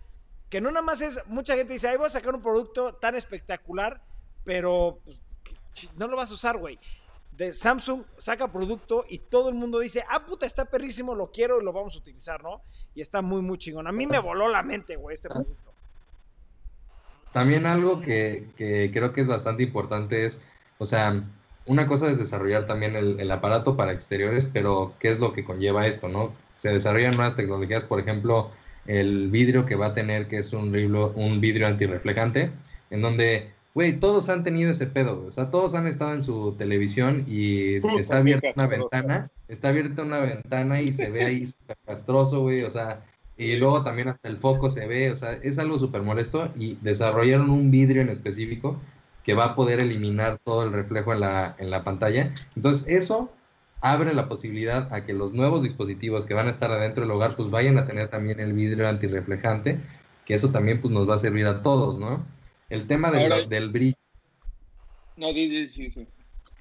[0.49, 3.15] Que no nada más es, mucha gente dice, ahí voy a sacar un producto tan
[3.15, 4.02] espectacular,
[4.44, 6.80] pero pues, no lo vas a usar, güey.
[7.38, 11.61] De Samsung saca producto y todo el mundo dice, ah, puta, está perrísimo, lo quiero
[11.61, 12.61] y lo vamos a utilizar, ¿no?
[12.95, 13.88] Y está muy, muy chingón.
[13.88, 15.72] A mí me voló la mente, güey, este producto.
[17.31, 20.41] También algo que, que creo que es bastante importante es,
[20.80, 21.23] o sea,
[21.68, 25.45] una cosa es desarrollar también el, el aparato para exteriores, pero ¿qué es lo que
[25.45, 26.34] conlleva esto, no?
[26.57, 28.49] Se desarrollan nuevas tecnologías, por ejemplo,
[28.88, 32.51] el vidrio que va a tener, que es un, un vidrio antirreflejante,
[32.89, 35.27] en donde, güey, todos han tenido ese pedo, güey.
[35.27, 39.67] o sea, todos han estado en su televisión y Puta, está abierta una ventana, está
[39.67, 43.05] abierta una ventana y se ve ahí súper castroso, güey, o sea,
[43.37, 46.79] y luego también hasta el foco se ve, o sea, es algo súper molesto y
[46.81, 48.79] desarrollaron un vidrio en específico
[49.23, 52.33] que va a poder eliminar todo el reflejo en la, en la pantalla.
[52.55, 53.31] Entonces, eso
[53.81, 57.35] abre la posibilidad a que los nuevos dispositivos que van a estar adentro del hogar,
[57.35, 59.77] pues vayan a tener también el vidrio antirreflejante,
[60.25, 62.25] que eso también pues nos va a servir a todos, ¿no?
[62.69, 63.95] El tema del, Ahora- del brillo.
[65.15, 66.07] No, di, sí, sí.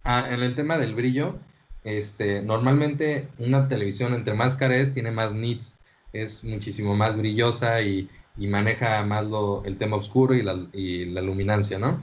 [0.05, 1.37] Ah, en el tema del brillo,
[1.85, 5.77] este, normalmente una televisión entre más cara es, tiene más nits,
[6.12, 11.07] es muchísimo más brillosa y, y maneja más lo, el tema oscuro y la, y
[11.07, 12.01] la luminancia, ¿no?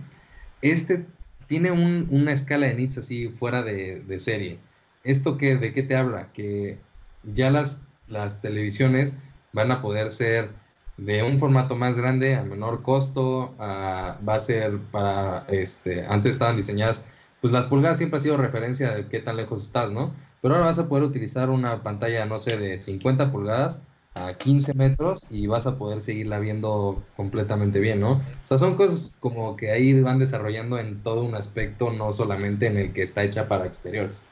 [0.62, 1.06] Este
[1.48, 4.58] tiene un- una escala de nits así fuera de, de serie.
[5.04, 6.32] ¿Esto qué, de qué te habla?
[6.34, 6.78] Que
[7.24, 9.16] ya las, las televisiones
[9.54, 10.50] van a poder ser
[10.98, 16.56] de un formato más grande a menor costo, va a ser para, este, antes estaban
[16.56, 17.03] diseñadas
[17.44, 20.14] pues las pulgadas siempre ha sido referencia de qué tan lejos estás, ¿no?
[20.41, 23.82] Pero ahora vas a poder utilizar una pantalla, no sé, de 50 pulgadas
[24.14, 28.14] a 15 metros y vas a poder seguirla viendo completamente bien, ¿no?
[28.14, 32.68] O sea, son cosas como que ahí van desarrollando en todo un aspecto, no solamente
[32.68, 34.26] en el que está hecha para exteriores.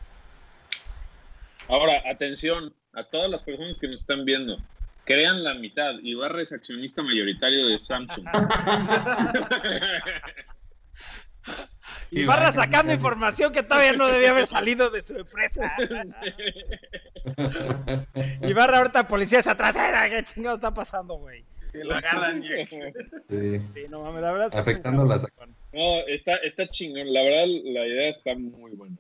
[1.68, 4.58] Ahora, atención a todas las personas que nos están viendo.
[5.06, 5.94] Crean la mitad.
[6.02, 8.26] Ibarra es accionista mayoritario de Samsung.
[12.12, 15.74] Y Barra sacando información que todavía no debía haber salido de su empresa.
[18.42, 19.76] Y Barra ahorita policías atrás.
[19.78, 21.46] ¡Ay, ¿Qué chingado está pasando, güey?
[21.72, 22.44] Que lo agarran.
[22.44, 23.62] Sí.
[23.74, 24.50] Sí, no mames, la verdad.
[24.54, 25.50] Afectando está las.
[25.72, 27.14] No, está, está chingón.
[27.14, 28.98] La verdad, la idea está muy buena.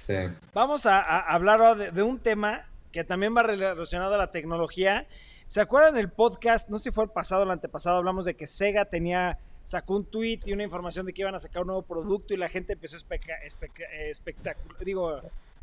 [0.00, 0.14] Sí.
[0.54, 2.64] Vamos a, a hablar ahora de, de un tema
[2.96, 5.06] que también va relacionado a la tecnología.
[5.46, 6.70] ¿Se acuerdan el podcast?
[6.70, 9.96] No sé si fue el pasado o el antepasado, hablamos de que Sega tenía, sacó
[9.96, 12.48] un tweet y una información de que iban a sacar un nuevo producto y la
[12.48, 12.98] gente empezó a
[14.10, 15.20] espectacular, digo,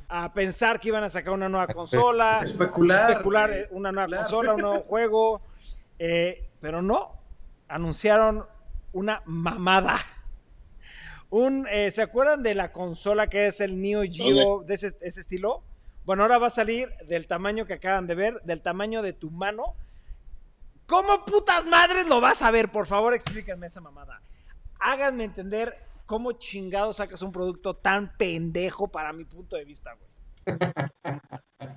[0.10, 4.61] a pensar que iban a sacar una nueva consola, especular, especular una nueva consola, un
[4.61, 5.41] nuevo juego,
[5.97, 7.19] eh, pero no,
[7.68, 8.45] anunciaron
[8.91, 9.97] una mamada.
[11.31, 15.19] Un, eh, ¿Se acuerdan de la consola que es el Neo Geo de ese, ese,
[15.19, 15.64] estilo?
[16.06, 19.32] Bueno, ahora va a salir del tamaño que acaban de ver, del tamaño de tu
[19.32, 19.76] mano.
[20.86, 22.70] ¿Cómo putas madres lo vas a ver?
[22.70, 24.22] Por favor, explíquenme esa mamada.
[24.80, 30.60] Háganme entender cómo chingado sacas un producto tan pendejo para mi punto de vista, güey.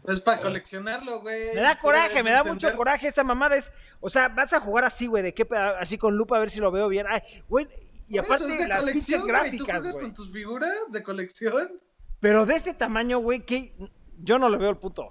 [0.03, 1.55] Pues para coleccionarlo, güey.
[1.55, 3.57] Me da coraje, me da mucho coraje esta mamada.
[3.57, 5.47] Es, o sea, vas a jugar así, güey, de qué
[5.79, 7.07] así con lupa a ver si lo veo bien.
[7.09, 7.69] Ay, güey,
[8.09, 10.05] y aparte las pinches gráficas, güey.
[10.05, 11.81] con tus figuras de colección?
[12.21, 13.75] Pero de este tamaño, güey, que
[14.23, 15.11] yo no le veo el puto.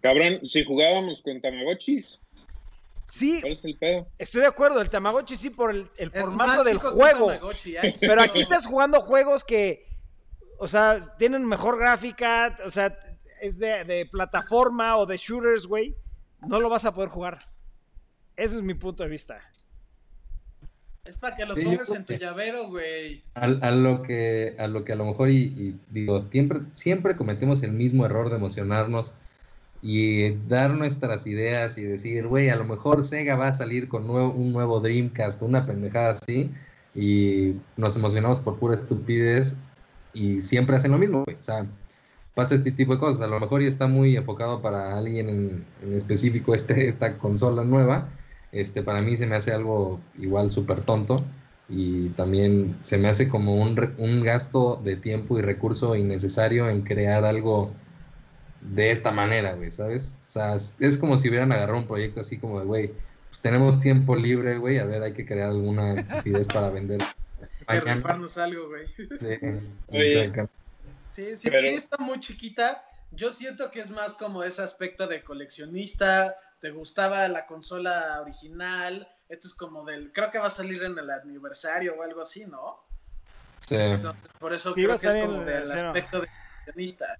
[0.00, 2.18] Cabrón, si jugábamos con Tamagotchis.
[3.04, 3.40] Sí.
[3.40, 4.06] ¿Cuál es el pedo?
[4.18, 7.30] Estoy de acuerdo, el Tamagotchi sí por el, el formato del juego.
[8.00, 9.86] Pero aquí estás jugando juegos que,
[10.58, 12.98] o sea, tienen mejor gráfica, o sea,
[13.40, 15.96] es de, de plataforma o de shooters, güey.
[16.40, 17.38] No lo vas a poder jugar.
[18.36, 19.40] Ese es mi punto de vista.
[21.04, 23.22] Es para que lo pongas en tu llavero, güey.
[23.34, 27.72] A, lo que, a lo que a lo mejor, y, digo, siempre, siempre cometemos el
[27.72, 29.12] mismo error de emocionarnos
[29.82, 34.08] y dar nuestras ideas y decir, güey, a lo mejor Sega va a salir con
[34.08, 36.52] un nuevo Dreamcast, una pendejada así,
[36.94, 39.56] y nos emocionamos por pura estupidez
[40.14, 41.36] y siempre hacen lo mismo, güey.
[41.36, 41.66] O sea,
[42.36, 43.22] pasa este tipo de cosas.
[43.22, 47.64] A lo mejor ya está muy enfocado para alguien en, en específico este, esta consola
[47.64, 48.08] nueva
[48.52, 51.24] este, para mí se me hace algo igual súper tonto
[51.68, 56.82] y también se me hace como un, un, gasto de tiempo y recurso innecesario en
[56.82, 57.72] crear algo
[58.60, 60.18] de esta manera, güey, ¿sabes?
[60.24, 62.92] O sea, es como si hubieran agarrado un proyecto así como de, güey,
[63.30, 67.00] pues tenemos tiempo libre, güey, a ver, hay que crear alguna estupidez para vender.
[67.66, 68.86] Hay que rifarnos algo, güey.
[68.86, 69.36] Sí, sí,
[71.10, 72.84] sí, sí, está muy chiquita.
[73.10, 79.08] Yo siento que es más como ese aspecto de coleccionista, te gustaba la consola original,
[79.28, 82.46] esto es como del, creo que va a salir en el aniversario o algo así,
[82.46, 82.86] ¿no?
[83.66, 83.76] Sí.
[84.38, 87.18] por eso creo que es como del aspecto de coleccionista.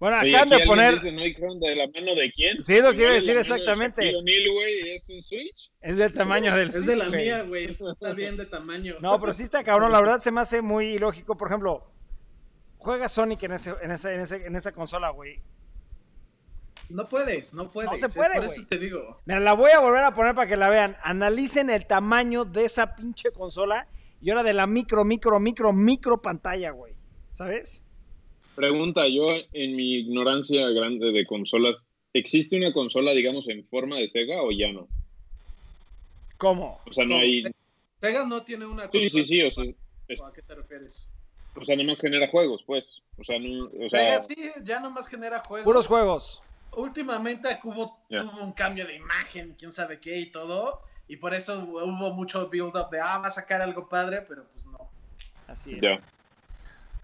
[0.00, 0.94] Bueno, acaban de poner.
[0.94, 2.60] Dice, ¿no hay de la mano de quién?
[2.60, 4.10] Sí, lo que iba a decir exactamente.
[4.10, 5.70] ¿Es un Switch?
[5.80, 6.80] Es del tamaño del Switch.
[6.80, 7.76] Es de la mía, güey.
[7.80, 8.96] Está bien de tamaño.
[9.00, 9.92] No, pero sí está cabrón.
[9.92, 11.36] La verdad se me hace muy ilógico.
[11.36, 11.86] Por ejemplo,
[12.76, 15.40] juega Sonic en, ese, en, esa, en, ese, en esa consola, güey.
[16.90, 17.90] No puedes, no puedes.
[17.90, 19.20] No se puede, Por eso te digo.
[19.24, 20.96] Mira, la voy a volver a poner para que la vean.
[21.02, 23.86] Analicen el tamaño de esa pinche consola
[24.20, 26.92] y ahora de la micro, micro, micro, micro pantalla, güey.
[27.30, 27.82] ¿Sabes?
[28.54, 34.08] Pregunta, yo en mi ignorancia grande de consolas, ¿existe una consola, digamos, en forma de
[34.08, 34.86] Sega o ya no?
[36.38, 36.80] ¿Cómo?
[36.86, 37.44] O sea, no hay...
[38.00, 39.08] Sega no tiene una consola.
[39.08, 39.64] Sí, sí, sí, o sea...
[39.64, 41.10] ¿A qué te refieres?
[41.56, 43.02] O sea, nomás genera juegos, pues.
[43.18, 44.20] O sea, no, o sea...
[44.20, 45.64] Sega sí, ya nomás genera juegos.
[45.64, 46.42] Puros juegos
[46.76, 51.58] últimamente hubo, tuvo un cambio de imagen, quién sabe qué y todo, y por eso
[51.60, 54.90] hubo mucho build-up de, ah, va a sacar algo padre, pero pues no.
[55.46, 56.00] Así es.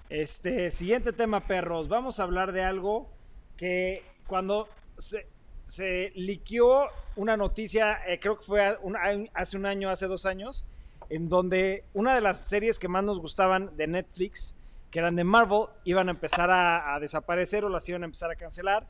[0.09, 1.89] Este, siguiente tema, perros.
[1.89, 3.11] Vamos a hablar de algo
[3.57, 5.27] que cuando se,
[5.65, 8.79] se liqueó una noticia, eh, creo que fue
[9.35, 10.65] hace un año, hace dos años,
[11.11, 14.57] en donde una de las series que más nos gustaban de Netflix,
[14.91, 18.31] que eran de Marvel, iban a empezar a, a desaparecer o las iban a empezar
[18.31, 18.87] a cancelar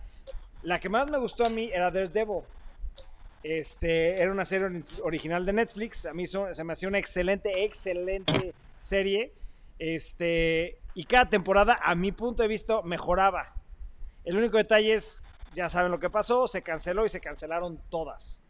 [0.62, 2.42] la que más me gustó a mí era Daredevil.
[3.42, 6.06] Este, era una serie original de Netflix.
[6.06, 9.32] A mí se me hacía una excelente, excelente serie.
[9.78, 13.54] Este, y cada temporada, a mi punto de vista, mejoraba.
[14.24, 15.22] El único detalle es,
[15.54, 18.42] ya saben lo que pasó, se canceló y se cancelaron todas.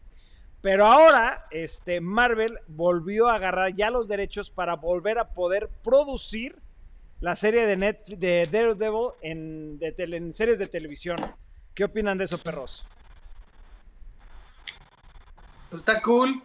[0.60, 6.58] Pero ahora, este, Marvel volvió a agarrar ya los derechos para volver a poder producir
[7.20, 11.16] la serie de, Netflix, de Daredevil en, en series de televisión.
[11.74, 12.84] ¿Qué opinan de eso, perros?
[15.68, 16.42] Pues está cool.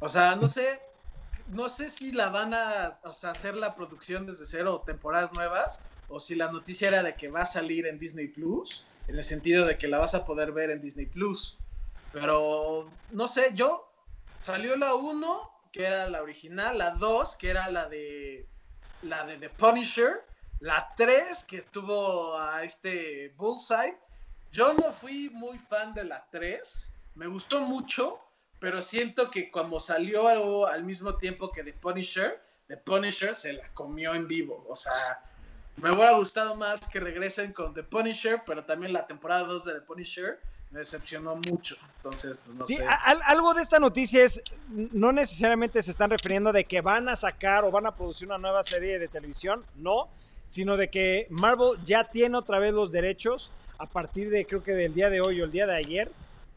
[0.00, 0.80] O sea, no sé,
[1.48, 6.34] no sé si la van a hacer la producción desde cero temporadas nuevas o si
[6.34, 9.78] la noticia era de que va a salir en Disney Plus, en el sentido de
[9.78, 11.58] que la vas a poder ver en Disney Plus.
[12.12, 13.90] Pero no sé, yo
[14.42, 18.46] salió la 1, que era la original, la 2, que era la de
[19.02, 20.24] la de The Punisher,
[20.60, 23.96] la 3 que tuvo a este Bullseye
[24.52, 28.18] yo no fui muy fan de la 3, me gustó mucho,
[28.58, 33.52] pero siento que como salió algo al mismo tiempo que The Punisher, The Punisher se
[33.54, 34.64] la comió en vivo.
[34.68, 35.22] O sea,
[35.78, 39.74] Me hubiera gustado más que regresen con The Punisher, pero también la temporada 2 de
[39.74, 40.40] The Punisher
[40.70, 41.76] me decepcionó mucho.
[41.98, 42.86] Entonces, pues no Sí, sé.
[42.86, 47.14] al- algo de esta noticia es, no necesariamente se están refiriendo de que van a
[47.14, 50.08] sacar o van a producir una nueva serie de televisión, no,
[50.46, 54.72] sino de que Marvel ya tiene otra vez los derechos a partir de creo que
[54.72, 56.10] del día de hoy o el día de ayer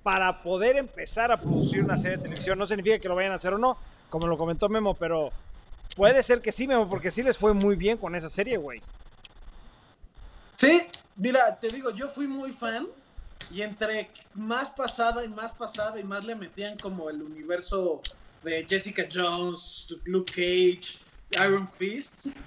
[0.04, 2.58] para poder empezar a producir una serie de televisión.
[2.58, 3.78] No significa que lo vayan a hacer o no,
[4.10, 5.32] como lo comentó Memo, pero
[5.96, 8.82] puede ser que sí, Memo, porque sí les fue muy bien con esa serie, güey.
[10.58, 10.82] Sí,
[11.16, 12.88] mira, te digo, yo fui muy fan
[13.52, 18.02] y entre más pasaba y más pasaba y más le metían como el universo
[18.44, 21.00] de Jessica Jones, Luke Cage,
[21.46, 22.38] Iron Fist.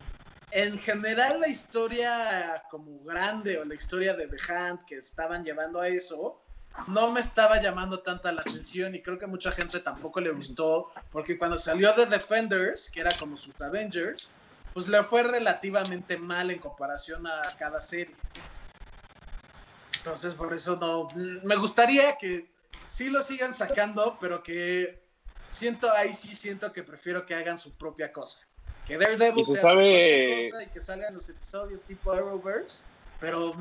[0.54, 5.80] En general la historia como grande o la historia de The Hand que estaban llevando
[5.80, 6.42] a eso
[6.88, 10.92] no me estaba llamando tanta la atención y creo que mucha gente tampoco le gustó
[11.10, 14.30] porque cuando salió The Defenders, que era como sus Avengers,
[14.74, 18.18] pues le fue relativamente mal en comparación a cada serie.
[19.96, 21.08] Entonces, por eso no.
[21.44, 22.50] Me gustaría que
[22.88, 25.02] sí lo sigan sacando, pero que
[25.50, 28.46] siento, ahí sí siento que prefiero que hagan su propia cosa.
[28.86, 32.82] Que Daredevil Y se sea sabe- cosa y que salgan los episodios tipo Arrowverse,
[33.20, 33.54] pero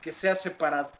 [0.00, 0.90] que sea separado.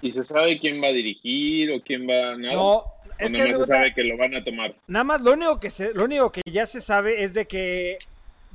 [0.00, 2.36] ¿Y se sabe quién va a dirigir o quién va a?
[2.36, 4.74] No, ¿O es que de se sabe que lo van a tomar.
[4.86, 7.98] Nada más lo único que se, lo único que ya se sabe es de que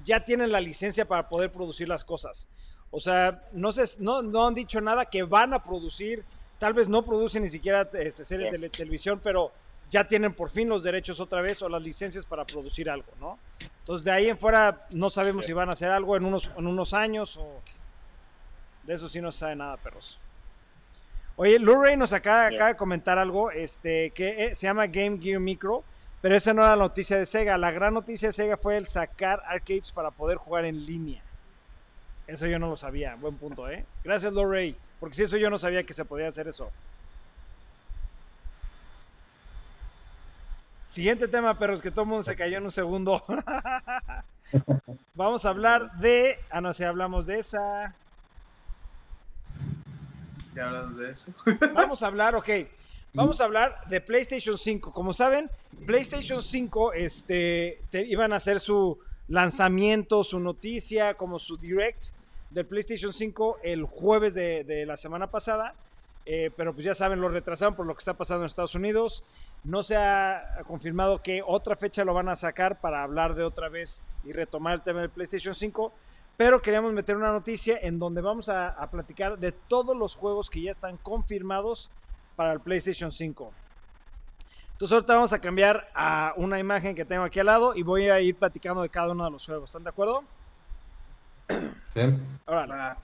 [0.06, 2.48] ya tienen la licencia para poder producir las cosas.
[2.92, 6.24] O sea, no se, no, no han dicho nada que van a producir.
[6.60, 9.52] Tal vez no producen ni siquiera este, series de le- televisión, pero
[9.94, 13.38] ya tienen por fin los derechos otra vez o las licencias para producir algo, ¿no?
[13.82, 16.66] Entonces de ahí en fuera no sabemos si van a hacer algo en unos, en
[16.66, 17.62] unos años o
[18.88, 20.18] de eso sí no se sabe nada, perros.
[21.36, 25.84] Oye, Luray nos acaba de comentar algo este, que eh, se llama Game Gear Micro,
[26.22, 27.56] pero esa no era la noticia de Sega.
[27.60, 31.22] La gran noticia de Sega fue el sacar arcades para poder jugar en línea.
[32.26, 33.16] Eso yo no lo sabía.
[33.16, 33.86] Buen punto, ¿eh?
[34.04, 34.76] Gracias, Luray.
[35.00, 36.72] Porque si eso yo no sabía que se podía hacer eso.
[40.94, 43.24] Siguiente tema, perros, que todo el mundo se cayó en un segundo.
[45.16, 46.38] Vamos a hablar de.
[46.52, 47.96] Ah, no sé, hablamos de esa.
[50.54, 51.34] Ya hablamos de eso.
[51.74, 52.48] Vamos a hablar, ok.
[53.16, 54.94] Vamos a hablar de PlayStation 5.
[54.94, 55.50] Como saben,
[55.88, 62.10] PlayStation 5 este, te- iban a hacer su lanzamiento, su noticia, como su direct
[62.52, 65.74] del PlayStation 5 el jueves de, de la semana pasada.
[66.26, 69.24] Eh, pero pues ya saben, lo retrasaron por lo que está pasando en Estados Unidos.
[69.64, 73.70] No se ha confirmado que otra fecha lo van a sacar para hablar de otra
[73.70, 75.92] vez y retomar el tema del PlayStation 5.
[76.38, 80.50] Pero queríamos meter una noticia en donde vamos a, a platicar de todos los juegos
[80.50, 81.92] que ya están confirmados
[82.36, 83.54] para el PlayStation 5.
[84.72, 88.10] Entonces ahorita vamos a cambiar a una imagen que tengo aquí al lado y voy
[88.10, 89.70] a ir platicando de cada uno de los juegos.
[89.70, 90.24] ¿Están de acuerdo?
[91.94, 92.02] ¿Sí?
[92.46, 92.98] Órale.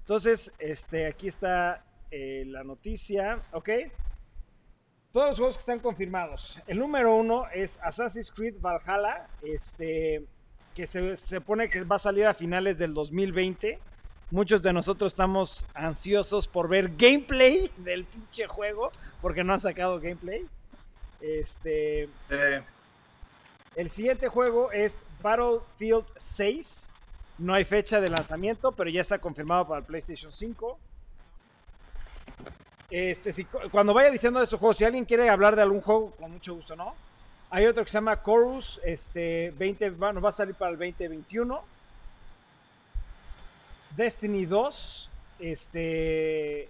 [0.00, 1.82] Entonces, este, aquí está
[2.16, 3.70] eh, la noticia, ¿ok?
[5.10, 6.62] Todos los juegos que están confirmados.
[6.68, 10.24] El número uno es Assassin's Creed Valhalla, este,
[10.76, 13.80] que se, se pone que va a salir a finales del 2020.
[14.30, 19.98] Muchos de nosotros estamos ansiosos por ver gameplay del pinche juego, porque no han sacado
[19.98, 20.46] gameplay.
[21.20, 22.62] Este, eh,
[23.74, 26.90] el siguiente juego es Battlefield 6.
[27.38, 30.78] No hay fecha de lanzamiento, pero ya está confirmado para el PlayStation 5.
[32.90, 36.12] Este, si, cuando vaya diciendo de estos juegos, si alguien quiere hablar de algún juego,
[36.12, 36.94] con mucho gusto, ¿no?
[37.50, 41.62] Hay otro que se llama Chorus, este, 20, bueno, va a salir para el 2021.
[43.96, 46.68] Destiny 2, este,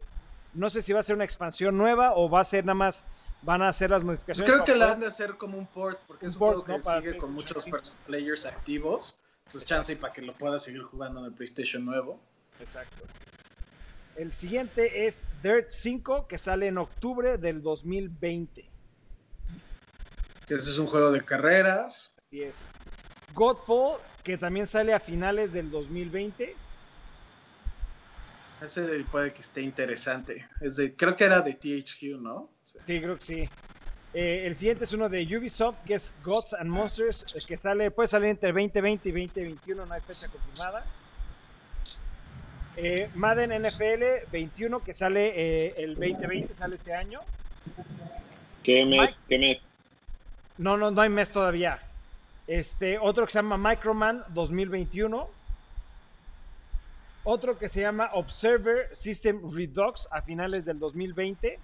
[0.53, 3.07] no sé si va a ser una expansión nueva o va a ser nada más,
[3.43, 4.51] van a hacer las pues modificaciones.
[4.53, 6.65] creo para que la han de hacer como un port, porque Un es un port,
[6.67, 7.77] juego que sigue con muchos 5.
[7.79, 9.19] pers- players activos.
[9.47, 12.19] Entonces, chance y para que lo pueda seguir jugando en el PlayStation nuevo.
[12.61, 13.05] Exacto.
[14.17, 18.71] El siguiente es Dirt 5, que sale en octubre del 2020.
[20.47, 22.13] Que ese es un juego de carreras.
[22.29, 22.73] Así es.
[23.35, 26.55] Godfall, que también sale a finales del 2020.
[28.63, 30.49] Ese puede que esté interesante.
[30.61, 32.51] Es de, creo que era de THQ, ¿no?
[32.63, 32.79] Sí.
[32.87, 33.49] Sí, creo que sí.
[34.15, 37.91] Eh, el siguiente es uno de Ubisoft, que es Gods and Monsters, eh, que sale,
[37.91, 40.85] puede salir entre 2020 y 2021, no hay fecha confirmada.
[42.77, 47.21] Eh, Madden NFL 21, que sale eh, el 2020, sale este año.
[48.63, 49.03] ¿Qué Mike.
[49.03, 49.21] mes?
[49.29, 49.59] ¿Qué mes?
[50.59, 51.79] No, no, no hay mes todavía.
[52.47, 55.29] Este, otro que se llama Microman 2021.
[57.25, 61.59] Otro que se llama Observer System Redux a finales del 2020.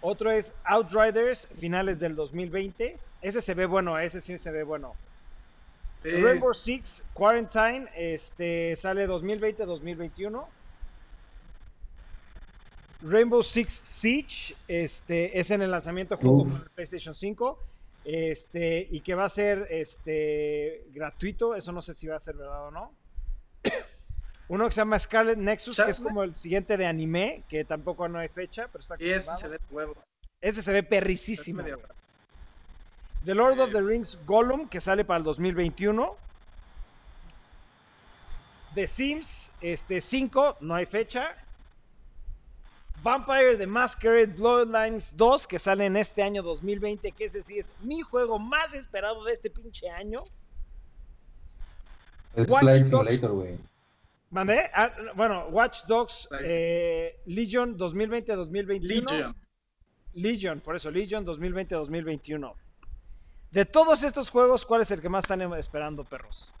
[0.00, 2.96] Otro es Outriders, finales del 2020.
[3.22, 4.94] Ese se ve bueno, ese sí se ve bueno.
[6.02, 10.46] Eh, Rainbow Six Quarantine este, sale 2020-2021.
[13.02, 16.52] Rainbow Six Siege este, es en el lanzamiento junto Uh.
[16.52, 17.58] con el PlayStation 5.
[18.04, 21.54] Este, y que va a ser este, gratuito.
[21.54, 22.94] Eso no sé si va a ser verdad o no.
[24.48, 28.08] Uno que se llama Scarlet Nexus, que es como el siguiente de anime, que tampoco
[28.08, 29.94] no hay fecha, pero está y ese se ve huevo.
[30.40, 31.62] Ese se ve perricísimo.
[33.24, 33.72] The Lord of Sí.
[33.74, 36.16] the Rings Gollum, que sale para el 2021.
[38.74, 41.36] The Sims este, 5, no hay fecha.
[43.02, 47.72] Vampire the Masquerade Bloodlines 2, que sale en este año 2020, que ese sí es
[47.80, 50.22] mi juego más esperado de este pinche año.
[52.36, 52.90] Es Watch Flight Dogs.
[53.08, 53.58] Simulator, güey.
[54.30, 54.70] ¿Mandé?
[54.74, 58.80] Ah, bueno, Watch Dogs eh, Legion 2020-2021.
[58.82, 59.36] Legion.
[60.14, 62.54] Legion, por eso, Legion 2020-2021.
[63.50, 66.52] De todos estos juegos, ¿cuál es el que más están esperando, perros?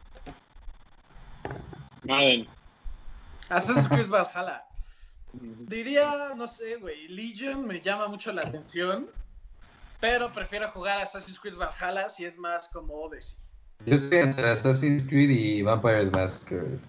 [2.02, 2.48] Madden.
[3.48, 4.64] Assassin's Creed Valhalla.
[5.32, 9.08] Diría, no sé, güey, Legion me llama mucho la atención,
[10.00, 13.38] pero prefiero jugar Assassin's Creed Valhalla si es más como Odyssey.
[13.86, 16.80] Yo estoy entre Assassin's Creed y Vampire the Masquerade.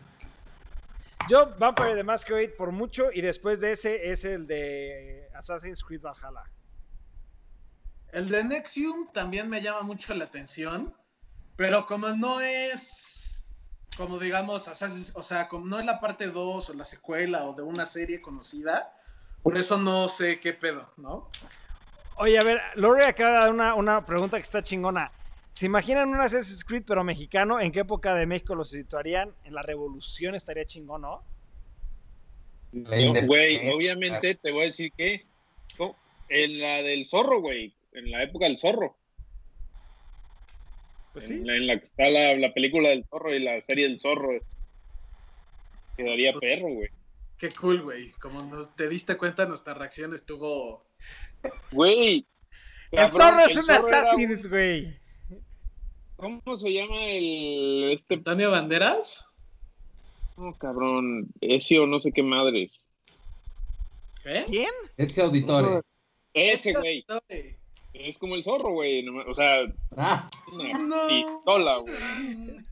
[1.29, 6.01] Yo, Vampire the Masquerade por mucho, y después de ese es el de Assassin's Creed
[6.01, 6.43] Valhalla.
[8.11, 10.93] El de Nexium también me llama mucho la atención,
[11.55, 13.43] pero como no es,
[13.95, 17.61] como digamos, o sea, como no es la parte 2 o la secuela o de
[17.61, 18.93] una serie conocida,
[19.43, 21.29] por eso no sé qué pedo, ¿no?
[22.17, 25.11] Oye, a ver, Lori acaba de dar una, una pregunta que está chingona.
[25.49, 27.59] ¿Se imaginan un Assassin's Creed pero mexicano?
[27.59, 29.33] ¿En qué época de México lo situarían?
[29.43, 31.23] En la revolución estaría chingón, ¿no?
[32.73, 33.75] No, güey, independencia.
[33.75, 35.25] obviamente te voy a decir que
[36.29, 38.97] en la del zorro, güey, en la época del zorro,
[41.13, 41.33] Pues sí.
[41.35, 43.99] en, la, en la que está la, la película del zorro y la serie del
[43.99, 44.31] zorro,
[45.97, 46.89] quedaría perro, güey.
[47.37, 48.11] Qué cool, güey.
[48.13, 50.85] Como nos, te diste cuenta, nuestra reacción estuvo...
[51.71, 52.27] Güey.
[52.91, 54.85] El zorro es el un Assassin's, güey.
[56.17, 59.27] un- ¿Cómo se llama el este ¿Antonio Banderas?
[60.37, 61.27] no, cabrón?
[61.41, 62.87] Ezio, no sé qué madres.
[64.23, 64.45] ¿Qué?
[64.47, 64.69] ¿Quién?
[64.97, 65.81] Ezio Auditore.
[66.33, 67.05] Ese, güey.
[67.27, 67.57] Ese
[67.93, 69.07] Es como el zorro, güey.
[69.07, 69.63] O sea,
[69.97, 71.07] Ah, una No.
[71.07, 72.63] pistola, güey.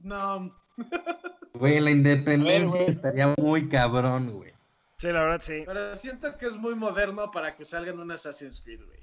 [0.00, 0.54] No,
[1.54, 4.52] güey, la independencia estaría muy cabrón, güey.
[4.98, 5.62] Sí, la verdad sí.
[5.64, 9.00] pero siento que es muy moderno para que salga en un Assassin's Creed, güey.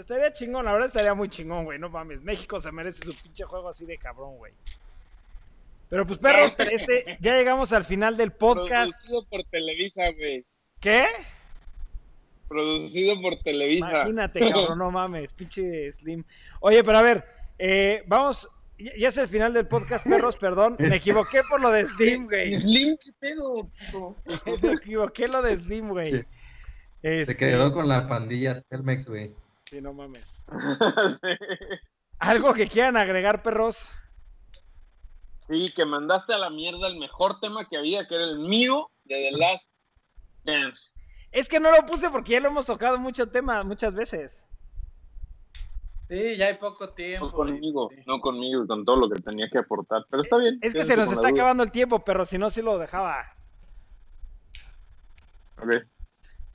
[0.00, 1.78] Estaría chingón, la verdad estaría muy chingón, güey.
[1.78, 2.22] No mames.
[2.22, 4.52] México se merece su pinche juego así de cabrón, güey.
[5.90, 8.94] Pero pues, perros, este, ya llegamos al final del podcast.
[9.04, 10.46] Producido por Televisa, güey.
[10.80, 11.04] ¿Qué?
[12.52, 13.88] Producido por Televisa.
[13.90, 16.22] Imagínate, cabrón, no mames, pinche Slim.
[16.60, 17.24] Oye, pero a ver,
[17.58, 18.48] eh, vamos,
[18.78, 20.76] ya es el final del podcast, perros, perdón.
[20.78, 22.58] Me equivoqué por lo de Slim, güey.
[22.58, 23.70] Slim, ¿qué pedo?
[23.90, 24.16] puto?
[24.66, 26.10] Me equivoqué lo de Slim, güey.
[26.10, 26.24] Sí.
[27.02, 29.34] Este, Se quedó con la pandilla Telmex, güey.
[29.64, 30.44] Sí, no mames.
[31.20, 31.28] Sí.
[32.18, 33.92] ¿Algo que quieran agregar, perros?
[35.48, 38.90] Sí, que mandaste a la mierda el mejor tema que había, que era el mío
[39.04, 39.72] de The Last
[40.44, 40.92] Dance.
[41.32, 44.48] Es que no lo puse porque ya lo hemos tocado mucho tema, muchas veces.
[46.08, 47.26] Sí, ya hay poco tiempo.
[47.26, 48.02] No conmigo, Sí.
[48.06, 50.04] no conmigo, con todo lo que tenía que aportar.
[50.10, 50.58] Pero está bien.
[50.60, 53.34] Es que se nos está acabando el tiempo, pero si no, sí lo dejaba.
[55.62, 55.70] Ok.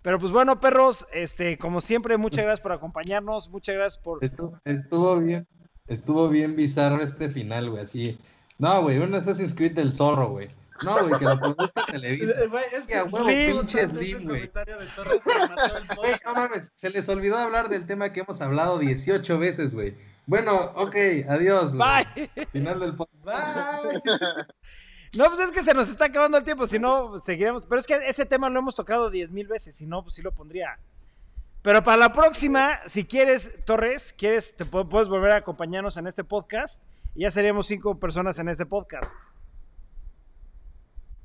[0.03, 4.23] Pero pues bueno, perros, este, como siempre, muchas gracias por acompañarnos, muchas gracias por...
[4.23, 5.47] Estuvo, estuvo bien,
[5.87, 8.17] estuvo bien bizarro este final, güey, así.
[8.57, 10.47] No, güey, un Assassin's Creed del zorro, güey.
[10.85, 12.33] No, güey, que lo produzca Televisa.
[12.49, 13.57] Güey, es que Slim.
[13.57, 14.51] pinche Slim, güey.
[15.95, 19.95] Güey, no mames, se les olvidó hablar del tema que hemos hablado 18 veces, güey.
[20.25, 20.95] Bueno, ok,
[21.29, 22.05] adiós, güey.
[22.15, 22.47] Bye.
[22.51, 23.25] Final del podcast.
[23.25, 24.01] Bye.
[25.15, 27.65] No, pues es que se nos está acabando el tiempo, si no, seguiremos.
[27.65, 30.21] Pero es que ese tema lo hemos tocado diez mil veces, si no, pues sí
[30.21, 30.77] lo pondría.
[31.61, 36.07] Pero para la próxima, si quieres, Torres, quieres, te pu- puedes volver a acompañarnos en
[36.07, 36.81] este podcast
[37.15, 39.19] y ya seríamos cinco personas en este podcast.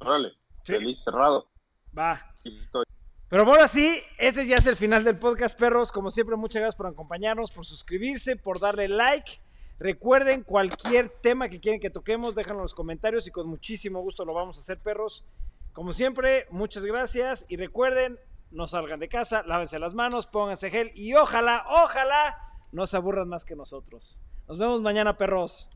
[0.03, 0.33] Órale,
[0.65, 0.75] Sí.
[0.75, 1.49] feliz, cerrado.
[1.97, 2.13] Va.
[2.39, 2.85] Aquí estoy.
[3.29, 5.91] Pero bueno, sí, este ya es el final del podcast, perros.
[5.91, 9.41] Como siempre, muchas gracias por acompañarnos, por suscribirse, por darle like.
[9.79, 14.25] Recuerden, cualquier tema que quieren que toquemos, déjenlo en los comentarios y con muchísimo gusto
[14.25, 15.25] lo vamos a hacer, perros.
[15.73, 18.21] Como siempre, muchas gracias y recuerden,
[18.51, 22.37] no salgan de casa, lávense las manos, pónganse gel y ojalá, ojalá
[22.71, 24.21] no se aburran más que nosotros.
[24.47, 25.71] Nos vemos mañana, perros.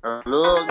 [0.00, 0.66] Saludos.